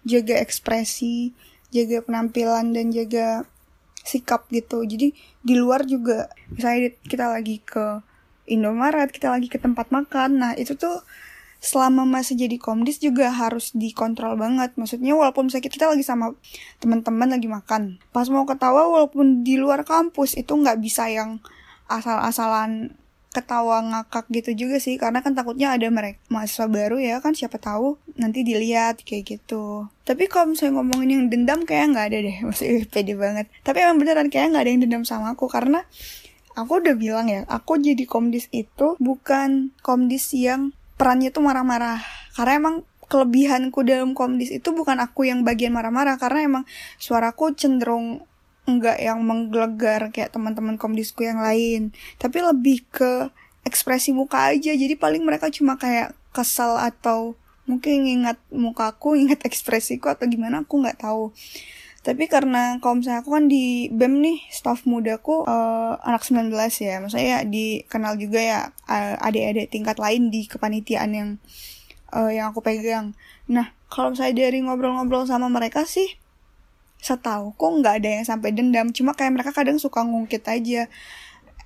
jaga 0.07 0.35
ekspresi 0.39 1.35
jaga 1.75 2.07
penampilan 2.07 2.71
dan 2.71 2.95
jaga 2.95 3.43
sikap 4.07 4.47
gitu. 4.55 4.87
Jadi 4.87 5.11
di 5.43 5.55
luar 5.59 5.83
juga 5.83 6.31
misalnya 6.53 6.95
kita 7.03 7.27
lagi 7.35 7.59
ke 7.59 8.05
Indomaret 8.45 9.09
kita 9.09 9.33
lagi 9.33 9.49
ke 9.49 9.57
tempat 9.57 9.89
makan 9.89 10.37
nah 10.37 10.53
itu 10.53 10.77
tuh 10.77 11.01
selama 11.65 12.05
masih 12.05 12.37
jadi 12.37 12.61
komdis 12.61 13.01
juga 13.01 13.33
harus 13.33 13.73
dikontrol 13.73 14.37
banget. 14.37 14.77
Maksudnya 14.77 15.17
walaupun 15.17 15.49
misalnya 15.49 15.73
kita 15.73 15.89
lagi 15.89 16.05
sama 16.05 16.37
teman-teman 16.85 17.33
lagi 17.33 17.49
makan, 17.49 17.97
pas 18.13 18.29
mau 18.29 18.45
ketawa 18.45 18.85
walaupun 18.93 19.41
di 19.41 19.57
luar 19.57 19.89
kampus 19.89 20.37
itu 20.37 20.53
nggak 20.53 20.77
bisa 20.85 21.09
yang 21.09 21.41
asal-asalan 21.89 22.93
ketawa 23.33 23.81
ngakak 23.81 24.29
gitu 24.29 24.69
juga 24.69 24.77
sih. 24.77 25.01
Karena 25.01 25.25
kan 25.25 25.33
takutnya 25.33 25.73
ada 25.73 25.89
mereka 25.89 26.21
mahasiswa 26.29 26.69
baru 26.69 27.01
ya 27.01 27.25
kan 27.25 27.33
siapa 27.33 27.57
tahu 27.57 27.97
nanti 28.21 28.45
dilihat 28.45 29.01
kayak 29.01 29.25
gitu. 29.41 29.89
Tapi 30.05 30.29
kalau 30.29 30.53
misalnya 30.53 30.85
ngomongin 30.85 31.09
yang 31.17 31.25
dendam 31.33 31.65
kayak 31.65 31.97
nggak 31.97 32.07
ada 32.13 32.19
deh. 32.29 32.37
Masih 32.53 32.85
pede 32.93 33.17
banget. 33.17 33.49
Tapi 33.65 33.81
emang 33.81 34.05
beneran 34.05 34.29
kayak 34.29 34.53
nggak 34.53 34.63
ada 34.69 34.71
yang 34.71 34.83
dendam 34.85 35.05
sama 35.09 35.33
aku. 35.33 35.49
Karena 35.49 35.81
aku 36.55 36.85
udah 36.85 36.93
bilang 36.93 37.33
ya 37.33 37.49
aku 37.49 37.81
jadi 37.81 38.05
komdis 38.05 38.53
itu 38.53 39.01
bukan 39.01 39.73
komdis 39.81 40.31
yang 40.37 40.77
perannya 40.95 41.31
tuh 41.31 41.45
marah-marah. 41.45 42.03
Karena 42.35 42.53
emang 42.59 42.77
kelebihanku 43.07 43.85
dalam 43.85 44.17
komdis 44.17 44.51
itu 44.51 44.73
bukan 44.73 44.99
aku 44.99 45.29
yang 45.29 45.45
bagian 45.45 45.77
marah-marah 45.77 46.17
karena 46.17 46.41
emang 46.43 46.65
suaraku 46.97 47.53
cenderung 47.53 48.25
enggak 48.65 48.97
yang 48.97 49.21
menggelegar 49.21 50.09
kayak 50.09 50.33
teman-teman 50.33 50.81
komdisku 50.81 51.23
yang 51.23 51.39
lain. 51.39 51.93
Tapi 52.17 52.41
lebih 52.41 52.89
ke 52.89 53.29
ekspresi 53.65 54.17
muka 54.17 54.53
aja. 54.53 54.73
Jadi 54.73 54.97
paling 54.97 55.23
mereka 55.23 55.53
cuma 55.53 55.77
kayak 55.77 56.17
kesal 56.33 56.81
atau 56.81 57.37
mungkin 57.65 58.05
ingat 58.05 58.37
mukaku 58.53 59.17
ingat 59.23 59.45
ekspresiku 59.45 60.13
atau 60.13 60.29
gimana 60.29 60.65
aku 60.65 60.85
nggak 60.85 61.01
tahu 61.01 61.33
tapi 62.05 62.29
karena 62.29 62.77
kalau 62.85 63.01
misalnya 63.01 63.25
aku 63.25 63.33
kan 63.33 63.49
di 63.49 63.89
BEM 63.89 64.21
nih 64.21 64.39
staff 64.53 64.85
mudaku 64.85 65.49
uh, 65.49 65.97
anak 66.05 66.21
19 66.21 66.53
ya. 66.85 67.01
Maksudnya 67.01 67.29
ya 67.33 67.41
dikenal 67.49 68.21
juga 68.21 68.41
ya 68.45 68.61
uh, 68.85 69.17
adik-adik 69.25 69.73
tingkat 69.73 69.97
lain 69.97 70.29
di 70.29 70.45
kepanitiaan 70.45 71.11
yang 71.17 71.31
uh, 72.13 72.29
yang 72.29 72.53
aku 72.53 72.61
pegang. 72.61 73.17
Nah 73.49 73.73
kalau 73.89 74.13
misalnya 74.13 74.37
dari 74.37 74.61
ngobrol-ngobrol 74.61 75.25
sama 75.25 75.49
mereka 75.49 75.89
sih 75.89 76.21
setahu 77.01 77.57
kok 77.57 77.73
nggak 77.81 78.05
ada 78.05 78.09
yang 78.21 78.25
sampai 78.29 78.53
dendam. 78.53 78.93
Cuma 78.93 79.17
kayak 79.17 79.41
mereka 79.41 79.57
kadang 79.57 79.81
suka 79.81 80.05
ngungkit 80.05 80.45
aja. 80.45 80.93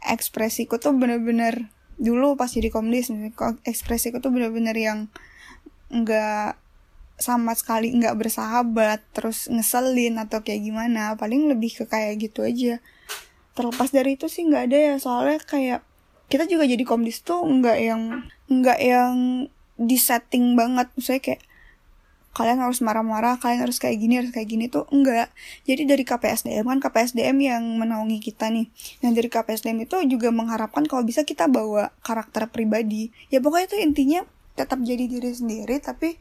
Ekspresiku 0.07 0.79
tuh 0.79 0.95
bener-bener 0.95 1.67
dulu 1.99 2.39
pas 2.39 2.47
jadi 2.47 2.71
komdis 2.71 3.11
ekspresiku 3.67 4.23
tuh 4.23 4.31
bener-bener 4.31 4.79
yang 4.79 5.11
nggak 5.91 6.55
sama 7.19 7.53
sekali 7.59 7.91
nggak 7.99 8.15
bersahabat 8.15 9.03
terus 9.11 9.51
ngeselin 9.51 10.23
atau 10.23 10.41
kayak 10.41 10.63
gimana 10.63 11.19
paling 11.19 11.51
lebih 11.51 11.83
ke 11.83 11.85
kayak 11.91 12.31
gitu 12.31 12.47
aja 12.47 12.79
terlepas 13.59 13.91
dari 13.91 14.15
itu 14.15 14.31
sih 14.31 14.47
nggak 14.47 14.71
ada 14.71 14.79
ya 14.79 14.95
soalnya 15.03 15.43
kayak 15.43 15.83
kita 16.31 16.47
juga 16.47 16.65
jadi 16.65 16.85
komdis 16.87 17.27
tuh 17.27 17.43
nggak 17.43 17.79
yang 17.83 18.03
nggak 18.47 18.79
yang 18.79 19.15
disetting 19.75 20.55
banget 20.55 20.87
misalnya 20.95 21.23
kayak 21.23 21.43
kalian 22.39 22.63
harus 22.63 22.79
marah-marah, 22.79 23.43
kalian 23.43 23.67
harus 23.67 23.83
kayak 23.83 23.99
gini, 23.99 24.23
harus 24.23 24.31
kayak 24.31 24.47
gini 24.47 24.71
tuh 24.71 24.87
enggak. 24.95 25.27
Jadi 25.67 25.91
dari 25.91 26.07
KPSDM 26.07 26.71
kan 26.71 26.79
KPSDM 26.79 27.35
yang 27.35 27.65
menaungi 27.83 28.23
kita 28.23 28.47
nih. 28.47 28.71
Nah 29.03 29.11
dari 29.11 29.27
KPSDM 29.27 29.83
itu 29.83 29.99
juga 30.07 30.31
mengharapkan 30.31 30.87
kalau 30.87 31.03
bisa 31.03 31.27
kita 31.27 31.51
bawa 31.51 31.91
karakter 32.07 32.47
pribadi. 32.47 33.11
Ya 33.35 33.43
pokoknya 33.43 33.75
itu 33.75 33.77
intinya 33.83 34.21
tetap 34.55 34.79
jadi 34.87 35.11
diri 35.11 35.35
sendiri 35.35 35.83
tapi 35.83 36.15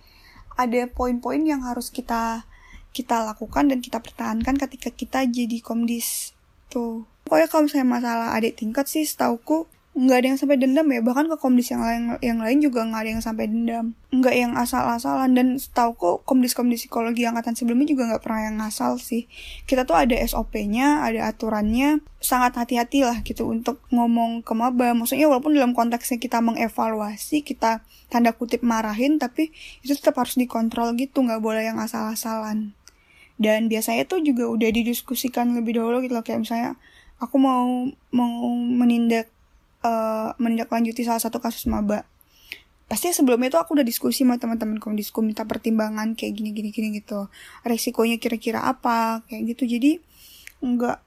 ada 0.58 0.89
poin-poin 0.89 1.39
yang 1.46 1.63
harus 1.63 1.93
kita 1.93 2.50
kita 2.91 3.22
lakukan 3.22 3.70
dan 3.70 3.78
kita 3.78 4.02
pertahankan 4.02 4.58
ketika 4.58 4.89
kita 4.89 5.22
jadi 5.30 5.62
komdis. 5.62 6.34
Tuh. 6.74 7.06
Pokoknya 7.24 7.48
kalau 7.48 7.63
misalnya 7.70 7.88
masalah 7.88 8.28
adik 8.34 8.58
tingkat 8.58 8.89
sih 8.89 9.06
setauku 9.06 9.70
nggak 9.98 10.18
ada 10.22 10.28
yang 10.30 10.38
sampai 10.38 10.62
dendam 10.62 10.86
ya. 10.94 11.02
Bahkan 11.02 11.26
ke 11.26 11.38
komdis 11.42 11.74
yang 11.74 11.82
lain 11.82 12.22
yang 12.22 12.38
lain 12.38 12.62
juga 12.62 12.86
nggak 12.86 13.02
ada 13.02 13.12
yang 13.18 13.24
sampai 13.26 13.50
dendam. 13.50 13.98
Nggak 14.14 14.36
yang 14.38 14.54
asal-asalan. 14.54 15.34
Dan 15.34 15.58
setauku 15.58 16.22
komdis-komdis 16.22 16.86
psikologi 16.86 17.26
angkatan 17.26 17.58
sebelumnya 17.58 17.90
juga 17.90 18.14
nggak 18.14 18.22
pernah 18.22 18.42
yang 18.46 18.56
ngasal 18.62 19.02
sih. 19.02 19.26
Kita 19.66 19.90
tuh 19.90 19.98
ada 19.98 20.14
SOP-nya 20.14 21.02
ada 21.02 21.26
aturannya. 21.26 22.06
Sangat 22.22 22.62
hati-hati 22.62 23.02
lah 23.02 23.26
gitu 23.26 23.50
untuk 23.50 23.82
ngomong 23.90 24.46
ke 24.46 24.54
maba. 24.54 24.94
Maksudnya 24.94 25.26
walaupun 25.26 25.58
dalam 25.58 25.74
konteksnya 25.74 26.22
kita 26.22 26.46
mengevaluasi 26.46 27.42
kita 27.42 27.82
tanda 28.14 28.32
kutip 28.38 28.62
marahin 28.62 29.18
tapi 29.18 29.50
itu 29.82 29.98
tetap 29.98 30.22
harus 30.22 30.38
dikontrol 30.38 30.94
gitu. 30.94 31.26
Nggak 31.26 31.42
boleh 31.42 31.66
yang 31.66 31.82
asal-asalan. 31.82 32.78
Dan 33.42 33.66
biasanya 33.66 34.06
tuh 34.06 34.22
juga 34.22 34.46
udah 34.46 34.70
didiskusikan 34.70 35.58
lebih 35.58 35.82
dahulu 35.82 36.06
gitu 36.06 36.14
loh. 36.14 36.22
Kayak 36.22 36.46
misalnya 36.46 36.72
aku 37.18 37.42
mau 37.42 37.90
mau 38.14 38.34
menindak 38.54 39.34
uh, 39.84 40.34
menindaklanjuti 40.40 41.04
salah 41.04 41.22
satu 41.22 41.42
kasus 41.44 41.66
maba. 41.70 42.08
Pasti 42.88 43.12
sebelumnya 43.12 43.52
itu 43.52 43.60
aku 43.60 43.76
udah 43.76 43.84
diskusi 43.84 44.24
sama 44.24 44.40
teman-teman 44.40 44.80
komdisku 44.80 45.20
minta 45.20 45.44
pertimbangan 45.44 46.16
kayak 46.16 46.40
gini 46.40 46.56
gini 46.56 46.70
gini 46.72 46.88
gitu. 47.04 47.28
Resikonya 47.68 48.16
kira-kira 48.16 48.63
apa 48.63 49.28
kayak 49.28 49.58
gitu. 49.58 49.68
Jadi 49.68 50.00
nggak 50.63 50.98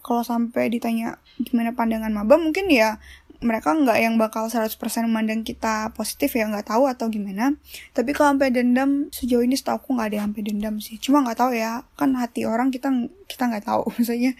kalau 0.00 0.22
sampai 0.22 0.70
ditanya 0.70 1.18
gimana 1.36 1.74
pandangan 1.74 2.14
maba 2.14 2.38
mungkin 2.38 2.70
ya 2.70 3.02
mereka 3.44 3.76
nggak 3.76 3.98
yang 4.00 4.14
bakal 4.16 4.48
100% 4.48 4.72
memandang 5.04 5.44
kita 5.44 5.92
positif 5.92 6.32
ya 6.32 6.48
nggak 6.48 6.72
tahu 6.72 6.88
atau 6.88 7.12
gimana. 7.12 7.52
Tapi 7.92 8.16
kalau 8.16 8.32
sampai 8.32 8.48
dendam 8.48 9.12
sejauh 9.12 9.44
ini 9.44 9.60
setahu 9.60 9.76
aku 9.82 9.88
nggak 9.92 10.08
ada 10.08 10.16
yang 10.16 10.26
sampai 10.32 10.44
dendam 10.46 10.74
sih. 10.80 10.96
Cuma 10.96 11.20
nggak 11.20 11.36
tahu 11.36 11.52
ya 11.52 11.84
kan 12.00 12.16
hati 12.16 12.48
orang 12.48 12.72
kita 12.72 12.88
kita 13.28 13.44
nggak 13.50 13.68
tahu. 13.68 13.92
Misalnya 14.00 14.32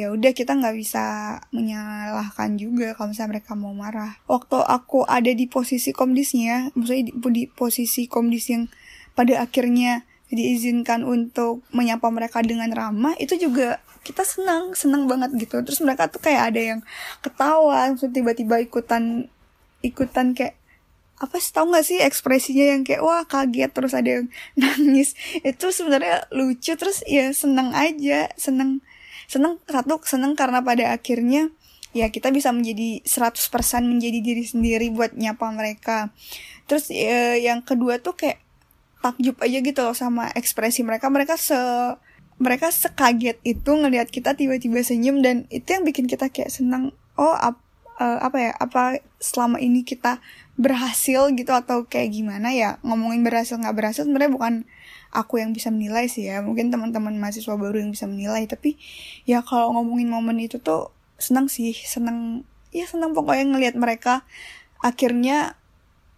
ya 0.00 0.08
udah 0.08 0.32
kita 0.32 0.56
nggak 0.56 0.76
bisa 0.80 1.04
menyalahkan 1.52 2.56
juga 2.56 2.96
kalau 2.96 3.12
misalnya 3.12 3.36
mereka 3.36 3.52
mau 3.52 3.76
marah. 3.76 4.16
Waktu 4.24 4.64
aku 4.64 5.04
ada 5.04 5.28
di 5.28 5.44
posisi 5.44 5.92
komdisnya 5.92 6.72
maksudnya 6.72 7.12
di, 7.12 7.12
di 7.12 7.44
posisi 7.46 8.08
komdis 8.08 8.48
yang 8.48 8.72
pada 9.12 9.44
akhirnya 9.44 10.08
diizinkan 10.32 11.02
untuk 11.02 11.66
menyapa 11.74 12.06
mereka 12.08 12.40
dengan 12.40 12.70
ramah 12.70 13.18
itu 13.18 13.36
juga 13.36 13.82
kita 14.00 14.24
senang 14.24 14.72
senang 14.72 15.04
banget 15.04 15.36
gitu. 15.36 15.60
Terus 15.60 15.84
mereka 15.84 16.08
tuh 16.08 16.22
kayak 16.24 16.54
ada 16.54 16.60
yang 16.60 16.80
ketawa 17.20 17.92
terus 17.92 18.08
tiba-tiba 18.08 18.56
ikutan 18.64 19.28
ikutan 19.84 20.32
kayak 20.32 20.56
apa 21.20 21.36
sih 21.36 21.52
tau 21.52 21.68
gak 21.68 21.84
sih 21.84 22.00
ekspresinya 22.00 22.64
yang 22.72 22.80
kayak 22.80 23.04
wah 23.04 23.28
kaget 23.28 23.70
terus 23.76 23.92
ada 23.92 24.08
yang 24.08 24.26
nangis. 24.60 25.12
Itu 25.44 25.68
sebenarnya 25.68 26.24
lucu 26.32 26.72
terus 26.80 27.04
ya 27.04 27.28
senang 27.36 27.76
aja 27.76 28.32
senang 28.40 28.80
seneng 29.30 29.62
satu 29.70 30.02
seneng 30.02 30.34
karena 30.34 30.58
pada 30.58 30.90
akhirnya 30.90 31.54
ya 31.94 32.10
kita 32.10 32.34
bisa 32.34 32.50
menjadi 32.50 33.02
100% 33.06 33.38
menjadi 33.86 34.18
diri 34.18 34.42
sendiri 34.42 34.90
buat 34.90 35.14
nyapa 35.14 35.54
mereka. 35.54 36.10
Terus 36.66 36.90
e, 36.90 37.38
yang 37.46 37.62
kedua 37.62 38.02
tuh 38.02 38.18
kayak 38.18 38.42
takjub 38.98 39.38
aja 39.38 39.58
gitu 39.62 39.80
loh 39.86 39.94
sama 39.94 40.34
ekspresi 40.34 40.82
mereka. 40.82 41.06
Mereka 41.06 41.38
se 41.38 41.58
mereka 42.40 42.72
sekaget 42.72 43.38
itu 43.44 43.70
ngelihat 43.70 44.08
kita 44.10 44.34
tiba-tiba 44.34 44.80
senyum 44.82 45.20
dan 45.20 45.44
itu 45.52 45.76
yang 45.76 45.84
bikin 45.84 46.08
kita 46.08 46.32
kayak 46.32 46.48
senang 46.48 46.96
oh 47.20 47.36
ap, 47.36 47.60
eh, 48.00 48.18
apa 48.18 48.36
ya 48.40 48.52
apa 48.56 49.04
selama 49.20 49.60
ini 49.60 49.84
kita 49.84 50.24
berhasil 50.56 51.28
gitu 51.36 51.52
atau 51.52 51.84
kayak 51.84 52.16
gimana 52.16 52.48
ya 52.56 52.80
ngomongin 52.80 53.20
berhasil 53.20 53.60
nggak 53.60 53.76
berhasil 53.76 54.08
sebenarnya 54.08 54.32
bukan 54.32 54.54
aku 55.10 55.42
yang 55.42 55.50
bisa 55.50 55.68
menilai 55.74 56.06
sih 56.06 56.30
ya. 56.30 56.42
Mungkin 56.42 56.70
teman-teman 56.70 57.18
mahasiswa 57.18 57.54
baru 57.58 57.82
yang 57.82 57.90
bisa 57.94 58.06
menilai. 58.06 58.46
Tapi 58.46 58.78
ya 59.26 59.42
kalau 59.42 59.74
ngomongin 59.74 60.10
momen 60.10 60.38
itu 60.38 60.62
tuh 60.62 60.94
senang 61.18 61.50
sih. 61.50 61.74
Senang 61.74 62.46
ya 62.70 62.86
senang 62.86 63.12
pokoknya 63.12 63.50
ngelihat 63.50 63.74
mereka 63.74 64.22
akhirnya 64.80 65.58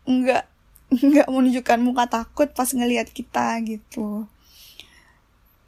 nggak 0.04 0.44
nggak 1.08 1.28
menunjukkan 1.32 1.80
muka 1.80 2.04
takut 2.08 2.52
pas 2.52 2.68
ngelihat 2.68 3.08
kita 3.08 3.58
gitu. 3.64 4.28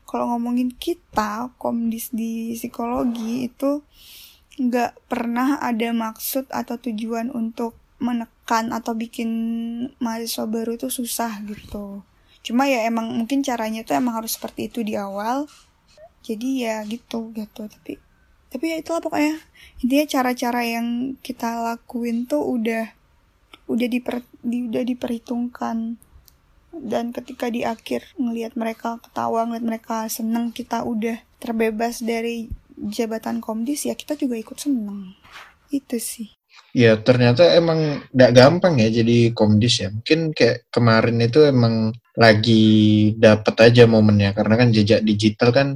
Kalau 0.05 0.31
ngomongin 0.31 0.71
kita 0.71 1.51
komdis 1.59 2.15
di 2.15 2.55
psikologi 2.55 3.51
itu 3.51 3.83
nggak 4.55 5.11
pernah 5.11 5.59
ada 5.59 5.91
maksud 5.91 6.47
atau 6.55 6.79
tujuan 6.79 7.35
untuk 7.35 7.75
menekan 7.99 8.71
atau 8.71 8.95
bikin 8.95 9.31
mahasiswa 9.99 10.47
baru 10.47 10.79
itu 10.79 10.87
susah 10.93 11.43
gitu 11.43 12.07
cuma 12.45 12.69
ya 12.69 12.85
emang 12.85 13.09
mungkin 13.09 13.41
caranya 13.41 13.81
tuh 13.83 13.97
emang 13.97 14.21
harus 14.21 14.37
seperti 14.37 14.69
itu 14.69 14.85
di 14.85 14.95
awal. 15.01 15.49
Jadi 16.21 16.69
ya 16.69 16.85
gitu 16.85 17.33
gitu. 17.33 17.65
Tapi 17.65 17.97
tapi 18.53 18.65
ya 18.71 18.77
itulah 18.79 19.03
pokoknya. 19.03 19.41
Intinya 19.83 20.07
cara-cara 20.07 20.61
yang 20.63 21.19
kita 21.25 21.59
lakuin 21.59 22.29
tuh 22.29 22.45
udah 22.45 22.87
udah 23.67 23.89
diper 23.89 24.21
di, 24.45 24.69
udah 24.71 24.85
diperhitungkan. 24.85 25.99
Dan 26.75 27.11
ketika 27.11 27.49
di 27.49 27.65
akhir 27.65 28.15
ngelihat 28.21 28.55
mereka 28.55 29.01
ketawa 29.01 29.49
ngelihat 29.49 29.67
mereka 29.67 29.97
seneng 30.13 30.53
kita 30.53 30.85
udah 30.85 31.19
terbebas 31.41 32.03
dari 32.03 32.51
jabatan 32.75 33.39
komdis 33.39 33.87
ya 33.89 33.97
kita 33.97 34.15
juga 34.15 34.37
ikut 34.37 34.59
seneng. 34.61 35.17
Itu 35.73 35.97
sih. 35.97 36.31
Ya 36.75 36.99
ternyata 36.99 37.55
emang 37.55 38.03
gak 38.11 38.35
gampang 38.35 38.79
ya 38.79 38.91
jadi 38.91 39.31
komdis 39.35 39.83
ya. 39.83 39.89
Mungkin 39.91 40.35
kayak 40.35 40.71
kemarin 40.71 41.19
itu 41.23 41.43
emang 41.47 41.95
lagi 42.15 43.13
dapet 43.19 43.55
aja 43.59 43.85
momennya 43.91 44.31
karena 44.39 44.55
kan 44.55 44.69
jejak 44.71 45.03
digital 45.03 45.51
kan 45.51 45.69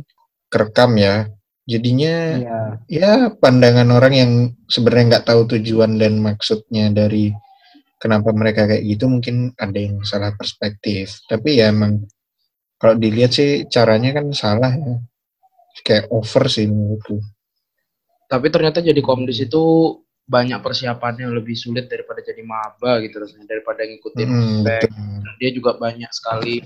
kerekam 0.49 0.95
ya. 0.99 1.27
Jadinya 1.69 2.15
Iya. 2.41 2.61
ya 2.89 3.13
pandangan 3.37 3.89
orang 3.93 4.15
yang 4.17 4.33
sebenarnya 4.73 5.19
nggak 5.19 5.27
tahu 5.29 5.41
tujuan 5.59 6.01
dan 6.01 6.17
maksudnya 6.17 6.89
dari 6.89 7.29
kenapa 8.01 8.33
mereka 8.33 8.65
kayak 8.65 8.87
gitu 8.89 9.05
mungkin 9.11 9.53
ada 9.59 9.77
yang 9.77 10.01
salah 10.07 10.33
perspektif. 10.33 11.21
Tapi 11.29 11.61
ya 11.61 11.69
emang 11.69 12.09
kalau 12.81 12.97
dilihat 12.97 13.37
sih 13.37 13.69
caranya 13.69 14.17
kan 14.17 14.33
salah 14.33 14.73
ya. 14.73 14.97
Kayak 15.85 16.09
over 16.09 16.49
sih 16.49 16.67
menurutku. 16.67 17.21
Tapi 18.29 18.47
ternyata 18.49 18.81
jadi 18.81 18.99
komdis 19.05 19.41
itu 19.45 19.63
banyak 20.29 20.61
persiapannya 20.61 21.25
yang 21.25 21.35
lebih 21.35 21.57
sulit 21.57 21.89
daripada 21.89 22.21
jadi 22.21 22.45
maba 22.45 23.01
gitu 23.01 23.17
rasanya 23.25 23.49
daripada 23.49 23.89
ngikutin 23.89 24.29
Hmm, 24.29 25.35
dia 25.41 25.51
juga 25.57 25.81
banyak 25.81 26.13
sekali 26.13 26.61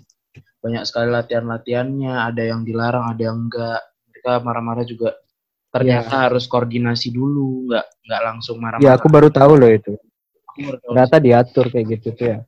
banyak 0.62 0.84
sekali 0.86 1.10
latihan-latihannya, 1.10 2.14
ada 2.14 2.42
yang 2.46 2.62
dilarang, 2.62 3.10
ada 3.10 3.22
yang 3.26 3.50
enggak. 3.50 3.82
Mereka 4.14 4.46
marah-marah 4.46 4.86
juga 4.86 5.18
ternyata 5.74 6.30
harus 6.30 6.46
koordinasi 6.46 7.10
dulu, 7.10 7.66
nggak 7.66 7.86
nggak 8.06 8.22
langsung 8.22 8.62
marah-marah. 8.62 8.86
Ya 8.86 8.94
aku 8.94 9.10
baru 9.10 9.28
tahu 9.34 9.58
loh 9.58 9.70
itu. 9.74 9.98
Ternyata 10.54 11.18
diatur 11.18 11.66
kayak 11.66 11.86
gitu 11.98 12.14
tuh 12.14 12.26
ya. 12.30 12.38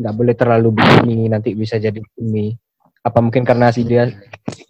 Nggak 0.00 0.14
boleh 0.16 0.34
terlalu 0.34 0.68
begini 0.72 1.28
nanti 1.28 1.52
bisa 1.52 1.76
jadi 1.76 2.00
ini. 2.16 2.56
Apa 3.04 3.20
mungkin 3.20 3.44
karena 3.44 3.68
si 3.68 3.84
dia 3.84 4.08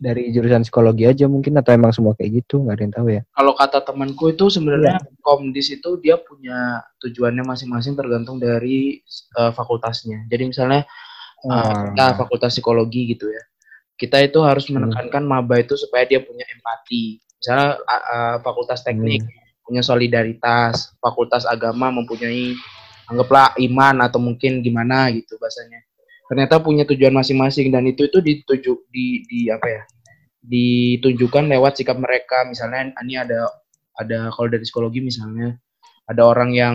dari 0.02 0.34
jurusan 0.34 0.66
psikologi 0.66 1.06
aja 1.06 1.30
mungkin 1.30 1.54
atau 1.54 1.70
emang 1.70 1.94
semua 1.94 2.18
kayak 2.18 2.42
gitu 2.42 2.66
nggak 2.66 2.74
ada 2.74 2.82
yang 2.82 2.94
tahu 2.94 3.08
ya. 3.14 3.22
kalau 3.30 3.52
kata 3.54 3.78
temanku 3.80 4.34
itu 4.34 4.50
sebenarnya 4.50 4.98
komdis 5.22 5.70
itu 5.70 5.96
dia 6.02 6.18
punya 6.18 6.82
tujuannya 6.98 7.46
masing-masing 7.46 7.94
tergantung 7.94 8.42
dari 8.42 8.98
eh, 9.38 9.52
fakultasnya. 9.54 10.26
Jadi 10.26 10.50
misalnya 10.50 10.82
Oh. 11.44 11.60
kita 11.92 12.16
fakultas 12.16 12.56
psikologi 12.56 13.12
gitu 13.12 13.28
ya, 13.28 13.42
kita 14.00 14.16
itu 14.24 14.40
harus 14.40 14.64
Hmm. 14.64 14.80
menekankan 14.80 15.28
maba 15.28 15.60
itu 15.60 15.76
supaya 15.76 16.08
dia 16.08 16.24
punya 16.24 16.40
empati. 16.48 17.20
Misalnya 17.36 17.84
a- 17.84 18.04
a- 18.08 18.38
fakultas 18.40 18.80
teknik 18.80 19.20
punya 19.60 19.84
solidaritas, 19.84 20.96
fakultas 20.98 21.44
agama 21.44 21.92
mempunyai 21.92 22.56
anggaplah 23.06 23.52
iman 23.60 24.08
atau 24.08 24.16
mungkin 24.16 24.64
gimana 24.64 25.12
gitu 25.12 25.36
bahasanya. 25.36 25.84
Ternyata 26.24 26.56
punya 26.58 26.84
tujuan 26.84 27.12
masing-masing 27.12 27.68
dan 27.68 27.84
itu 27.84 28.08
itu 28.08 28.18
dituju 28.18 28.72
di 28.88 29.22
di 29.24 29.40
apa 29.48 29.68
ya? 29.68 29.82
ditunjukkan 30.44 31.48
lewat 31.48 31.72
sikap 31.74 31.96
mereka. 31.96 32.44
Misalnya 32.44 32.92
ini 33.00 33.16
ada 33.16 33.48
ada 33.96 34.28
kalau 34.28 34.48
dari 34.50 34.60
psikologi 34.60 35.00
misalnya 35.00 35.56
ada 36.04 36.20
orang 36.20 36.52
yang 36.52 36.74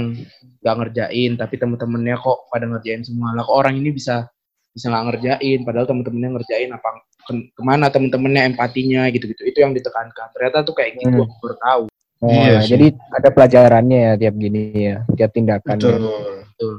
nggak 0.63 0.75
ngerjain 0.79 1.37
tapi 1.37 1.53
temen-temennya 1.53 2.17
kok 2.17 2.49
pada 2.49 2.65
ngerjain 2.65 3.05
semua 3.05 3.29
lah 3.31 3.45
kok 3.45 3.53
orang 3.53 3.77
ini 3.77 3.93
bisa 3.93 4.25
bisa 4.73 4.89
nggak 4.89 5.05
ngerjain 5.11 5.59
padahal 5.61 5.85
temen-temennya 5.85 6.29
ngerjain 6.33 6.69
apa 6.73 6.89
ke- 7.27 7.49
ke 7.53 7.61
mana 7.61 7.91
temen-temennya 7.93 8.49
empatinya 8.49 9.05
gitu-gitu 9.13 9.45
itu 9.45 9.61
yang 9.61 9.75
ditekankan 9.75 10.33
ternyata 10.33 10.65
tuh 10.65 10.73
kayak 10.73 10.97
gitu 10.97 11.13
Hmm. 11.13 11.27
aku 11.27 11.35
baru 11.45 11.57
tahu 11.61 11.83
Oh, 12.19 12.27
Iya 12.27 12.59
sih. 12.59 12.75
jadi 12.75 12.87
ada 13.15 13.29
pelajarannya 13.31 13.99
ya 14.01 14.13
tiap 14.19 14.35
gini 14.35 14.75
ya, 14.75 15.07
tiap 15.15 15.31
tindakan. 15.31 15.79
Betul. 15.79 15.95
ya. 15.95 15.99
betul 16.43 16.73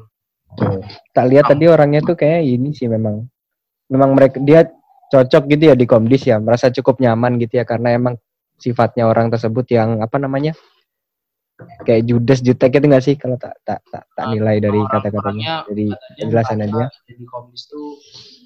Tak 1.15 1.27
lihat 1.31 1.51
tadi 1.51 1.71
orangnya 1.71 2.03
tuh 2.03 2.19
kayak 2.19 2.43
ini 2.43 2.75
sih 2.75 2.91
memang, 2.91 3.23
memang 3.91 4.11
mereka 4.15 4.39
dia 4.43 4.67
cocok 5.11 5.47
gitu 5.51 5.71
ya 5.71 5.75
di 5.75 5.87
komdis 5.87 6.27
ya, 6.27 6.39
merasa 6.39 6.71
cukup 6.71 6.99
nyaman 6.99 7.39
gitu 7.39 7.59
ya. 7.59 7.65
Karena 7.67 7.95
emang 7.95 8.19
sifatnya 8.59 9.07
orang 9.09 9.31
tersebut 9.31 9.67
yang 9.73 10.03
apa 10.03 10.21
namanya 10.21 10.53
kayak 11.85 12.09
judes 12.09 12.41
jutek 12.41 12.79
itu 12.81 12.87
nggak 12.89 13.05
sih? 13.05 13.15
Kalau 13.21 13.37
tak 13.37 13.59
tak 13.63 13.81
tak, 13.93 14.05
tak 14.17 14.25
nilai 14.33 14.59
dari 14.59 14.81
kata-katanya 14.87 15.69
dari 15.69 15.87
penjelasannya 16.19 16.67
dia. 16.73 16.87
jadi 17.09 17.25
komdis 17.29 17.69
tuh 17.69 18.01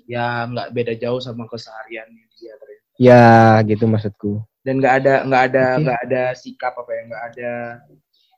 ya 0.04 0.44
nggak 0.50 0.74
beda 0.74 0.92
jauh 1.00 1.20
sama 1.22 1.48
kesehariannya 1.48 2.24
dia 2.36 2.52
ternyata. 2.58 2.84
Ya 3.00 3.24
gitu 3.64 3.84
maksudku. 3.88 4.44
dan 4.64 4.80
nggak 4.80 4.94
ada 5.04 5.14
nggak 5.28 5.42
ada 5.52 5.64
nggak 5.76 5.98
ada 6.08 6.22
sikap 6.32 6.72
apa 6.72 6.90
ya 6.90 7.02
nggak 7.04 7.24
ada 7.36 7.52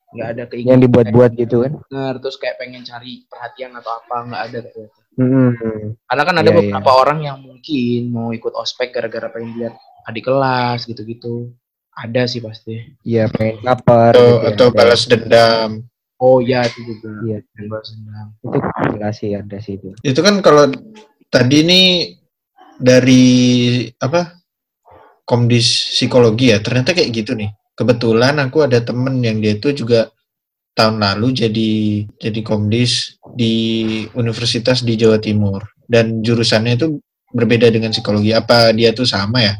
nggak 0.09 0.29
ada 0.29 0.39
Yang 0.39 0.51
keinginan 0.53 0.81
dibuat-buat 0.81 1.31
gitu 1.35 1.57
kan. 1.61 1.73
bener, 1.83 2.15
terus 2.19 2.37
kayak 2.37 2.57
pengen 2.57 2.83
cari 2.83 3.27
perhatian 3.27 3.75
atau 3.75 3.93
apa 3.97 4.17
nggak 4.23 4.43
ada 4.45 4.61
ternyata 4.65 4.83
Hmm. 5.17 5.97
karena 6.05 6.23
kan 6.23 6.37
ada 6.37 6.45
Iya, 6.47 6.57
beberapa 6.61 6.91
orang 6.93 7.25
yang 7.25 7.41
mungkin 7.41 8.13
mau 8.13 8.31
ikut 8.31 8.53
ospek 8.53 8.93
gara-gara 8.93 9.33
pengen 9.33 9.57
lihat 9.57 9.73
adik 10.05 10.29
kelas 10.29 10.85
gitu-gitu 10.85 11.57
ada 11.91 12.29
sih 12.29 12.39
pasti 12.39 12.85
Iya 13.01 13.25
pengen 13.27 13.65
lapar 13.65 14.13
Atau, 14.13 14.21
gitu 14.29 14.37
ya, 14.37 14.49
atau 14.53 14.67
ada. 14.69 14.77
balas 14.77 15.03
dendam. 15.05 15.71
oh 16.17 16.39
iya 16.39 16.61
itu 16.63 16.81
juga 16.85 17.09
Iya. 17.25 17.39
Dan 17.49 17.65
balas 17.67 17.89
dendam. 17.91 18.27
Itu 18.39 18.59
sih 19.11 19.31
ada 19.33 19.57
sih 19.57 19.73
itu. 19.75 19.89
Itu 20.03 20.21
kan 20.21 20.37
kalau 20.41 20.69
tadi 21.27 21.59
nih 21.61 21.87
dari 22.77 23.25
apa 23.97 24.37
komdis 25.25 25.67
psikologi 25.93 26.53
ya 26.53 26.61
ternyata 26.61 26.93
kayak 26.93 27.09
gitu 27.11 27.33
nih. 27.33 27.49
Kebetulan 27.77 28.41
aku 28.41 28.65
ada 28.65 28.81
temen 28.81 29.21
yang 29.21 29.39
dia 29.39 29.55
itu 29.55 29.71
juga 29.77 30.09
tahun 30.77 31.01
lalu 31.01 31.33
jadi 31.33 31.73
jadi 32.21 32.41
komdis 32.41 33.21
di 33.37 33.55
universitas 34.17 34.81
di 34.81 34.97
Jawa 34.97 35.21
Timur 35.21 35.65
dan 35.89 36.21
jurusannya 36.21 36.77
itu 36.77 37.01
berbeda 37.37 37.69
dengan 37.69 37.93
psikologi. 37.93 38.33
Apa 38.33 38.73
dia 38.73 38.97
tuh 38.97 39.05
sama 39.05 39.45
ya? 39.45 39.55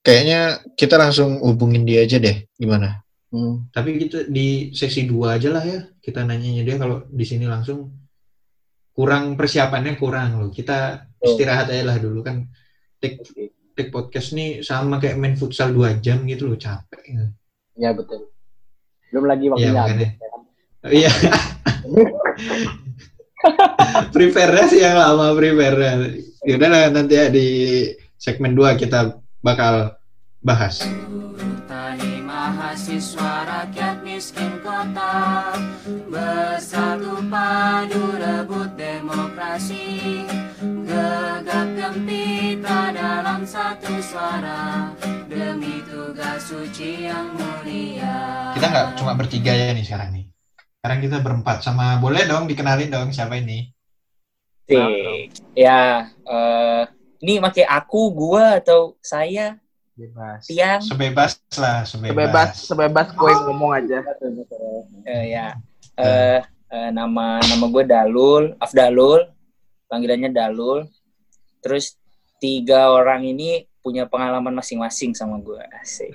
Kayaknya 0.00 0.64
kita 0.80 0.96
langsung 0.96 1.44
hubungin 1.44 1.84
dia 1.84 2.04
aja 2.04 2.16
deh. 2.16 2.48
Gimana? 2.56 3.04
Hmm. 3.28 3.68
Tapi 3.68 4.00
gitu 4.00 4.24
di 4.24 4.72
sesi 4.72 5.04
2 5.04 5.36
aja 5.36 5.52
lah 5.52 5.64
ya. 5.64 5.80
Kita 6.00 6.24
nanyanya 6.24 6.64
dia 6.64 6.76
kalau 6.80 7.04
di 7.12 7.24
sini 7.28 7.44
langsung 7.44 7.92
kurang 8.96 9.36
persiapannya 9.36 10.00
kurang 10.00 10.40
loh. 10.40 10.48
Kita 10.48 11.04
istirahat 11.20 11.68
aja 11.68 11.84
lah 11.84 11.96
dulu 12.00 12.24
kan. 12.24 12.48
Take, 12.98 13.20
take 13.78 13.94
podcast 13.94 14.34
nih 14.34 14.58
sama 14.66 14.98
kayak 14.98 15.14
main 15.14 15.38
futsal 15.38 15.70
2 15.70 16.02
jam 16.02 16.26
gitu 16.26 16.50
loh 16.50 16.58
capek. 16.58 17.30
Ya 17.78 17.94
betul. 17.94 18.26
Belum 19.14 19.30
lagi 19.30 19.46
Iya, 19.46 19.52
waktunya 19.54 19.70
habis, 19.78 19.94
ya 19.94 20.10
kan? 20.18 20.40
Iya. 20.90 21.10
prepare 24.14 24.66
sih 24.66 24.82
yang 24.82 24.98
lama 24.98 25.30
prepare. 25.38 26.18
Yaudah 26.42 26.68
lah 26.68 26.82
nanti 26.90 27.14
ya 27.14 27.30
di 27.30 27.46
segmen 28.18 28.58
2 28.58 28.74
kita 28.74 29.14
bakal 29.46 29.94
bahas. 30.42 30.82
Tani 31.70 32.18
mahasiswa 32.24 33.46
rakyat 33.46 34.02
miskin 34.02 34.58
kota 34.64 35.54
Bersatu 36.08 37.22
padu 37.30 38.16
rebut 38.18 38.74
demokrasi 38.74 40.24
Gegap 40.88 41.68
gempita 41.72 42.92
dalam 42.92 43.40
satu 43.48 43.96
suara 44.04 44.92
Demi 45.28 45.80
tugas 45.88 46.52
suci 46.52 47.08
yang 47.08 47.32
mulia 47.32 48.52
Kita 48.52 48.66
nggak 48.68 48.86
cuma 49.00 49.16
bertiga 49.16 49.52
ya 49.56 49.72
nih 49.72 49.84
sekarang 49.86 50.10
nih. 50.12 50.24
Sekarang 50.78 50.98
kita 51.00 51.16
berempat 51.24 51.64
sama 51.64 51.96
boleh 51.96 52.28
dong 52.28 52.44
dikenalin 52.44 52.92
dong 52.92 53.08
siapa 53.10 53.40
ini? 53.40 53.72
Sik. 54.68 55.32
Ya, 55.56 56.12
eh 56.28 56.84
ini 57.18 57.40
pakai 57.42 57.66
aku, 57.66 58.14
gua 58.14 58.60
atau 58.62 58.94
saya? 59.02 59.58
Bebas. 59.98 60.46
tiang 60.46 60.78
Sebebas 60.78 61.42
lah, 61.58 61.82
sebebas. 61.82 62.14
Sebebas 62.14 62.48
sebebas 62.62 63.08
gue 63.10 63.32
ngomong 63.50 63.72
aja. 63.74 63.98
eh, 65.02 65.24
ya 65.34 65.58
eh 65.98 66.38
eh, 66.70 66.90
nama 66.94 67.42
nama 67.42 67.64
gue 67.66 67.84
Dalul 67.84 68.54
Afdalul 68.62 69.26
panggilannya 69.88 70.30
Dalul. 70.30 70.86
Terus 71.64 71.98
tiga 72.38 72.92
orang 72.94 73.26
ini 73.26 73.66
punya 73.82 74.06
pengalaman 74.06 74.54
masing-masing 74.54 75.16
sama 75.16 75.40
gue 75.40 75.58
asik. 75.82 76.14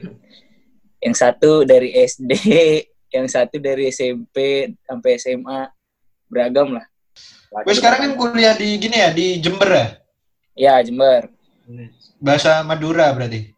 Yang 1.03 1.15
satu 1.19 1.67
dari 1.67 1.91
SD 1.91 2.31
yang 3.15 3.25
satu 3.29 3.57
dari 3.59 3.89
SMP 3.91 4.69
sampai 4.85 5.11
SMA 5.19 5.69
beragam 6.29 6.77
lah. 6.79 6.85
Gue 7.65 7.75
sekarang 7.77 7.99
kan 8.01 8.11
kuliah 8.17 8.57
di 8.57 8.81
gini 8.81 8.97
ya, 8.97 9.13
di 9.13 9.37
Jember 9.37 9.69
ya? 9.69 9.87
ya 10.57 10.73
Jember. 10.81 11.29
Bahasa 12.17 12.65
Madura 12.65 13.13
berarti. 13.13 13.53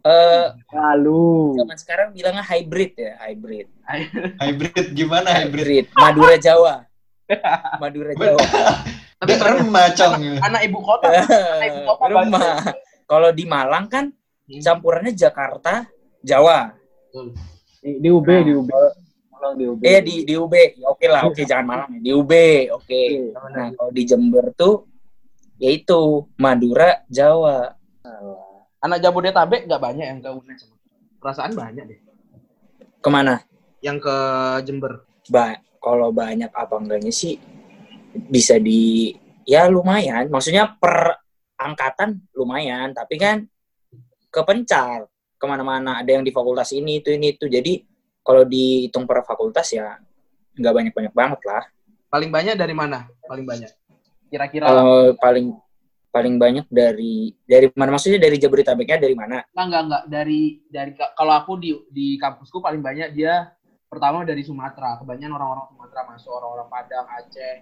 eh 0.00 0.46
Lalu. 0.72 1.60
zaman 1.60 1.76
sekarang 1.76 2.08
bilangnya 2.16 2.40
hybrid 2.40 2.96
ya 2.96 3.20
hybrid. 3.20 3.68
Hybrid 4.40 4.86
gimana 4.96 5.28
hybrid? 5.28 5.60
hybrid. 5.60 5.86
Madura 5.92 6.36
Jawa 6.40 6.89
Madura 7.78 8.12
Jawa 8.12 8.40
Tapi 9.20 9.32
remah, 9.36 9.86
Cong. 9.92 10.12
anak 10.40 10.60
ibu 10.64 10.78
kota. 10.80 11.08
Anak 11.12 11.66
ibu 11.68 11.80
kota 11.86 12.04
rumah 12.10 12.56
kalau 13.04 13.30
di 13.30 13.44
Malang 13.44 13.86
kan 13.86 14.06
Hmm. 14.46 14.58
campurannya 14.58 15.14
Jakarta 15.14 15.86
Jawa 16.20 16.74
Di, 17.78 18.02
di 18.02 18.08
UB, 18.10 18.26
di 18.26 18.50
UB. 18.50 18.66
Tolong 19.30 19.54
di 19.54 19.64
UB. 19.64 19.78
eh 19.80 20.02
di 20.02 20.26
di 20.26 20.34
UB 20.34 20.50
Ya, 20.74 20.90
oke 20.90 21.06
lah 21.06 21.22
oke 21.22 21.42
jangan 21.44 21.86
Malang 21.86 21.90
ya. 21.94 22.00
di 22.02 22.10
UB 22.10 22.32
oke 22.72 23.00
nah 23.54 23.70
kalau 23.70 23.90
di 23.90 24.02
Jember 24.02 24.50
tuh 24.52 24.90
yaitu 25.56 26.26
Madura 26.34 27.06
Jawa 27.06 27.78
Anak 28.80 28.98
Jabodetabek 28.98 29.68
nggak 29.68 29.76
banyak 29.78 30.06
yang 30.08 30.18
ke 30.18 30.30
UNES. 30.30 30.66
Perasaan 31.16 31.52
banyak 31.52 31.84
deh. 31.84 32.00
ke 32.96 33.08
mana 33.08 33.44
Yang 33.78 34.02
ke 34.02 34.16
Jember. 34.64 35.04
ba 35.28 35.54
kalau 35.80 36.12
banyak 36.12 36.52
apa 36.52 36.76
enggaknya 36.76 37.10
sih 37.10 37.40
bisa 38.28 38.60
di 38.60 39.10
ya 39.48 39.66
lumayan. 39.66 40.28
Maksudnya 40.28 40.76
per 40.76 41.18
angkatan 41.56 42.20
lumayan 42.36 42.92
tapi 42.92 43.16
kan 43.16 43.42
kepencar. 44.28 45.08
Ke 45.40 45.48
mana-mana 45.48 46.04
ada 46.04 46.10
yang 46.12 46.20
di 46.20 46.28
fakultas 46.28 46.68
ini 46.76 47.00
itu 47.00 47.16
ini 47.16 47.32
itu. 47.32 47.48
Jadi 47.48 47.80
kalau 48.20 48.44
dihitung 48.44 49.08
per 49.08 49.24
fakultas 49.24 49.72
ya 49.72 49.96
nggak 50.52 50.74
banyak 50.76 50.92
banyak 50.92 51.14
banget 51.16 51.40
lah. 51.48 51.64
Paling 52.12 52.28
banyak 52.28 52.54
dari 52.60 52.76
mana? 52.76 53.08
Paling 53.24 53.48
banyak. 53.48 53.72
Kira-kira. 54.28 54.68
Kalau 54.68 55.16
paling 55.16 55.56
paling 56.12 56.36
banyak 56.36 56.66
dari 56.68 57.32
dari 57.48 57.72
mana? 57.72 57.96
Maksudnya 57.96 58.20
dari 58.20 58.36
Jabodetabeknya 58.36 59.00
dari 59.00 59.16
mana? 59.16 59.40
Enggak 59.56 59.64
enggak 59.64 59.82
enggak. 59.86 60.02
Dari 60.12 60.42
dari 60.68 60.90
kalau 61.16 61.32
aku 61.32 61.52
di 61.56 61.70
di 61.88 62.20
kampusku 62.20 62.60
paling 62.60 62.84
banyak 62.84 63.16
dia 63.16 63.48
pertama 63.90 64.22
dari 64.22 64.46
Sumatera. 64.46 64.96
Kebanyakan 65.02 65.34
orang-orang 65.34 65.66
Sumatera 65.74 66.00
masuk, 66.06 66.30
orang-orang 66.30 66.68
Padang, 66.70 67.06
Aceh, 67.10 67.54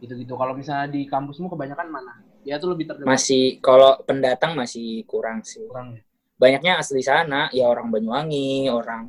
gitu-gitu. 0.00 0.32
Kalau 0.34 0.56
misalnya 0.56 0.88
di 0.88 1.04
kampusmu 1.04 1.52
kebanyakan 1.52 1.88
mana? 1.92 2.14
Dia 2.44 2.60
tuh 2.60 2.76
lebih 2.76 2.84
terdengar 2.84 3.16
masih 3.16 3.56
kalau 3.64 3.96
pendatang 4.04 4.52
masih 4.52 5.00
kurang 5.08 5.40
sih 5.40 5.64
kurang 5.64 5.96
ya. 5.96 6.02
banyaknya 6.36 6.76
asli 6.76 7.00
sana 7.00 7.48
ya 7.56 7.72
orang 7.72 7.88
Banyuwangi 7.88 8.68
orang 8.68 9.08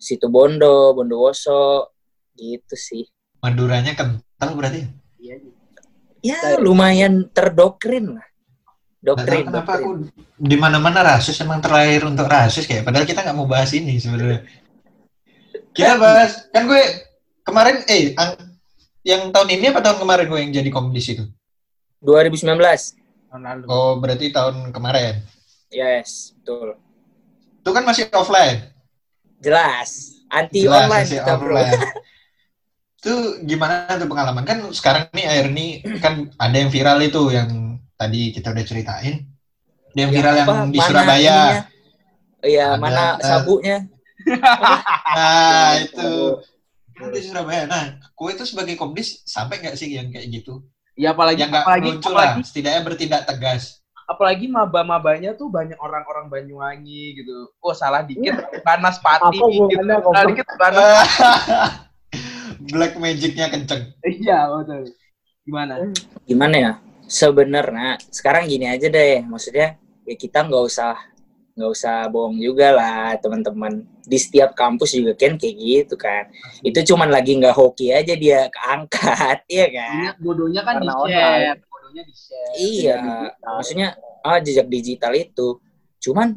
Situbondo 0.00 0.96
Bondowoso 0.96 1.92
gitu 2.40 2.72
sih 2.72 3.04
Maduranya 3.44 3.92
kental 3.92 4.56
berarti. 4.56 4.80
Iya. 5.20 5.36
ya 6.24 6.56
lumayan 6.56 7.28
terdoktrin 7.36 8.16
lah 8.16 8.24
doktrin 9.04 9.44
kenapa 9.44 9.76
doktrin. 9.76 9.84
aku 9.84 9.90
di 10.40 10.56
mana-mana 10.56 11.04
rasis 11.04 11.36
emang 11.44 11.60
terlahir 11.60 12.00
untuk 12.08 12.24
rasis 12.24 12.64
kayak 12.64 12.88
padahal 12.88 13.04
kita 13.04 13.20
nggak 13.20 13.36
mau 13.36 13.44
bahas 13.44 13.76
ini 13.76 14.00
sebenarnya. 14.00 14.40
Kita 15.70 15.94
bahas 15.96 16.50
kan 16.50 16.66
gue 16.66 16.82
kemarin 17.40 17.76
eh 17.86 18.12
ang- 18.14 18.38
yang 19.00 19.30
tahun 19.30 19.48
ini 19.50 19.70
apa 19.70 19.80
tahun 19.80 19.98
kemarin 19.98 20.26
gue 20.26 20.40
yang 20.40 20.52
jadi 20.52 20.70
komdis 20.70 21.06
itu? 21.08 21.24
2019 22.00 22.96
Tahun 23.30 23.42
lalu. 23.42 23.64
Oh 23.66 23.96
berarti 23.96 24.28
tahun 24.28 24.70
kemarin. 24.70 25.22
yes 25.68 26.34
betul 26.36 26.74
Itu 27.60 27.70
kan 27.70 27.84
masih 27.84 28.10
offline. 28.10 28.72
jelas 29.38 30.20
anti 30.28 30.62
Jelas, 30.62 30.84
online 30.84 30.92
masih 31.00 31.16
kita 31.16 31.32
bro 31.34 31.54
offline. 31.54 31.80
itu 33.00 33.14
gimana 33.42 33.74
tuh 33.96 34.04
pengalaman 34.04 34.44
kan 34.44 34.58
sekarang 34.70 35.08
nih 35.10 35.24
air 35.24 35.46
nih 35.48 35.70
kan 35.96 36.28
ada 36.36 36.52
yang 36.52 36.68
viral 36.68 37.00
itu 37.00 37.22
yang 37.30 37.48
tadi 37.94 38.28
kita 38.30 38.50
udah 38.50 38.64
ceritain. 38.64 39.24
Ada 39.90 39.98
yang 39.98 40.12
viral 40.12 40.34
yang 40.36 40.48
Apa, 40.48 40.56
di 40.66 40.76
mana 40.76 40.86
Surabaya. 40.86 41.38
iya 42.42 42.66
Ada, 42.68 42.76
mana 42.76 43.04
eh, 43.14 43.24
sabunya 43.24 43.76
Nah 44.28 45.72
itu 45.84 46.10
kan 47.00 47.08
di 47.08 47.20
Surabaya. 47.24 47.64
Nah, 47.64 47.96
kue 48.12 48.36
itu 48.36 48.44
sebagai 48.44 48.76
komdis 48.76 49.24
sampai 49.24 49.64
nggak 49.64 49.72
sih 49.72 49.88
yang 49.96 50.12
kayak 50.12 50.28
gitu? 50.28 50.60
Ya 50.92 51.16
apalagi 51.16 51.48
Yang 51.48 51.64
apalagi 51.64 51.88
muncul 51.88 52.12
apalagi 52.12 52.40
lah, 52.40 52.46
setidaknya 52.46 52.82
bertindak 52.84 53.22
tegas. 53.24 53.80
apalagi 54.04 54.50
maba-mabanya 54.50 55.38
tuh 55.38 55.46
banyak 55.46 55.78
orang-orang 55.78 56.26
Banyuwangi 56.26 57.22
gitu. 57.22 57.46
Oh 57.62 57.70
salah 57.70 58.02
dikit 58.02 58.42
panas 58.66 58.98
pati 58.98 59.38
Apa 59.38 59.46
gitu. 59.54 59.70
Salah 59.86 60.24
dikit 60.26 60.46
panas. 60.58 61.08
Black 62.74 62.98
magicnya 62.98 63.46
kenceng. 63.48 63.94
Iya 64.02 64.50
betul. 64.50 64.90
Gimana? 65.46 65.74
gimana 66.26 66.56
ya 66.58 66.72
sebenarnya 67.06 67.98
sekarang 68.12 68.46
gini 68.46 68.70
aja 68.70 68.86
deh 68.86 69.22
maksudnya 69.26 69.74
ya 70.06 70.14
kita 70.14 70.46
nggak 70.46 70.62
usah 70.62 70.94
nggak 71.58 71.70
usah 71.70 72.06
bohong 72.06 72.38
juga 72.38 72.70
lah 72.70 73.18
teman-teman 73.18 73.82
di 74.10 74.18
setiap 74.18 74.50
kampus 74.52 74.90
juga 74.92 75.14
kan 75.14 75.38
kayak 75.38 75.54
gitu 75.54 75.94
kan 75.94 76.26
itu 76.60 76.82
cuman 76.82 77.06
lagi 77.08 77.38
nggak 77.38 77.54
hoki 77.54 77.94
aja 77.94 78.18
dia 78.18 78.50
keangkat 78.50 79.46
iya 79.54 79.66
kan 79.70 79.94
Ini 79.94 80.08
bodohnya 80.18 80.62
kan 80.66 80.74
Karena 80.76 80.90
di-share. 80.90 81.30
online. 81.46 81.60
Bodohnya 81.64 82.02
di-share. 82.02 82.50
iya 82.58 82.98
digital. 82.98 83.52
maksudnya 83.54 83.88
ah 84.20 84.38
jejak 84.38 84.66
digital 84.66 85.12
itu 85.14 85.48
cuman 86.00 86.28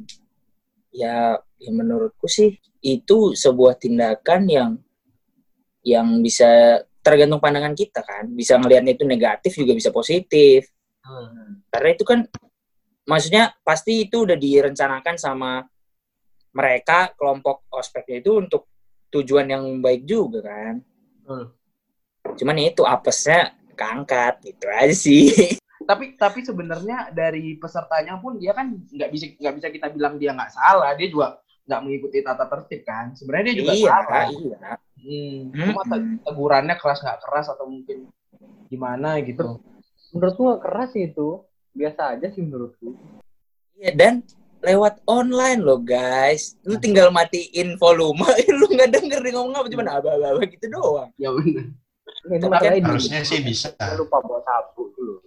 ya, 0.93 1.15
ya 1.57 1.71
menurutku 1.71 2.29
sih 2.29 2.53
itu 2.79 3.33
sebuah 3.33 3.75
tindakan 3.75 4.41
yang 4.45 4.71
yang 5.81 6.21
bisa 6.21 6.47
tergantung 6.99 7.39
pandangan 7.39 7.73
kita 7.73 7.99
kan 7.99 8.29
bisa 8.29 8.55
ngelihatnya 8.55 8.93
itu 8.93 9.03
negatif 9.03 9.51
juga 9.55 9.73
bisa 9.73 9.89
positif 9.89 10.69
Hmm. 11.03 11.59
karena 11.67 11.89
itu 11.91 12.07
kan 12.07 12.23
maksudnya 13.03 13.51
pasti 13.59 14.07
itu 14.07 14.23
udah 14.23 14.39
direncanakan 14.39 15.19
sama 15.19 15.67
mereka 16.53 17.11
kelompok 17.17 17.65
ospeknya 17.69 18.21
itu 18.21 18.31
untuk 18.37 18.69
tujuan 19.09 19.49
yang 19.49 19.63
baik 19.81 20.05
juga 20.05 20.45
kan 20.45 20.81
Betul. 21.21 21.43
cuman 22.37 22.57
itu 22.61 22.81
apesnya 22.85 23.53
keangkat 23.73 24.39
gitu 24.45 24.65
aja 24.69 24.95
sih 24.95 25.27
Tapi 25.83 26.15
tapi 26.15 26.39
sebenarnya 26.47 27.11
dari 27.11 27.59
pesertanya 27.59 28.15
pun 28.15 28.39
dia 28.39 28.55
kan 28.55 28.71
nggak 28.71 29.09
bisa 29.11 29.25
nggak 29.35 29.55
bisa 29.59 29.67
kita 29.67 29.87
bilang 29.91 30.15
dia 30.15 30.31
nggak 30.31 30.55
salah. 30.55 30.95
Dia 30.95 31.11
juga 31.11 31.43
nggak 31.67 31.81
mengikuti 31.83 32.23
tata 32.23 32.47
tertib 32.47 32.87
kan. 32.87 33.11
Sebenarnya 33.11 33.51
dia 33.51 33.57
juga 33.59 33.73
iya 33.75 33.89
salah. 33.91 34.25
iya 34.31 34.59
Hmm. 35.03 35.51
Cuma 35.51 35.83
te- 35.83 35.99
Mm-mm. 35.99 36.23
tegurannya 36.23 36.75
keras 36.79 37.03
nggak 37.03 37.19
keras 37.27 37.51
atau 37.51 37.67
mungkin 37.67 38.07
gimana 38.71 39.19
gitu. 39.19 39.59
Menurutku 40.15 40.41
nggak 40.47 40.61
keras 40.63 40.89
sih 40.95 41.11
itu. 41.11 41.43
Biasa 41.75 42.15
aja 42.15 42.31
sih 42.31 42.39
menurutku. 42.39 42.95
Iya, 43.75 43.91
dan 43.91 44.23
lewat 44.63 45.03
online 45.05 45.59
loh 45.59 45.77
guys 45.77 46.55
lu 46.63 46.79
tinggal 46.79 47.11
matiin 47.11 47.75
volume 47.75 48.23
lu 48.59 48.65
nggak 48.71 48.95
denger 48.95 49.19
dia 49.19 49.33
ngomong 49.35 49.55
apa 49.59 49.67
cuman 49.67 49.87
aba-aba 49.91 50.41
gitu 50.47 50.65
doang 50.71 51.11
Ya 51.19 51.29
benar. 51.29 51.67
Harusnya 52.23 53.19
sih 53.27 53.43
bisa. 53.43 53.75
Lupa 53.99 54.23
bawa 54.23 54.39
sabu 54.47 54.87
dulu. 54.95 55.19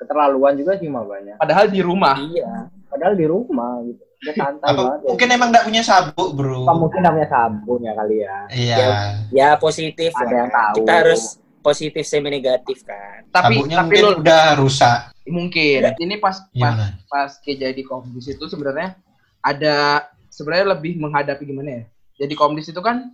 Keterlaluan 0.00 0.56
juga 0.56 0.80
sih 0.80 0.88
banyak. 0.88 1.36
Padahal 1.36 1.68
di 1.68 1.80
rumah. 1.84 2.16
iya 2.16 2.72
Padahal 2.88 3.12
di 3.12 3.26
rumah 3.28 3.84
gitu. 3.84 4.00
Dia 4.24 4.32
santai 4.34 4.66
Apa 4.72 4.80
banget. 4.80 4.98
ya. 5.04 5.08
mungkin 5.12 5.28
emang 5.30 5.48
nggak 5.52 5.64
punya 5.68 5.82
sabuk, 5.84 6.28
bro? 6.34 6.64
Apa 6.64 6.74
mungkin 6.74 7.00
namanya 7.04 7.28
sabun 7.28 7.80
ya 7.84 7.92
kali 7.94 8.16
ya. 8.24 8.36
Iya. 8.48 8.86
ya 9.28 9.48
positif 9.60 10.10
Ada 10.16 10.24
lah 10.24 10.32
yang 10.32 10.48
tahu. 10.50 10.74
kita 10.80 10.92
harus 11.04 11.22
positif 11.58 12.02
semi 12.02 12.28
negatif 12.28 12.82
kan 12.82 13.26
Tapi 13.28 13.60
Sabuknya 13.60 13.76
tapi 13.76 13.84
mungkin 13.84 14.02
lu 14.02 14.10
udah 14.20 14.44
rusak. 14.56 15.00
mungkin 15.28 15.80
ini 15.96 16.16
pas 16.16 16.40
pas 16.40 16.48
Gimana? 16.50 16.86
pas 17.04 17.30
jadi 17.40 17.82
komdis 17.82 18.26
itu 18.28 18.44
sebenarnya 18.44 18.96
ada 19.38 20.08
sebenarnya 20.28 20.72
lebih 20.72 20.96
menghadapi 20.96 21.44
gimana 21.44 21.70
ya. 21.70 21.82
Jadi 22.18 22.34
komdis 22.34 22.66
itu 22.66 22.80
kan 22.80 23.12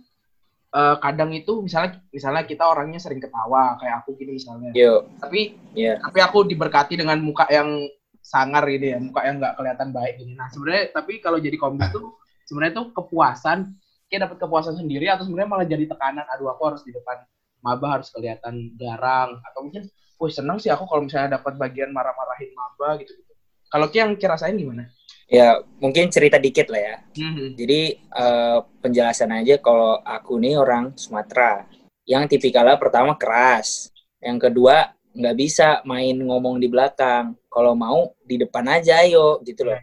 eh, 0.71 0.95
kadang 0.97 1.31
itu 1.31 1.59
misalnya 1.59 2.01
misalnya 2.09 2.43
kita 2.43 2.63
orangnya 2.63 2.97
sering 2.97 3.19
ketawa 3.19 3.75
kayak 3.77 4.01
aku 4.01 4.15
gini 4.15 4.35
misalnya. 4.35 4.71
yuk 4.71 5.05
Tapi 5.19 5.59
Iya. 5.73 5.99
tapi 5.99 6.19
aku 6.19 6.43
diberkati 6.43 6.95
dengan 6.95 7.19
muka 7.19 7.45
yang 7.47 7.83
sangar 8.19 8.65
gitu 8.65 8.89
ya, 8.89 8.97
muka 8.97 9.21
yang 9.21 9.37
nggak 9.37 9.53
kelihatan 9.53 9.89
baik 9.91 10.13
gini. 10.17 10.33
Nah 10.33 10.47
sebenarnya 10.49 10.89
tapi 10.91 11.19
kalau 11.19 11.37
jadi 11.37 11.55
komdis 11.55 11.91
tuh 11.91 12.15
sebenarnya 12.45 12.73
tuh 12.75 12.87
kepuasan 12.91 13.75
kayak 14.05 14.29
dapat 14.29 14.37
kepuasan 14.39 14.75
sendiri 14.75 15.09
atau 15.09 15.25
sebenarnya 15.25 15.49
malah 15.49 15.65
jadi 15.65 15.85
tekanan 15.85 16.25
aduh 16.29 16.47
aku 16.47 16.61
harus 16.63 16.81
di 16.81 16.93
depan 16.93 17.19
maba 17.65 17.97
harus 17.97 18.13
kelihatan 18.13 18.77
garang 18.77 19.41
atau 19.41 19.65
mungkin 19.65 19.89
wih 20.21 20.29
seneng 20.29 20.61
sih 20.61 20.69
aku 20.69 20.85
kalau 20.85 21.01
misalnya 21.01 21.41
dapat 21.41 21.57
bagian 21.57 21.89
marah-marahin 21.89 22.53
maba 22.53 23.01
gitu 23.01 23.09
gitu 23.17 23.33
Kalau 23.65 23.89
yang 23.89 24.13
kira 24.13 24.37
rasain 24.37 24.53
gimana? 24.53 24.93
Ya, 25.25 25.57
mungkin 25.81 26.13
cerita 26.13 26.37
dikit 26.37 26.69
lah 26.69 26.81
ya. 26.85 26.95
Hmm. 27.17 27.57
Jadi 27.57 27.97
eh, 27.97 28.59
penjelasan 28.79 29.33
aja 29.33 29.57
kalau 29.57 29.97
aku 30.05 30.37
nih 30.37 30.61
orang 30.61 30.93
Sumatera 30.93 31.65
yang 32.05 32.29
tipikalnya 32.29 32.77
pertama 32.77 33.17
keras, 33.17 33.89
yang 34.21 34.37
kedua 34.37 34.93
nggak 35.17 35.35
bisa 35.35 35.81
main 35.81 36.13
ngomong 36.13 36.61
di 36.61 36.69
belakang. 36.69 37.33
Kalau 37.49 37.73
mau 37.73 38.13
di 38.21 38.37
depan 38.37 38.69
aja 38.69 39.01
ayo 39.01 39.41
gitu 39.41 39.65
loh. 39.65 39.81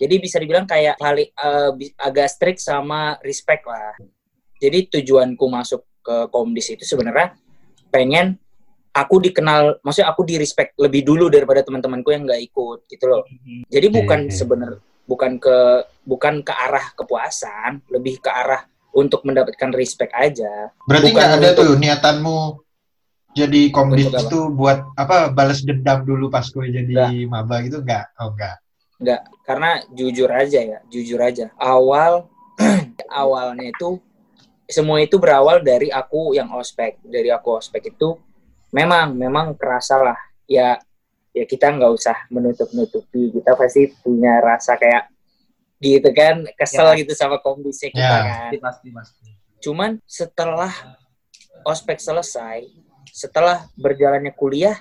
Jadi 0.00 0.14
bisa 0.18 0.40
dibilang 0.40 0.64
kayak 0.64 0.96
eh, 0.96 1.70
bi- 1.76 1.94
agak 2.00 2.32
strict 2.32 2.64
sama 2.64 3.20
respect 3.20 3.68
lah. 3.68 3.92
Jadi 4.56 4.88
tujuanku 4.98 5.46
masuk 5.52 5.84
ke 6.02 6.28
Komdis 6.28 6.74
itu 6.74 6.84
sebenarnya 6.84 7.38
pengen 7.88 8.36
aku 8.92 9.22
dikenal, 9.22 9.80
maksudnya 9.80 10.12
aku 10.12 10.26
di 10.28 10.36
respect 10.36 10.76
lebih 10.76 11.00
dulu 11.06 11.32
daripada 11.32 11.64
teman-temanku 11.64 12.12
yang 12.12 12.28
nggak 12.28 12.42
ikut 12.44 12.78
gitu 12.90 13.04
loh. 13.08 13.24
Jadi 13.70 13.86
bukan 13.88 14.28
sebenarnya 14.28 14.80
bukan 15.02 15.40
ke 15.40 15.56
bukan 16.04 16.44
ke 16.44 16.52
arah 16.52 16.92
kepuasan, 16.92 17.80
lebih 17.88 18.20
ke 18.20 18.28
arah 18.28 18.62
untuk 18.92 19.24
mendapatkan 19.24 19.72
respect 19.72 20.12
aja. 20.12 20.68
Berarti 20.84 21.08
Bukan 21.08 21.16
nggak 21.16 21.30
ada 21.40 21.48
untuk- 21.56 21.64
tuh 21.64 21.72
niatanmu 21.80 22.38
jadi 23.32 23.60
komdis 23.72 24.12
itu 24.12 24.38
buat 24.52 24.92
apa 24.92 25.32
balas 25.32 25.64
dendam 25.64 26.04
dulu 26.04 26.28
pas 26.28 26.44
gue 26.44 26.68
jadi 26.68 27.24
maba 27.24 27.64
gitu 27.64 27.80
nggak? 27.80 28.20
Oh 28.20 28.36
nggak. 28.36 28.56
Enggak, 29.02 29.20
karena 29.42 29.70
jujur 29.90 30.30
aja 30.30 30.60
ya, 30.62 30.78
jujur 30.86 31.18
aja. 31.18 31.48
Awal 31.56 32.28
awalnya 33.10 33.72
itu 33.72 33.98
semua 34.72 34.98
itu 34.98 35.20
berawal 35.20 35.60
dari 35.60 35.92
aku 35.92 36.32
yang 36.32 36.48
ospek. 36.56 36.98
Dari 37.04 37.28
aku 37.28 37.60
ospek 37.60 37.92
itu 37.92 38.16
memang 38.72 39.12
memang 39.12 39.52
kerasa 39.54 40.00
lah. 40.00 40.18
Ya 40.48 40.80
ya 41.32 41.44
kita 41.44 41.68
nggak 41.72 41.92
usah 41.92 42.16
menutup-nutupi. 42.32 43.30
Kita 43.36 43.52
pasti 43.54 43.92
punya 44.00 44.40
rasa 44.40 44.80
kayak 44.80 45.12
gitu 45.82 46.08
kan, 46.14 46.46
kesel 46.56 46.94
Ya. 46.94 46.98
gitu 47.04 47.12
sama 47.12 47.36
kondisi 47.42 47.92
kita 47.92 48.00
Ya. 48.00 48.20
kan. 48.24 48.50
Pasti 48.50 48.58
pasti 48.58 48.88
pasti. 48.90 49.28
Cuman 49.62 50.00
setelah 50.08 50.72
ospek 51.62 51.98
selesai, 52.02 52.66
setelah 53.12 53.66
berjalannya 53.78 54.34
kuliah, 54.34 54.78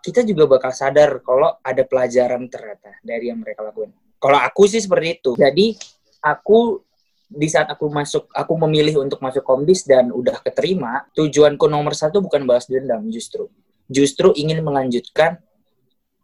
kita 0.00 0.24
juga 0.24 0.46
bakal 0.48 0.72
sadar 0.72 1.20
kalau 1.20 1.58
ada 1.60 1.82
pelajaran 1.84 2.46
ternyata 2.48 2.96
dari 3.04 3.28
yang 3.28 3.42
mereka 3.42 3.60
lakuin. 3.66 3.92
Kalau 4.16 4.38
aku 4.40 4.64
sih 4.64 4.80
seperti 4.80 5.20
itu. 5.20 5.32
Jadi 5.36 5.76
aku 6.24 6.80
di 7.28 7.48
saat 7.48 7.68
aku 7.68 7.92
masuk, 7.92 8.32
aku 8.32 8.56
memilih 8.64 9.04
untuk 9.04 9.20
masuk 9.20 9.44
komdis 9.44 9.84
dan 9.84 10.08
udah 10.08 10.40
keterima, 10.40 11.04
tujuanku 11.12 11.68
nomor 11.68 11.92
satu 11.92 12.24
bukan 12.24 12.48
balas 12.48 12.64
dendam 12.64 13.04
justru. 13.12 13.52
Justru 13.88 14.32
ingin 14.32 14.64
melanjutkan 14.64 15.36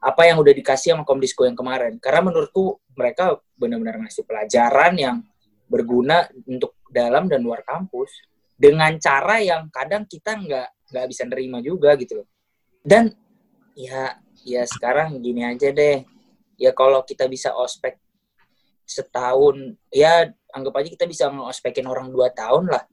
apa 0.01 0.23
yang 0.29 0.41
udah 0.41 0.53
dikasih 0.53 0.97
sama 0.97 1.05
komdisku 1.05 1.45
yang 1.45 1.57
kemarin. 1.57 2.01
Karena 2.01 2.29
menurutku 2.29 2.81
mereka 2.97 3.41
benar-benar 3.57 4.01
ngasih 4.05 4.25
pelajaran 4.25 4.93
yang 4.97 5.17
berguna 5.69 6.29
untuk 6.45 6.77
dalam 6.93 7.29
dan 7.29 7.41
luar 7.41 7.65
kampus 7.65 8.13
dengan 8.57 8.97
cara 9.01 9.41
yang 9.41 9.73
kadang 9.73 10.05
kita 10.05 10.37
nggak 10.37 10.69
nggak 10.93 11.07
bisa 11.09 11.23
nerima 11.25 11.65
juga 11.65 11.97
gitu 11.97 12.21
loh. 12.21 12.29
Dan 12.85 13.13
ya 13.77 14.21
ya 14.45 14.65
sekarang 14.69 15.21
gini 15.25 15.45
aja 15.45 15.73
deh. 15.73 16.05
Ya 16.61 16.71
kalau 16.77 17.01
kita 17.03 17.25
bisa 17.27 17.57
ospek 17.57 17.97
setahun, 18.85 19.77
ya 19.91 20.29
anggap 20.55 20.75
aja 20.81 20.89
kita 20.93 21.05
bisa 21.09 21.29
ngospekin 21.33 21.89
orang 21.89 22.13
dua 22.13 22.31
tahun 22.31 22.71
lah. 22.71 22.85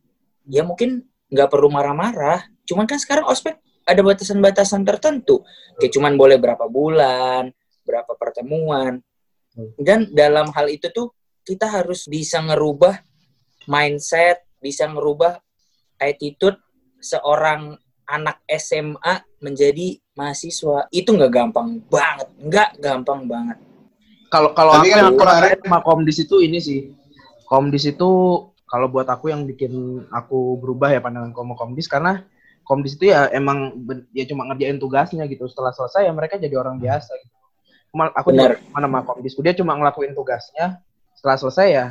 Ya 0.50 0.66
mungkin 0.66 1.06
nggak 1.32 1.50
perlu 1.52 1.72
marah-marah. 1.72 2.48
Cuman 2.66 2.89
kan 2.89 2.98
sekarang 2.98 3.28
ospek 3.30 3.60
ada 3.86 4.02
batasan-batasan 4.02 4.88
tertentu. 4.88 5.44
Kayak 5.78 5.94
cuman 6.00 6.14
boleh 6.16 6.38
berapa 6.39 6.66
bulan, 6.68 7.52
berapa 7.86 8.14
pertemuan. 8.16 9.04
Dan 9.76 10.12
dalam 10.16 10.50
hal 10.56 10.72
itu 10.72 10.88
tuh 10.92 11.12
kita 11.44 11.68
harus 11.68 12.08
bisa 12.08 12.39
ngerubah 12.39 13.04
mindset, 13.68 14.48
bisa 14.62 14.88
ngerubah 14.88 15.42
attitude 16.00 16.58
seorang 17.02 17.76
anak 18.08 18.44
SMA 18.48 19.24
menjadi 19.42 20.00
mahasiswa. 20.16 20.88
Itu 20.94 21.16
nggak 21.16 21.32
gampang 21.32 21.82
banget, 21.88 22.30
nggak 22.39 22.70
gampang 22.80 23.22
banget. 23.28 23.58
Kalau 24.32 24.55
kalau 24.55 24.71
aku 24.73 24.88
kan 24.88 24.95
yang 24.95 25.11
aku 25.11 25.19
kemarin- 25.19 25.43
rasain 25.43 25.59
sama 25.61 25.79
Komdis 25.84 26.17
itu 26.17 26.36
ini 26.39 26.57
sih. 26.57 26.79
Komdis 27.43 27.84
itu 27.86 28.09
kalau 28.63 28.88
buat 28.88 29.03
aku 29.05 29.27
yang 29.27 29.43
bikin 29.43 29.71
aku 30.07 30.55
berubah 30.55 30.88
ya 30.89 31.03
pandangan 31.03 31.36
sama 31.36 31.53
Komdis 31.53 31.86
karena 31.86 32.23
Komdis 32.63 32.95
itu 32.95 33.11
ya 33.11 33.27
emang 33.29 33.75
ya 34.09 34.23
cuma 34.23 34.47
ngerjain 34.47 34.79
tugasnya 34.79 35.27
gitu. 35.27 35.43
Setelah 35.45 35.75
selesai 35.75 36.07
ya 36.07 36.11
mereka 36.11 36.39
jadi 36.39 36.55
orang 36.55 36.79
biasa 36.79 37.11
gitu. 37.13 37.36
Cuma- 37.91 38.15
Aku 38.15 38.32
Benar. 38.32 38.55
mana 38.71 38.88
sama 38.88 38.99
Komdis 39.03 39.36
dia 39.36 39.51
cuma 39.51 39.75
ngelakuin 39.75 40.15
tugasnya. 40.15 40.79
Setelah 41.11 41.36
selesai 41.38 41.67
ya 41.67 41.86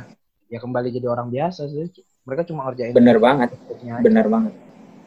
ya 0.49 0.57
kembali 0.57 0.89
jadi 0.89 1.05
orang 1.05 1.29
biasa 1.29 1.69
sih. 1.69 1.93
Mereka 2.21 2.43
cuma 2.43 2.65
ngerjain 2.65 2.91
Bener 2.91 3.17
banget, 3.17 3.53
tugasnya 3.53 3.97
aja. 3.97 4.03
bener 4.03 4.25
banget. 4.25 4.53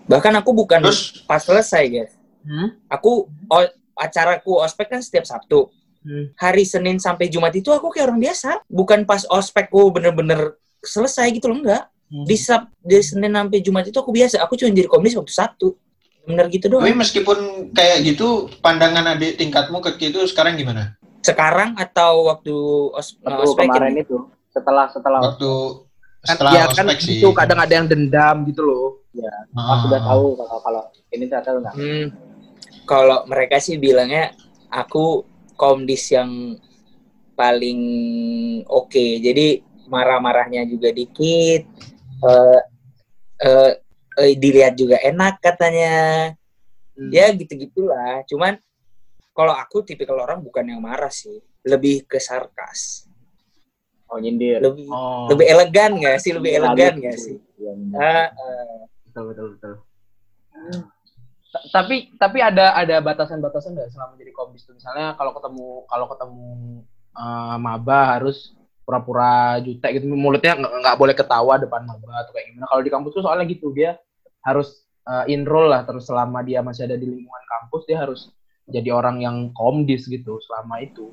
Bahkan 0.06 0.32
aku 0.38 0.50
bukan 0.52 0.80
Terus 0.84 1.26
pas 1.26 1.42
selesai 1.42 1.82
guys. 1.88 2.12
Hmm? 2.46 2.78
Aku 2.86 3.26
o- 3.48 3.72
acaraku 3.96 4.60
ospek 4.60 4.86
kan 4.88 5.00
setiap 5.00 5.24
Sabtu. 5.24 5.66
Hmm. 6.04 6.30
Hari 6.36 6.64
Senin 6.68 7.00
sampai 7.00 7.32
Jumat 7.32 7.56
itu 7.56 7.72
aku 7.72 7.88
kayak 7.88 8.12
orang 8.12 8.20
biasa. 8.20 8.60
Bukan 8.68 9.08
pas 9.08 9.24
ospekku 9.26 9.88
bener-bener 9.88 10.60
selesai 10.84 11.32
gitu 11.32 11.48
loh, 11.48 11.64
enggak. 11.64 11.88
Hmm. 12.12 12.28
Di, 12.28 12.36
Sab 12.36 12.68
di 12.84 13.00
Senin 13.00 13.32
sampai 13.32 13.58
Jumat 13.64 13.88
itu 13.88 13.96
aku 13.96 14.12
biasa. 14.12 14.44
Aku 14.44 14.54
cuma 14.60 14.70
jadi 14.70 14.88
komdis 14.88 15.16
waktu 15.16 15.32
Sabtu. 15.32 15.74
Bener 16.24 16.48
gitu 16.48 16.72
doang. 16.72 16.84
tapi 16.84 16.96
meskipun 16.96 17.68
kayak 17.76 18.00
gitu 18.04 18.48
pandangan 18.64 19.16
adik 19.16 19.36
tingkatmu 19.36 19.80
ke 19.84 19.96
itu 20.00 20.24
sekarang 20.24 20.56
gimana? 20.56 20.96
Sekarang 21.24 21.76
atau 21.76 22.28
waktu 22.32 22.54
os 22.92 23.16
Waktu 23.20 23.42
ospek 23.44 23.68
kemarin 23.68 23.96
itu 24.00 24.16
setelah 24.48 24.88
setelah 24.92 25.20
Waktu 25.20 25.50
Kan, 26.24 26.40
setelah 26.40 26.52
ya 26.56 26.64
kan 26.72 26.88
ospek 26.88 26.98
sih. 27.04 27.20
itu 27.20 27.28
kadang 27.36 27.60
ada 27.60 27.72
yang 27.76 27.84
dendam 27.84 28.48
gitu 28.48 28.64
loh. 28.64 29.04
Ah, 29.52 29.76
pas 29.76 29.78
sudah 29.84 30.00
tahu 30.00 30.26
kalau 30.40 30.58
kalau 30.64 30.82
ini 31.12 31.24
saya 31.28 31.44
tahu 31.44 31.60
nggak 31.60 31.74
Hmm, 31.76 32.04
kalau 32.88 33.18
mereka 33.28 33.60
sih 33.60 33.76
bilangnya 33.76 34.32
aku 34.72 35.28
komdis 35.54 36.10
yang 36.14 36.58
paling 37.34 37.80
oke. 38.66 39.04
Jadi 39.20 39.60
marah-marahnya 39.90 40.64
juga 40.66 40.90
dikit. 40.94 41.62
eh 42.24 42.60
eh, 43.44 43.72
eh, 44.22 44.32
dilihat 44.38 44.74
juga 44.78 44.96
enak 45.02 45.42
katanya. 45.42 45.94
Hmm. 46.94 47.10
Ya 47.10 47.28
gitu-gitulah. 47.34 48.22
Cuman 48.30 48.56
kalau 49.34 49.50
aku 49.52 49.82
tipikal 49.82 50.22
orang 50.22 50.40
bukan 50.40 50.62
yang 50.64 50.80
marah 50.80 51.10
sih, 51.10 51.42
lebih 51.66 52.06
ke 52.06 52.22
sarkas. 52.22 53.10
oh 54.06 54.20
nyindir 54.22 54.62
Lebih 54.62 54.86
Oh, 54.94 55.26
lebih 55.34 55.46
elegan 55.50 55.90
nggak 55.98 56.16
sih? 56.22 56.30
Lebih 56.30 56.50
Iya, 56.54 56.58
elegan 56.62 56.92
gitu. 56.94 57.00
nggak 57.02 57.16
sih? 57.18 57.36
Iya, 57.58 57.70
nyindir. 57.74 57.98
Ah, 57.98 58.28
ah. 58.30 58.80
betul 59.10 59.22
betul 59.34 59.46
betul. 59.58 59.74
Ta- 60.54 60.93
Tapi 61.70 62.10
tapi 62.18 62.38
ada 62.42 62.74
ada 62.74 62.96
batasan-batasan 62.98 63.78
nggak 63.78 63.90
selama 63.94 64.18
jadi 64.18 64.32
komdis 64.34 64.66
tuh 64.66 64.74
misalnya 64.74 65.14
kalau 65.14 65.30
ketemu 65.36 65.66
kalau 65.86 66.06
ketemu 66.10 66.46
eh, 67.14 67.56
maba 67.62 67.98
harus 68.18 68.52
pura-pura 68.84 69.56
jutek 69.64 69.96
gitu 70.02 70.06
mulutnya 70.12 70.58
nggak 70.60 70.96
boleh 71.00 71.14
ketawa 71.16 71.56
depan 71.56 71.88
maba 71.88 72.20
atau 72.26 72.36
kayak 72.36 72.52
gimana 72.52 72.66
kalau 72.68 72.82
di 72.84 72.90
kampus 72.92 73.12
tuh 73.16 73.22
soalnya 73.24 73.46
gitu 73.48 73.72
dia 73.72 73.96
harus 74.44 74.82
eh, 75.06 75.32
enroll 75.32 75.70
lah 75.70 75.86
terus 75.86 76.04
selama 76.10 76.42
dia 76.42 76.60
masih 76.60 76.84
ada 76.90 76.98
di 76.98 77.06
lingkungan 77.06 77.44
kampus 77.48 77.82
dia 77.88 78.02
harus 78.02 78.28
jadi 78.68 78.90
orang 78.96 79.20
yang 79.20 79.36
komdis 79.52 80.08
gitu 80.08 80.40
selama 80.44 80.80
itu 80.80 81.12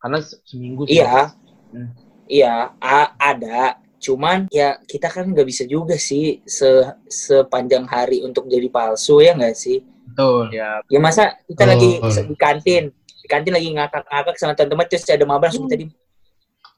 karena 0.00 0.18
se- 0.20 0.40
seminggu 0.44 0.84
sih. 0.88 1.00
Iya, 1.00 1.32
Hmm. 1.72 1.88
iya 2.30 2.54
a- 2.78 3.12
ada. 3.18 3.80
Cuman 3.96 4.46
ya 4.52 4.76
kita 4.84 5.08
kan 5.08 5.24
nggak 5.32 5.46
bisa 5.48 5.64
juga 5.64 5.96
sih 5.96 6.40
se 6.46 6.68
sepanjang 7.08 7.84
hari 7.88 8.22
untuk 8.22 8.46
jadi 8.46 8.68
palsu 8.68 9.20
ya 9.24 9.32
nggak 9.34 9.56
sih? 9.56 9.80
betul 10.06 10.48
ya 10.52 10.80
Ya 10.86 10.98
masa 11.02 11.36
kita 11.44 11.64
Betul. 11.66 11.72
lagi 11.72 11.90
se- 12.14 12.24
di 12.24 12.36
kantin, 12.38 12.84
di 12.94 13.26
kantin 13.28 13.52
lagi 13.56 13.68
ngakak-ngakak 13.74 14.34
sama 14.38 14.52
teman-teman 14.54 14.86
terus 14.86 15.04
ada 15.08 15.24
maba 15.26 15.48
langsung 15.48 15.66
kita 15.66 15.76
di 15.82 15.86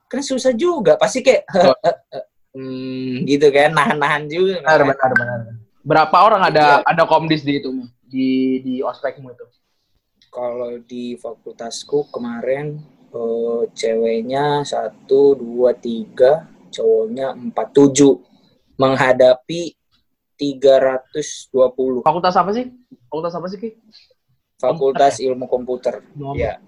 kan 0.09 0.25
susah 0.25 0.57
juga 0.57 0.97
pasti 0.97 1.21
kayak 1.21 1.45
hmm, 2.57 3.29
gitu 3.29 3.47
kan 3.53 3.71
nahan-nahan 3.77 4.25
juga 4.27 4.65
benar 4.65 4.81
kan? 4.81 4.89
benar 4.89 5.11
benar 5.13 5.39
berapa 5.85 6.17
orang 6.17 6.43
ada 6.49 6.81
ada 6.83 7.03
komdis 7.05 7.45
di 7.45 7.61
itu 7.61 7.71
di 8.03 8.29
di 8.65 8.75
ospekmu 8.81 9.29
itu 9.31 9.45
Kalau 10.29 10.77
di 10.85 11.17
fakultasku 11.17 12.13
kemarin 12.13 12.77
eh, 13.13 13.63
ceweknya 13.73 14.61
satu 14.61 15.33
dua 15.33 15.73
tiga, 15.73 16.45
cowoknya 16.71 17.35
empat 17.35 17.75
tujuh. 17.75 18.21
Menghadapi 18.79 19.75
320 20.39 22.07
fakultas 22.07 22.35
apa 22.39 22.51
sih? 22.55 22.71
Fakultas 23.11 23.35
apa 23.35 23.47
sih 23.51 23.59
Ki? 23.59 23.71
Fakultas 24.59 25.19
Ilmu 25.19 25.51
Komputer. 25.51 25.99
Ya, 26.39 26.63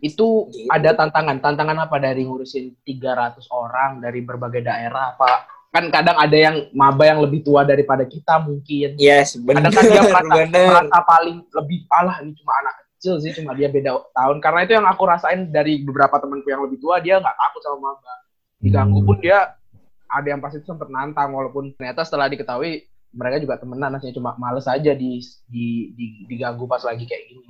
itu 0.00 0.48
Gitu. 0.48 0.68
ada 0.68 0.96
tantangan. 0.96 1.40
Tantangan 1.40 1.88
apa 1.88 1.96
dari 2.00 2.24
ngurusin 2.24 2.72
300 2.84 3.48
orang 3.52 4.00
dari 4.00 4.20
berbagai 4.24 4.64
daerah 4.64 5.12
apa 5.16 5.48
kan 5.72 5.88
kadang 5.88 6.20
ada 6.20 6.36
yang 6.36 6.68
maba 6.76 7.08
yang 7.08 7.24
lebih 7.24 7.40
tua 7.40 7.64
daripada 7.64 8.04
kita 8.04 8.36
mungkin. 8.44 8.92
Yes, 9.00 9.40
benar, 9.40 9.72
kadang 9.72 9.72
kan 9.72 9.84
dia 9.88 10.02
merasa, 10.12 10.44
merasa 10.52 10.98
paling 11.08 11.36
lebih 11.48 11.78
alah 11.88 12.20
ini 12.20 12.36
cuma 12.36 12.52
anak 12.60 12.74
kecil 12.92 13.16
sih 13.24 13.32
cuma 13.32 13.56
dia 13.56 13.72
beda 13.72 13.96
tahun. 14.12 14.36
Karena 14.44 14.68
itu 14.68 14.72
yang 14.76 14.84
aku 14.84 15.02
rasain 15.08 15.48
dari 15.48 15.80
beberapa 15.80 16.20
temanku 16.20 16.44
yang 16.52 16.60
lebih 16.60 16.76
tua 16.76 17.00
dia 17.00 17.16
nggak 17.16 17.36
takut 17.40 17.60
sama 17.64 17.88
maba 17.88 18.14
diganggu 18.62 19.02
Hmm. 19.02 19.08
pun 19.10 19.16
dia 19.18 19.58
ada 20.06 20.28
yang 20.28 20.38
pasti 20.38 20.62
sempet 20.62 20.86
nantang 20.86 21.34
walaupun 21.34 21.74
ternyata 21.74 22.06
setelah 22.06 22.30
diketahui 22.30 22.86
mereka 23.12 23.42
juga 23.42 23.58
temenan 23.58 23.92
aslinya 23.92 24.16
cuma 24.16 24.32
males 24.38 24.64
aja 24.64 24.94
di, 24.94 25.20
di, 25.50 25.92
di- 25.92 26.24
diganggu 26.30 26.64
pas 26.64 26.80
lagi 26.80 27.04
kayak 27.04 27.28
gini 27.28 27.44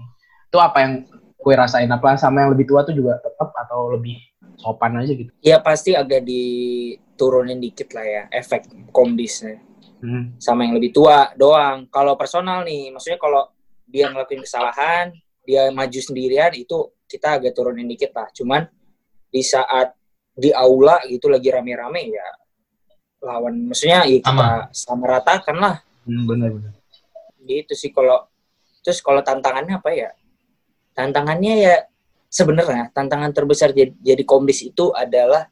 itu 0.49 0.59
apa 0.59 0.79
yang 0.81 0.93
kue 1.37 1.55
rasain 1.55 1.91
apa 1.91 2.15
sama 2.17 2.47
yang 2.47 2.51
lebih 2.55 2.71
tua 2.71 2.83
tuh 2.83 2.95
juga 2.95 3.19
tetap 3.19 3.51
atau 3.51 3.93
lebih 3.93 4.19
sopan 4.57 4.99
aja 4.99 5.11
gitu 5.11 5.31
Ya 5.43 5.59
pasti 5.59 5.93
agak 5.95 6.23
diturunin 6.23 7.59
dikit 7.59 7.91
lah 7.95 8.07
ya 8.07 8.23
efek 8.31 8.71
komdisnya 8.95 9.59
hmm. 10.03 10.39
sama 10.39 10.67
yang 10.67 10.75
lebih 10.79 10.91
tua 10.95 11.31
doang. 11.35 11.87
Kalau 11.91 12.15
personal 12.15 12.63
nih, 12.63 12.91
maksudnya 12.91 13.19
kalau 13.19 13.51
dia 13.87 14.11
ngelakuin 14.11 14.43
kesalahan, 14.43 15.15
dia 15.43 15.71
maju 15.71 15.99
sendirian 15.99 16.53
itu 16.55 16.91
kita 17.07 17.39
agak 17.39 17.55
turunin 17.55 17.87
dikit 17.87 18.15
lah. 18.15 18.29
Cuman 18.35 18.67
di 19.31 19.43
saat 19.43 19.95
di 20.33 20.51
aula 20.53 21.01
gitu 21.09 21.29
lagi 21.29 21.53
rame-rame 21.53 22.09
ya 22.09 22.27
lawan 23.23 23.71
maksudnya 23.71 24.03
ya 24.09 24.19
kita 24.19 24.33
Sama. 24.33 24.47
sama 24.75 25.05
ratakan 25.07 25.57
lah. 25.61 25.77
Hmm, 26.03 26.27
bener-bener 26.27 26.83
gitu 27.47 27.75
sih 27.75 27.91
kalau 27.91 28.27
terus 28.83 29.03
kalau 29.03 29.23
tantangannya 29.23 29.79
apa 29.79 29.91
ya? 29.95 30.11
Tantangannya 30.93 31.55
ya 31.59 31.75
sebenarnya 32.33 32.91
tantangan 32.95 33.31
terbesar 33.35 33.75
jadi, 33.75 33.93
jadi 34.01 34.23
komdis 34.25 34.65
itu 34.65 34.91
adalah 34.95 35.49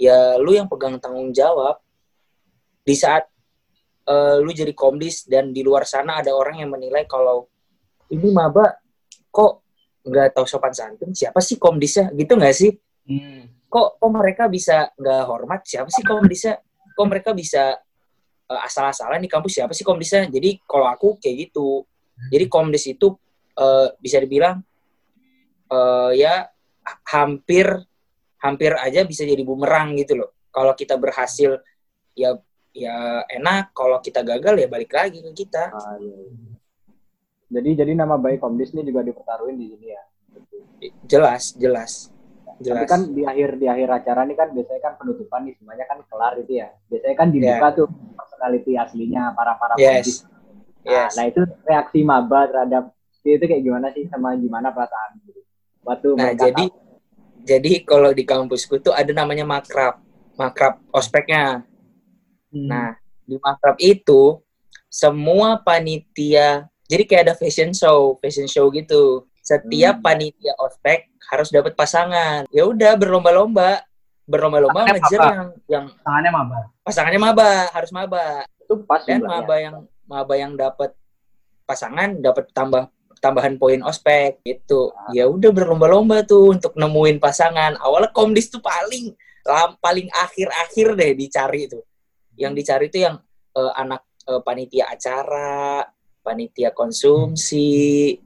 ya 0.00 0.38
lu 0.40 0.54
yang 0.54 0.66
pegang 0.70 0.98
tanggung 0.98 1.30
jawab. 1.34 1.78
Di 2.82 2.96
saat 2.96 3.28
eh, 4.08 4.36
lu 4.40 4.50
jadi 4.50 4.72
komdis 4.74 5.26
dan 5.28 5.54
di 5.54 5.62
luar 5.62 5.86
sana 5.86 6.22
ada 6.22 6.34
orang 6.34 6.62
yang 6.62 6.70
menilai 6.72 7.06
kalau 7.06 7.46
ini 8.10 8.34
maba 8.34 8.80
kok 9.30 9.62
nggak 10.00 10.32
tahu 10.32 10.48
sopan 10.48 10.72
santun 10.72 11.12
siapa 11.12 11.38
sih 11.44 11.60
komdisnya 11.60 12.10
gitu 12.16 12.34
nggak 12.34 12.56
sih? 12.56 12.72
Hmm. 13.06 13.59
Kok 13.70 14.02
kok 14.02 14.10
mereka 14.10 14.50
bisa 14.50 14.90
nggak 14.98 15.22
hormat? 15.30 15.60
Siapa 15.62 15.86
sih 15.88 16.02
komdisnya? 16.02 16.58
Kok 16.98 17.06
mereka 17.06 17.30
bisa 17.30 17.78
eh, 18.50 18.60
asal-asalan 18.66 19.22
di 19.22 19.30
kampus? 19.30 19.62
Siapa 19.62 19.72
sih 19.72 19.86
komdisnya? 19.86 20.26
Jadi 20.26 20.58
kalau 20.66 20.90
aku 20.90 21.22
kayak 21.22 21.48
gitu. 21.48 21.86
Jadi 22.34 22.44
komdis 22.50 22.84
itu 22.90 23.14
eh, 23.54 23.88
bisa 24.02 24.18
dibilang 24.18 24.58
eh, 25.70 26.10
ya 26.18 26.50
ha- 26.84 27.00
hampir 27.14 27.70
hampir 28.42 28.74
aja 28.74 29.06
bisa 29.06 29.22
jadi 29.22 29.46
bumerang 29.46 29.94
gitu 29.94 30.18
loh. 30.18 30.34
Kalau 30.50 30.74
kita 30.74 30.98
berhasil 30.98 31.62
ya 32.18 32.34
ya 32.74 33.22
enak. 33.30 33.70
Kalau 33.70 34.02
kita 34.02 34.26
gagal 34.26 34.58
ya 34.58 34.66
balik 34.66 34.90
lagi 34.90 35.22
ke 35.22 35.30
kita. 35.46 35.70
Ah, 35.70 35.94
iya, 36.02 36.16
iya. 36.26 36.58
Jadi 37.50 37.70
jadi 37.82 37.92
nama 37.98 38.14
baik 38.14 38.38
Komdis 38.38 38.70
ini 38.78 38.86
juga 38.86 39.02
dipertaruhin 39.02 39.58
di 39.58 39.66
sini 39.74 39.88
ya. 39.90 40.02
jelas 41.04 41.52
jelas 41.60 42.08
Tapi 42.60 42.68
jelas 42.76 42.92
kan 42.92 43.00
di 43.08 43.24
akhir 43.24 43.56
di 43.56 43.66
akhir 43.72 43.88
acara 43.88 44.20
ini 44.28 44.36
kan 44.36 44.52
biasanya 44.52 44.80
kan 44.84 44.92
penutupan 45.00 45.48
nih 45.48 45.56
semuanya 45.56 45.88
kan 45.88 45.98
kelar 46.04 46.36
itu 46.36 46.60
ya. 46.60 46.68
Biasanya 46.92 47.16
kan 47.16 47.28
dibuka 47.32 47.68
tuh 47.72 47.88
personality 48.12 48.72
aslinya 48.76 49.32
para 49.32 49.56
para 49.56 49.74
yes 49.80 50.28
Nah, 50.80 51.08
yes 51.08 51.12
nah 51.12 51.24
itu 51.28 51.40
reaksi 51.68 52.00
maba 52.00 52.48
terhadap 52.48 52.92
itu 53.20 53.44
kayak 53.44 53.62
gimana 53.64 53.92
sih 53.92 54.08
sama 54.08 54.32
gimana 54.36 54.72
perasaan 54.72 55.20
gitu. 55.28 55.40
Waktu 55.84 56.08
Nah, 56.16 56.32
jadi 56.32 56.64
tahu. 56.68 56.76
jadi 57.44 57.72
kalau 57.84 58.10
di 58.12 58.24
kampusku 58.24 58.80
tuh 58.80 58.92
ada 58.96 59.12
namanya 59.12 59.44
makrab. 59.44 60.00
Makrab 60.40 60.80
ospeknya. 60.92 61.64
Hmm. 62.48 62.68
Nah, 62.68 62.96
di 63.28 63.36
makrab 63.40 63.76
itu 63.76 64.40
semua 64.88 65.60
panitia 65.60 66.64
jadi 66.90 67.06
kayak 67.06 67.22
ada 67.28 67.34
fashion 67.36 67.70
show, 67.70 68.16
fashion 68.18 68.48
show 68.50 68.66
gitu. 68.72 69.28
Setiap 69.44 70.00
Hmm. 70.00 70.04
panitia 70.04 70.56
ospek 70.58 71.09
harus 71.28 71.48
dapat 71.52 71.76
pasangan. 71.76 72.48
Ya 72.48 72.64
udah 72.64 72.96
berlomba-lomba, 72.96 73.84
berlomba-lomba 74.24 74.88
Pasangannya 74.88 75.02
ngejar 75.04 75.20
yang 75.20 75.48
yang 75.66 75.84
tangannya 76.00 76.30
maba 76.32 76.60
pasangannya 76.86 77.20
maba, 77.20 77.50
harus 77.70 77.90
maba. 77.94 78.26
itu 78.62 78.74
pas 78.86 79.02
Dan 79.02 79.26
maba 79.26 79.54
yang 79.58 79.76
maba 80.06 80.34
yang 80.38 80.52
dapat 80.54 80.94
pasangan 81.66 82.18
dapat 82.18 82.50
tambah 82.50 82.90
tambahan 83.20 83.60
poin 83.60 83.78
ospek 83.84 84.40
gitu. 84.42 84.90
Ya 85.12 85.28
udah 85.28 85.52
berlomba-lomba 85.52 86.24
tuh 86.24 86.56
untuk 86.56 86.74
nemuin 86.74 87.20
pasangan. 87.20 87.76
Awalnya 87.78 88.10
komdis 88.10 88.48
tuh 88.48 88.64
paling 88.64 89.12
lam- 89.44 89.76
paling 89.78 90.08
akhir-akhir 90.10 90.96
deh 90.96 91.12
dicari 91.14 91.68
tuh. 91.68 91.84
Yang 92.34 92.52
dicari 92.64 92.86
tuh 92.88 93.00
yang 93.06 93.16
eh, 93.54 93.72
anak 93.76 94.02
eh, 94.24 94.40
panitia 94.40 94.90
acara, 94.90 95.84
panitia 96.24 96.72
konsumsi, 96.72 98.16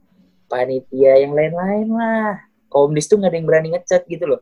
panitia 0.47 1.27
yang 1.27 1.35
lain-lain 1.35 1.87
lah. 1.91 2.33
Komdis 2.75 3.07
tuh 3.07 3.15
nggak 3.23 3.31
ada 3.31 3.37
yang 3.39 3.47
berani 3.47 3.69
ngechat 3.71 4.03
gitu 4.11 4.27
loh. 4.27 4.41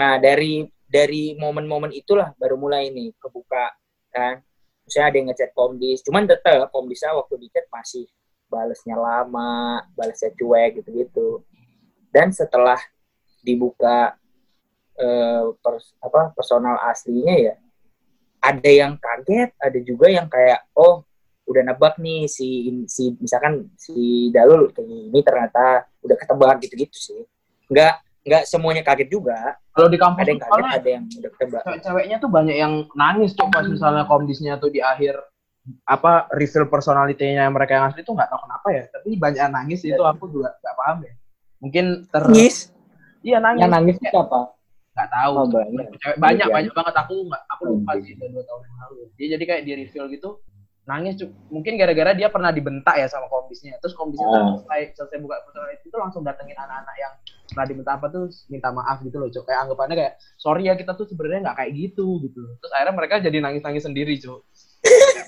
Nah 0.00 0.16
dari 0.16 0.64
dari 0.88 1.36
momen-momen 1.36 1.92
itulah 1.92 2.32
baru 2.40 2.56
mulai 2.56 2.88
nih 2.88 3.12
kebuka 3.20 3.76
kan. 4.08 4.40
Misalnya 4.88 5.06
ada 5.12 5.16
yang 5.20 5.28
ngechat 5.28 5.50
komdis 5.52 6.00
cuman 6.00 6.24
tetap 6.24 6.72
komdisnya 6.72 7.12
waktu 7.12 7.36
di 7.36 7.46
chat 7.52 7.68
masih 7.68 8.08
balesnya 8.48 8.96
lama 8.96 9.84
balesnya 9.92 10.32
cuek 10.32 10.80
gitu-gitu. 10.80 11.44
Dan 12.08 12.32
setelah 12.32 12.80
dibuka 13.44 14.16
eh, 14.96 15.44
pers- 15.60 15.92
apa 16.00 16.32
personal 16.32 16.80
aslinya 16.88 17.36
ya 17.36 17.54
ada 18.40 18.70
yang 18.70 18.96
kaget 18.96 19.50
ada 19.58 19.78
juga 19.82 20.06
yang 20.08 20.30
kayak 20.30 20.70
oh 20.78 21.02
udah 21.46 21.62
nebak 21.62 21.94
nih 22.02 22.26
si 22.26 22.82
si 22.90 23.14
misalkan 23.22 23.70
si 23.78 24.28
Dalul 24.34 24.74
kayak 24.74 24.86
gini 24.86 25.20
ternyata 25.22 25.86
udah 26.02 26.16
ketebak 26.18 26.58
gitu-gitu 26.66 26.98
sih 26.98 27.22
nggak 27.66 27.94
nggak 28.26 28.42
semuanya 28.44 28.82
kaget 28.82 29.08
juga. 29.08 29.54
Kalau 29.70 29.86
di 29.86 29.98
kampus 29.98 30.18
ada 30.18 30.30
yang 30.30 30.40
kaget 30.42 30.64
ada 30.66 30.88
yang 30.90 31.04
udah 31.06 31.30
ketebak. 31.30 31.62
cewek-ceweknya 31.62 32.16
tuh 32.18 32.30
banyak 32.30 32.56
yang 32.56 32.72
nangis 32.92 33.30
tuh 33.32 33.46
pas 33.48 33.62
misalnya 33.62 34.02
komdisnya 34.02 34.58
tuh 34.58 34.68
di 34.68 34.82
akhir 34.82 35.14
apa 35.82 36.30
reveal 36.30 36.66
personality-nya 36.66 37.50
mereka 37.50 37.74
yang 37.74 37.84
asli 37.90 38.02
tuh 38.02 38.14
nggak 38.14 38.30
tahu 38.30 38.40
kenapa 38.46 38.66
ya. 38.70 38.82
Tapi 38.88 39.08
banyak 39.14 39.40
yang 39.40 39.54
nangis 39.54 39.80
itu 39.82 40.02
aku 40.02 40.26
juga 40.26 40.54
nggak 40.58 40.74
paham 40.74 40.96
ya. 41.02 41.12
Mungkin 41.58 41.84
ter 42.06 42.22
nangis? 42.26 42.56
Iya 43.22 43.38
nangis. 43.38 43.60
Yang 43.62 43.72
nangis 43.74 43.96
itu 43.96 44.06
siapa? 44.10 44.40
nggak 44.96 45.10
tahu. 45.12 45.32
Oh, 45.36 45.46
banyak. 45.46 45.86
Cewek- 46.00 46.18
banyak 46.18 46.46
Iya. 46.48 46.54
banyak 46.56 46.72
banget. 46.72 46.94
Aku 47.04 47.14
nggak 47.28 47.42
aku 47.52 47.62
lupa 47.68 47.92
Hmm. 47.92 48.02
sih 48.02 48.12
udah 48.16 48.28
dua 48.32 48.42
tahun 48.42 48.60
yang 48.64 48.76
lalu. 48.80 49.00
Dia 49.14 49.26
jadi 49.36 49.44
kayak 49.44 49.62
di 49.62 49.72
reveal 49.76 50.06
gitu 50.08 50.30
nangis 50.86 51.18
mungkin 51.50 51.74
gara-gara 51.74 52.14
dia 52.14 52.30
pernah 52.30 52.54
dibentak 52.54 52.94
ya 52.94 53.10
sama 53.10 53.26
komdisnya 53.26 53.74
terus 53.82 53.92
komdisnya 53.92 54.22
tuh 54.22 54.38
Ah. 54.38 54.54
selesai 54.62 54.82
selesai 54.94 55.18
buka 55.18 55.36
personality 55.42 55.82
itu 55.82 55.98
langsung 55.98 56.22
datengin 56.22 56.54
anak-anak 56.54 56.94
yang 56.94 57.12
pernah 57.50 57.66
dibentak 57.66 57.94
apa 57.98 58.06
tuh 58.06 58.24
minta 58.46 58.70
maaf 58.70 59.02
gitu 59.02 59.16
loh 59.18 59.26
cok 59.26 59.44
kayak 59.44 59.60
anggapannya 59.66 59.96
kayak 59.98 60.12
sorry 60.38 60.70
ya 60.70 60.78
kita 60.78 60.94
tuh 60.94 61.10
sebenarnya 61.10 61.50
nggak 61.50 61.56
kayak 61.58 61.72
gitu 61.74 62.06
gitu 62.22 62.42
terus 62.62 62.70
akhirnya 62.70 62.94
mereka 62.94 63.14
jadi 63.18 63.38
nangis-nangis 63.42 63.82
sendiri 63.82 64.14
cok 64.22 64.40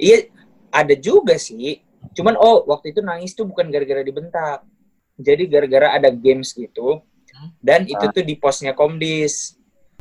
Iya, 0.00 0.32
ada 0.72 0.94
juga 0.96 1.36
sih. 1.36 1.80
Cuman 2.16 2.34
oh, 2.36 2.64
waktu 2.66 2.92
itu 2.92 3.00
nangis 3.04 3.36
tuh 3.36 3.44
bukan 3.44 3.68
gara-gara 3.68 4.00
dibentak. 4.00 4.64
Jadi 5.20 5.44
gara-gara 5.46 5.92
ada 5.92 6.08
games 6.08 6.56
gitu. 6.56 7.04
Dan 7.60 7.84
itu 7.84 8.00
tuh 8.10 8.24
di 8.24 8.34
posnya 8.36 8.72
Komdis. 8.72 9.56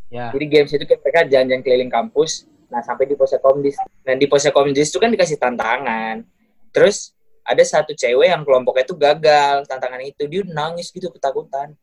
ya 0.10 0.34
Jadi 0.34 0.46
games 0.50 0.72
itu 0.74 0.84
kayak 0.84 1.02
mereka 1.06 1.22
jalan-jalan 1.30 1.62
keliling 1.62 1.92
kampus. 1.94 2.49
Nah, 2.70 2.82
sampai 2.86 3.10
di 3.10 3.18
posnya 3.18 3.42
Komdis. 3.42 3.76
Dan 4.06 4.22
di 4.22 4.26
posnya 4.30 4.54
Komdis 4.54 4.94
itu 4.94 5.02
kan 5.02 5.10
dikasih 5.10 5.38
tantangan. 5.42 6.22
Terus 6.70 7.12
ada 7.42 7.64
satu 7.66 7.98
cewek 7.98 8.30
yang 8.30 8.46
kelompoknya 8.46 8.86
tuh 8.86 8.98
gagal 8.98 9.66
tantangan 9.66 10.02
itu. 10.06 10.30
Dia 10.30 10.46
nangis 10.46 10.94
gitu 10.94 11.10
ketakutan. 11.10 11.74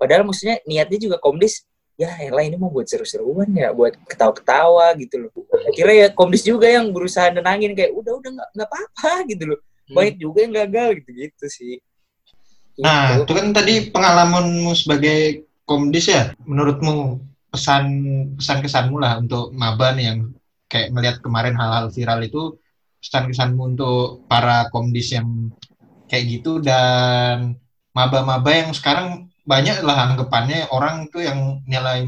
Padahal 0.00 0.24
maksudnya 0.24 0.60
niatnya 0.64 0.98
juga 1.00 1.16
Komdis 1.20 1.64
ya 1.96 2.12
elah 2.20 2.44
ini 2.44 2.60
mau 2.60 2.68
buat 2.68 2.84
seru-seruan 2.84 3.48
ya 3.56 3.72
buat 3.72 3.96
ketawa-ketawa 4.04 4.92
gitu 5.00 5.16
loh 5.16 5.32
akhirnya 5.64 5.96
ya 5.96 6.08
komdis 6.12 6.44
juga 6.44 6.68
yang 6.68 6.92
berusaha 6.92 7.32
nenangin 7.32 7.72
kayak 7.72 7.88
udah 7.96 8.20
udah 8.20 8.30
nggak 8.52 8.68
apa-apa 8.68 9.24
gitu 9.32 9.56
loh 9.56 9.60
banyak 9.88 10.20
juga 10.20 10.44
yang 10.44 10.52
gagal 10.60 11.00
gitu 11.00 11.10
gitu 11.16 11.46
sih 11.48 11.80
Nah, 12.76 13.24
Gitu. 13.24 13.24
itu 13.24 13.32
kan 13.32 13.46
tadi 13.56 13.74
pengalamanmu 13.88 14.72
sebagai 14.76 15.48
komdis 15.64 16.12
ya. 16.12 16.36
Menurutmu 16.44 17.20
pesan 17.56 17.84
pesan 18.36 18.60
kesanmu 18.60 19.00
lah 19.00 19.16
untuk 19.16 19.50
maba 19.56 19.96
nih 19.96 20.12
yang 20.12 20.18
kayak 20.68 20.92
melihat 20.92 21.16
kemarin 21.24 21.56
hal-hal 21.56 21.88
viral 21.88 22.20
itu 22.20 22.60
pesan 23.00 23.32
kesanmu 23.32 23.62
untuk 23.74 24.28
para 24.28 24.68
komdis 24.68 25.16
yang 25.16 25.48
kayak 26.06 26.38
gitu 26.38 26.60
dan 26.60 27.56
maba-maba 27.96 28.52
yang 28.52 28.70
sekarang 28.76 29.32
banyak 29.46 29.80
lah 29.80 30.12
anggapannya 30.12 30.68
orang 30.74 31.08
tuh 31.08 31.24
yang 31.24 31.64
nilai 31.64 32.04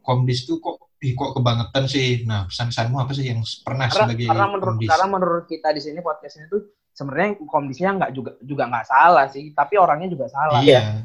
komdis 0.00 0.48
tuh 0.48 0.62
kok 0.62 0.90
ih 1.00 1.16
kok 1.16 1.32
kebangetan 1.32 1.84
sih. 1.88 2.24
Nah, 2.28 2.46
pesan 2.46 2.68
kesanmu 2.70 2.96
apa 3.00 3.12
sih 3.16 3.26
yang 3.32 3.40
pernah 3.64 3.88
karena, 3.88 4.04
sebagai 4.06 4.26
karena 4.28 4.46
menurut 4.48 4.76
komdis? 4.76 4.88
karena 4.88 5.06
menurut 5.08 5.44
kita 5.48 5.68
di 5.72 5.80
sini 5.80 5.98
podcastnya 6.04 6.46
tuh 6.48 6.60
sebenarnya 6.92 7.28
komdisnya 7.48 7.90
nggak 7.96 8.12
juga 8.12 8.30
juga 8.44 8.64
nggak 8.68 8.86
salah 8.86 9.26
sih 9.32 9.50
tapi 9.56 9.74
orangnya 9.80 10.08
juga 10.12 10.26
salah 10.28 10.60
Iya. 10.60 11.04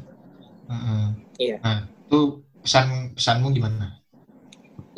Heeh. 0.66 1.04
Iya. 1.38 1.56
Nah, 1.62 1.78
itu 1.86 2.45
pesan 2.66 3.14
pesanmu 3.14 3.54
gimana? 3.54 4.02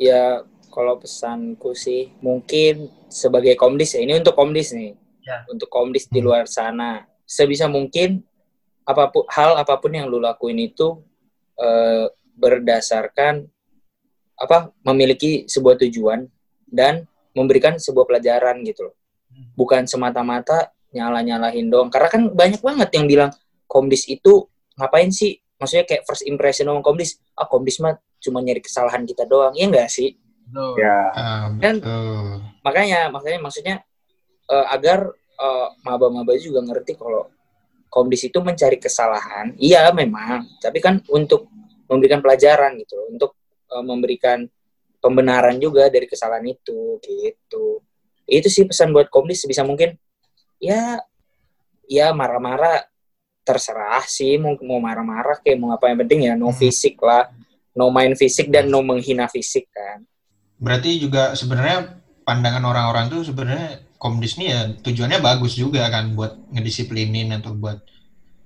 ya 0.01 0.41
kalau 0.73 0.97
pesanku 0.97 1.77
sih 1.77 2.17
mungkin 2.25 2.89
sebagai 3.13 3.59
komdis 3.59 3.93
ya 3.93 4.01
ini 4.01 4.17
untuk 4.17 4.33
komdis 4.35 4.73
nih 4.73 4.97
Ya. 5.29 5.45
untuk 5.45 5.69
komdis 5.69 6.09
di 6.09 6.25
luar 6.25 6.49
sana 6.49 7.05
sebisa 7.29 7.69
mungkin 7.69 8.25
apa 8.89 9.13
pun 9.13 9.29
hal 9.29 9.61
apa 9.61 9.77
pun 9.77 9.93
yang 9.93 10.09
lu 10.09 10.17
lakuin 10.17 10.57
itu 10.57 11.05
eh, 11.61 12.09
berdasarkan 12.33 13.45
apa 14.41 14.73
memiliki 14.87 15.45
sebuah 15.45 15.77
tujuan 15.85 16.25
dan 16.65 17.05
memberikan 17.37 17.77
sebuah 17.77 18.09
pelajaran 18.09 18.65
gitu 18.65 18.89
loh. 18.89 18.97
Bukan 19.59 19.85
semata-mata 19.85 20.73
nyala-nyalahin 20.95 21.69
doang. 21.69 21.93
Karena 21.93 22.09
kan 22.09 22.23
banyak 22.33 22.63
banget 22.65 22.89
yang 22.97 23.05
bilang 23.05 23.31
komdis 23.69 24.09
itu 24.09 24.47
ngapain 24.79 25.13
sih? 25.13 25.43
Maksudnya 25.59 25.85
kayak 25.85 26.03
first 26.07 26.23
impression 26.25 26.71
sama 26.71 26.81
komdis. 26.81 27.19
Ah 27.35 27.47
komdis 27.51 27.83
mah 27.83 27.99
cuma 28.23 28.39
nyari 28.43 28.63
kesalahan 28.63 29.03
kita 29.03 29.27
doang. 29.27 29.55
Iya 29.59 29.67
enggak 29.71 29.89
sih? 29.91 30.15
Betul. 30.49 30.81
Ya. 30.81 30.99
Ah, 31.13 31.47
Dan- 31.61 31.83
betul. 31.85 32.41
makanya 32.65 33.13
makanya 33.13 33.39
maksudnya 33.41 33.77
eh, 34.49 34.67
agar 34.73 35.13
eh, 35.15 35.69
maba-maba 35.85 36.33
juga 36.41 36.65
ngerti 36.65 36.97
kalau 36.97 37.29
komdis 37.89 38.29
itu 38.29 38.39
mencari 38.45 38.77
kesalahan 38.77 39.57
iya 39.57 39.89
memang 39.97 40.45
tapi 40.61 40.77
kan 40.81 41.01
untuk 41.09 41.49
memberikan 41.89 42.21
pelajaran 42.21 42.77
gitu 42.81 43.01
loh, 43.01 43.07
untuk 43.09 43.31
eh, 43.73 43.85
memberikan 43.85 44.45
pembenaran 45.01 45.57
juga 45.57 45.89
dari 45.89 46.05
kesalahan 46.05 46.45
itu 46.45 47.01
gitu 47.01 47.81
itu 48.29 48.49
sih 48.53 48.69
pesan 48.69 48.93
buat 48.93 49.09
komdis 49.09 49.41
sebisa 49.45 49.65
mungkin 49.65 49.97
ya 50.61 51.01
ya 51.89 52.13
marah-marah 52.13 52.85
terserah 53.49 54.05
sih 54.05 54.37
mau 54.37 54.53
mau 54.61 54.77
marah-marah 54.77 55.41
kayak 55.41 55.57
mau 55.57 55.73
apa 55.73 55.89
yang 55.89 56.05
penting 56.05 56.21
ya 56.29 56.33
no 56.37 56.53
Hmm. 56.53 56.61
fisik 56.61 57.01
lah 57.01 57.33
no 57.73 57.89
main 57.89 58.13
fisik 58.13 58.53
dan 58.53 58.69
no 58.69 58.85
menghina 58.85 59.25
fisik 59.27 59.73
kan 59.73 60.05
Berarti 60.59 60.99
juga 60.99 61.33
sebenarnya 61.33 61.97
pandangan 62.27 62.61
orang-orang 62.61 63.09
tuh 63.09 63.23
sebenarnya 63.23 63.79
komdis 63.97 64.35
nih 64.37 64.49
ya 64.51 64.61
tujuannya 64.83 65.23
bagus 65.23 65.55
juga 65.55 65.87
kan 65.87 66.13
buat 66.13 66.35
ngedisiplinin 66.51 67.31
atau 67.33 67.55
buat 67.55 67.79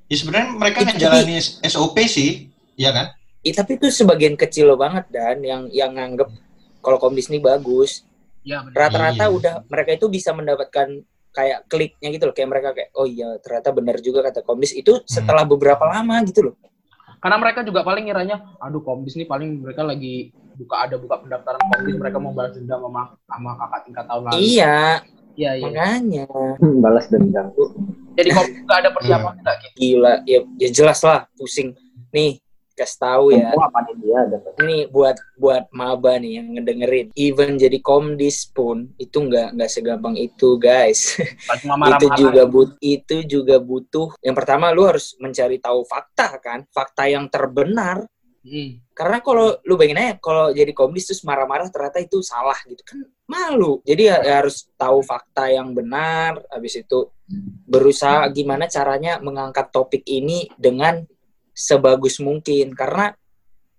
ya 0.06 0.16
sebenarnya 0.20 0.48
mereka 0.54 0.84
Itu 0.84 0.88
ngejalanin 0.92 1.40
SOP 1.64 1.96
sih, 2.04 2.52
ya 2.76 2.92
kan? 2.92 3.16
Ih, 3.40 3.56
tapi 3.56 3.80
itu 3.80 3.88
sebagian 3.88 4.36
kecil 4.36 4.68
loh 4.68 4.76
banget 4.76 5.08
dan 5.08 5.40
yang 5.40 5.72
yang 5.72 5.96
nganggep 5.96 6.28
kalau 6.78 7.00
komdis 7.00 7.32
ini 7.32 7.40
bagus. 7.40 8.04
Iya, 8.44 8.60
benar. 8.60 8.76
Rata-rata 8.76 9.24
Iya. 9.26 9.32
udah 9.32 9.54
mereka 9.66 9.90
itu 9.96 10.06
bisa 10.06 10.36
mendapatkan 10.36 10.88
kayak 11.32 11.64
kliknya 11.66 12.08
gitu 12.12 12.24
loh, 12.28 12.34
kayak 12.36 12.48
mereka 12.52 12.68
kayak 12.76 12.90
oh 12.94 13.08
iya 13.08 13.40
ternyata 13.40 13.68
benar 13.72 13.96
juga 14.04 14.20
kata 14.28 14.44
komdis 14.44 14.76
itu 14.76 15.00
setelah 15.08 15.42
beberapa 15.48 15.82
lama 15.88 16.20
gitu 16.28 16.52
loh. 16.52 16.54
Karena 17.22 17.38
mereka 17.38 17.62
juga 17.62 17.86
paling 17.86 18.04
ngiranya, 18.10 18.58
aduh 18.58 18.82
komdis 18.82 19.14
nih 19.14 19.30
paling 19.30 19.62
mereka 19.62 19.86
lagi 19.86 20.34
buka 20.58 20.86
ada 20.90 20.98
buka 20.98 21.22
pendaftaran 21.22 21.62
komdis, 21.70 21.94
mereka 21.96 22.16
mau 22.18 22.34
balas 22.34 22.52
dendam 22.58 22.82
sama, 22.82 23.14
sama 23.30 23.50
kakak 23.56 23.80
tingkat 23.88 24.04
tahun 24.10 24.22
lalu. 24.28 24.38
Iya, 24.42 24.78
Iya, 25.32 25.50
iya. 25.56 25.64
makanya 25.64 26.24
Balas 26.60 27.06
dendam. 27.08 27.46
Jadi 28.18 28.28
komdis 28.36 28.60
nggak 28.68 28.78
ada 28.84 28.90
persiapan 28.92 29.32
nggak 29.40 29.56
gitu. 29.64 29.76
gila 29.80 30.12
ya, 30.28 30.38
ya 30.60 30.68
jelas 30.68 31.00
lah 31.00 31.24
pusing. 31.38 31.72
Nih, 32.12 32.42
kasih 32.82 32.98
tahu 32.98 33.26
ya. 33.30 33.54
Ini 34.58 34.90
buat 34.90 35.16
buat 35.38 35.70
maba 35.70 36.18
nih 36.18 36.42
yang 36.42 36.46
ngedengerin. 36.58 37.06
Even 37.14 37.54
jadi 37.54 37.78
komdis 37.78 38.50
pun 38.50 38.90
itu 38.98 39.16
nggak 39.22 39.54
nggak 39.54 39.70
segampang 39.70 40.18
itu, 40.18 40.58
guys. 40.58 41.14
Itu 42.02 42.08
juga 42.18 42.42
but 42.48 42.74
itu 42.82 43.22
juga 43.24 43.56
butuh 43.62 44.18
yang 44.20 44.34
pertama 44.34 44.74
lu 44.74 44.84
harus 44.84 45.14
mencari 45.22 45.62
tahu 45.62 45.86
fakta 45.86 46.36
kan 46.42 46.66
fakta 46.74 47.06
yang 47.06 47.30
terbenar 47.30 48.04
Hmm. 48.42 48.82
karena 48.90 49.22
kalau 49.22 49.54
lu 49.62 49.78
bayangin 49.78 50.02
aja 50.02 50.14
kalau 50.18 50.50
jadi 50.50 50.74
komdis 50.74 51.06
terus 51.06 51.22
marah-marah 51.22 51.70
ternyata 51.70 52.02
itu 52.02 52.26
salah 52.26 52.58
gitu 52.66 52.82
kan 52.82 52.98
malu 53.30 53.78
jadi 53.86 54.02
ya, 54.02 54.16
ya 54.18 54.34
harus 54.42 54.66
tahu 54.74 54.98
fakta 54.98 55.46
yang 55.46 55.70
benar 55.70 56.42
habis 56.50 56.74
itu 56.74 57.06
berusaha 57.70 58.26
gimana 58.34 58.66
caranya 58.66 59.22
mengangkat 59.22 59.70
topik 59.70 60.02
ini 60.10 60.50
dengan 60.58 61.06
sebagus 61.52 62.18
mungkin 62.18 62.72
karena 62.72 63.12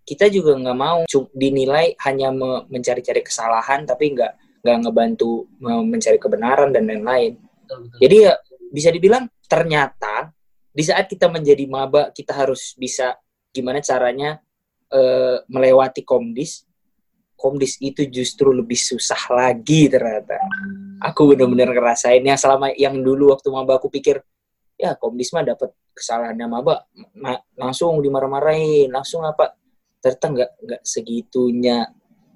kita 0.04 0.30
juga 0.30 0.56
nggak 0.56 0.78
mau 0.78 1.04
dinilai 1.34 1.98
hanya 2.06 2.30
me- 2.30 2.66
mencari-cari 2.70 3.24
kesalahan 3.26 3.84
tapi 3.84 4.14
nggak 4.14 4.62
nggak 4.64 4.78
ngebantu 4.86 5.50
me- 5.60 5.86
mencari 5.86 6.18
kebenaran 6.22 6.70
dan 6.72 6.88
lain-lain 6.88 7.38
jadi 7.98 8.16
ya 8.30 8.34
bisa 8.74 8.90
dibilang 8.90 9.30
ternyata 9.46 10.34
di 10.74 10.82
saat 10.82 11.06
kita 11.06 11.30
menjadi 11.30 11.70
maba 11.70 12.10
kita 12.10 12.34
harus 12.34 12.74
bisa 12.74 13.14
gimana 13.54 13.78
caranya 13.80 14.42
eh, 14.90 15.38
melewati 15.46 16.02
komdis. 16.02 16.66
Komdis 17.38 17.78
itu 17.84 18.08
justru 18.08 18.56
lebih 18.56 18.80
susah 18.80 19.20
lagi 19.30 19.92
ternyata. 19.92 20.40
Aku 21.04 21.30
benar-benar 21.36 21.76
ngerasain 21.76 22.24
yang 22.24 22.40
selama 22.40 22.72
yang 22.74 22.96
dulu 22.98 23.36
waktu 23.36 23.52
maba 23.52 23.78
aku 23.78 23.92
pikir 23.92 24.24
ya 24.84 25.00
komdis 25.00 25.32
mah 25.32 25.48
dapat 25.48 25.72
kesalahannya 25.96 26.44
maba 26.52 26.84
ma- 27.16 27.40
langsung 27.56 28.04
dimarah-marahin, 28.04 28.92
langsung 28.92 29.24
apa? 29.24 29.56
Ternyata 30.04 30.26
nggak 30.28 30.52
nggak 30.60 30.82
segitunya 30.84 31.88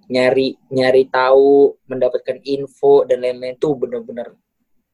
nyari 0.07 0.55
nyari 0.71 1.11
tahu, 1.11 1.75
mendapatkan 1.91 2.39
info 2.47 3.03
dan 3.03 3.19
lain-lain 3.19 3.59
tuh 3.59 3.75
benar-benar 3.75 4.31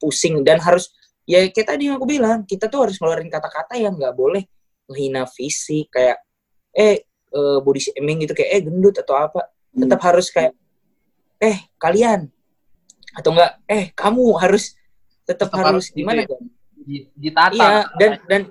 pusing. 0.02 0.42
Dan 0.42 0.58
harus 0.66 0.90
ya 1.30 1.46
kayak 1.54 1.78
tadi 1.78 1.86
yang 1.86 2.02
aku 2.02 2.10
bilang 2.10 2.42
kita 2.50 2.66
tuh 2.66 2.90
harus 2.90 2.98
ngeluarin 2.98 3.30
kata-kata 3.30 3.78
yang 3.78 3.94
nggak 3.94 4.18
boleh 4.18 4.50
menghina 4.90 5.30
fisik. 5.30 5.94
Kayak 5.94 6.26
eh 6.74 7.06
eh, 7.30 7.58
body 7.62 7.82
shaming 7.94 8.26
gitu. 8.26 8.34
Kayak 8.34 8.50
eh 8.58 8.62
gendut 8.66 8.98
atau 8.98 9.14
apa. 9.14 9.54
Tetap 9.78 10.02
harus 10.02 10.34
kayak 10.34 10.58
eh 11.38 11.70
kalian. 11.78 12.34
Atau 13.14 13.38
enggak 13.38 13.62
eh 13.70 13.94
kamu 13.94 14.42
harus 14.42 14.74
tetap 15.30 15.54
Tetap 15.54 15.62
harus 15.62 15.70
harus 15.70 15.86
gimana 15.94 16.26
gitu 16.26 16.34
kan 16.34 16.42
Di- 16.42 16.53
ditata. 17.16 17.56
iya 17.56 17.88
dan 17.98 18.12
dan 18.28 18.42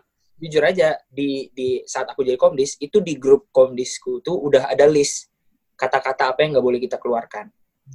jujur 0.42 0.62
aja 0.66 0.98
di 1.06 1.46
di 1.54 1.86
saat 1.86 2.10
aku 2.10 2.26
jadi 2.26 2.34
komdis 2.34 2.74
itu 2.82 2.98
di 2.98 3.14
grup 3.14 3.54
komdisku 3.54 4.18
tuh 4.26 4.34
udah 4.42 4.74
ada 4.74 4.90
list 4.90 5.30
kata-kata 5.78 6.34
apa 6.34 6.42
yang 6.42 6.58
nggak 6.58 6.66
boleh 6.66 6.80
kita 6.82 6.98
keluarkan. 6.98 7.46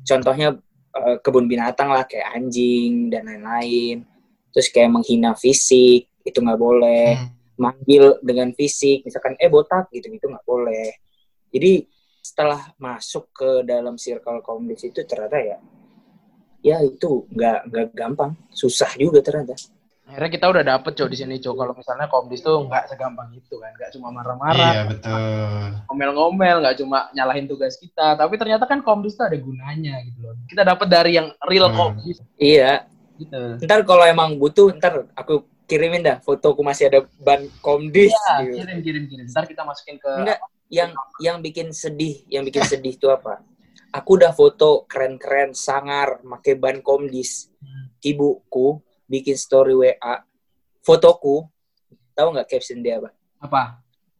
Contohnya 0.07 0.55
eh, 0.95 1.17
kebun 1.19 1.51
binatang 1.51 1.91
lah 1.91 2.07
kayak 2.07 2.39
anjing 2.39 3.11
dan 3.11 3.27
lain-lain. 3.27 4.07
Terus 4.55 4.67
kayak 4.71 4.95
menghina 4.95 5.35
fisik 5.35 6.07
itu 6.23 6.37
nggak 6.39 6.59
boleh. 6.59 7.15
Hmm. 7.15 7.35
manggil 7.57 8.21
dengan 8.21 8.53
fisik 8.53 9.01
misalkan 9.01 9.33
eh 9.41 9.49
botak 9.49 9.89
gitu 9.89 10.13
gitu 10.13 10.29
nggak 10.29 10.45
boleh. 10.45 10.93
Jadi 11.49 11.89
setelah 12.21 12.69
masuk 12.77 13.33
ke 13.33 13.65
dalam 13.65 13.97
circle 13.97 14.45
komdis 14.45 14.85
itu 14.85 15.01
ternyata 15.09 15.41
ya 15.41 15.57
ya 16.61 16.77
itu 16.85 17.25
nggak 17.33 17.59
nggak 17.73 17.87
gampang. 17.97 18.37
Susah 18.53 18.93
juga 18.93 19.25
ternyata 19.25 19.57
Akhirnya 20.07 20.31
kita 20.31 20.45
udah 20.47 20.63
dapet 20.63 20.91
cok 20.95 21.09
di 21.11 21.17
sini 21.19 21.35
cok 21.35 21.51
kalau 21.53 21.73
misalnya 21.75 22.07
komdis 22.07 22.39
tuh 22.39 22.63
nggak 22.63 22.87
segampang 22.87 23.27
itu 23.35 23.59
kan, 23.59 23.75
nggak 23.75 23.91
cuma 23.91 24.07
marah-marah, 24.09 24.71
Iya, 24.71 24.81
betul. 24.87 25.19
ngomel-ngomel, 25.85 26.55
nggak 26.63 26.75
cuma 26.79 27.11
nyalahin 27.11 27.43
tugas 27.43 27.75
kita, 27.75 28.15
tapi 28.15 28.39
ternyata 28.39 28.63
kan 28.63 28.79
komdis 28.79 29.13
tuh 29.13 29.27
ada 29.27 29.35
gunanya 29.35 29.99
gitu 30.07 30.23
loh. 30.23 30.39
Kita 30.47 30.63
dapet 30.63 30.87
dari 30.87 31.11
yang 31.15 31.27
real 31.43 31.67
Hmm. 31.67 31.77
komdis 31.77 32.23
iya 32.39 32.87
gitu. 33.19 33.59
ntar 33.61 33.83
kalau 33.83 34.07
emang 34.07 34.39
butuh 34.39 34.71
ntar 34.73 35.11
aku 35.11 35.43
kirimin 35.65 35.99
dah 35.99 36.23
fotoku 36.23 36.63
masih 36.63 36.87
ada 36.87 36.99
ban 37.19 37.43
komdis 37.59 38.15
Iya, 38.15 38.33
gitu. 38.47 38.55
kirim 38.63 38.77
kirim 38.79 39.03
kirim. 39.11 39.25
Ntar 39.27 39.43
kita 39.43 39.67
masukin 39.67 39.99
ke 39.99 40.11
enggak 40.23 40.39
yang 40.67 40.91
yang 41.19 41.37
bikin 41.39 41.71
sedih 41.71 42.23
yang 42.27 42.43
bikin 42.43 42.63
sedih 42.63 42.95
itu 42.95 43.07
apa 43.07 43.43
aku 43.89 44.15
udah 44.15 44.31
foto 44.31 44.83
keren-keren 44.83 45.51
sangar 45.51 46.19
pakai 46.21 46.55
ban 46.55 46.79
komdis 46.79 47.51
ibuku 48.01 48.79
bikin 49.07 49.39
story 49.39 49.73
WA 49.73 50.23
fotoku 50.83 51.47
tahu 52.13 52.27
nggak 52.35 52.47
caption 52.51 52.83
dia 52.83 52.99
apa? 53.01 53.09
Apa? 53.41 53.63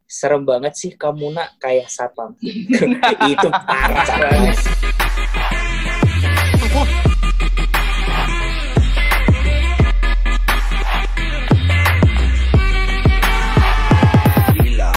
serem 0.08 0.48
banget 0.48 0.74
sih 0.80 0.92
kamu 0.96 1.36
nak 1.36 1.60
kayak 1.60 1.92
satpam. 1.92 2.32
Itu 3.32 3.52
parah 3.52 4.08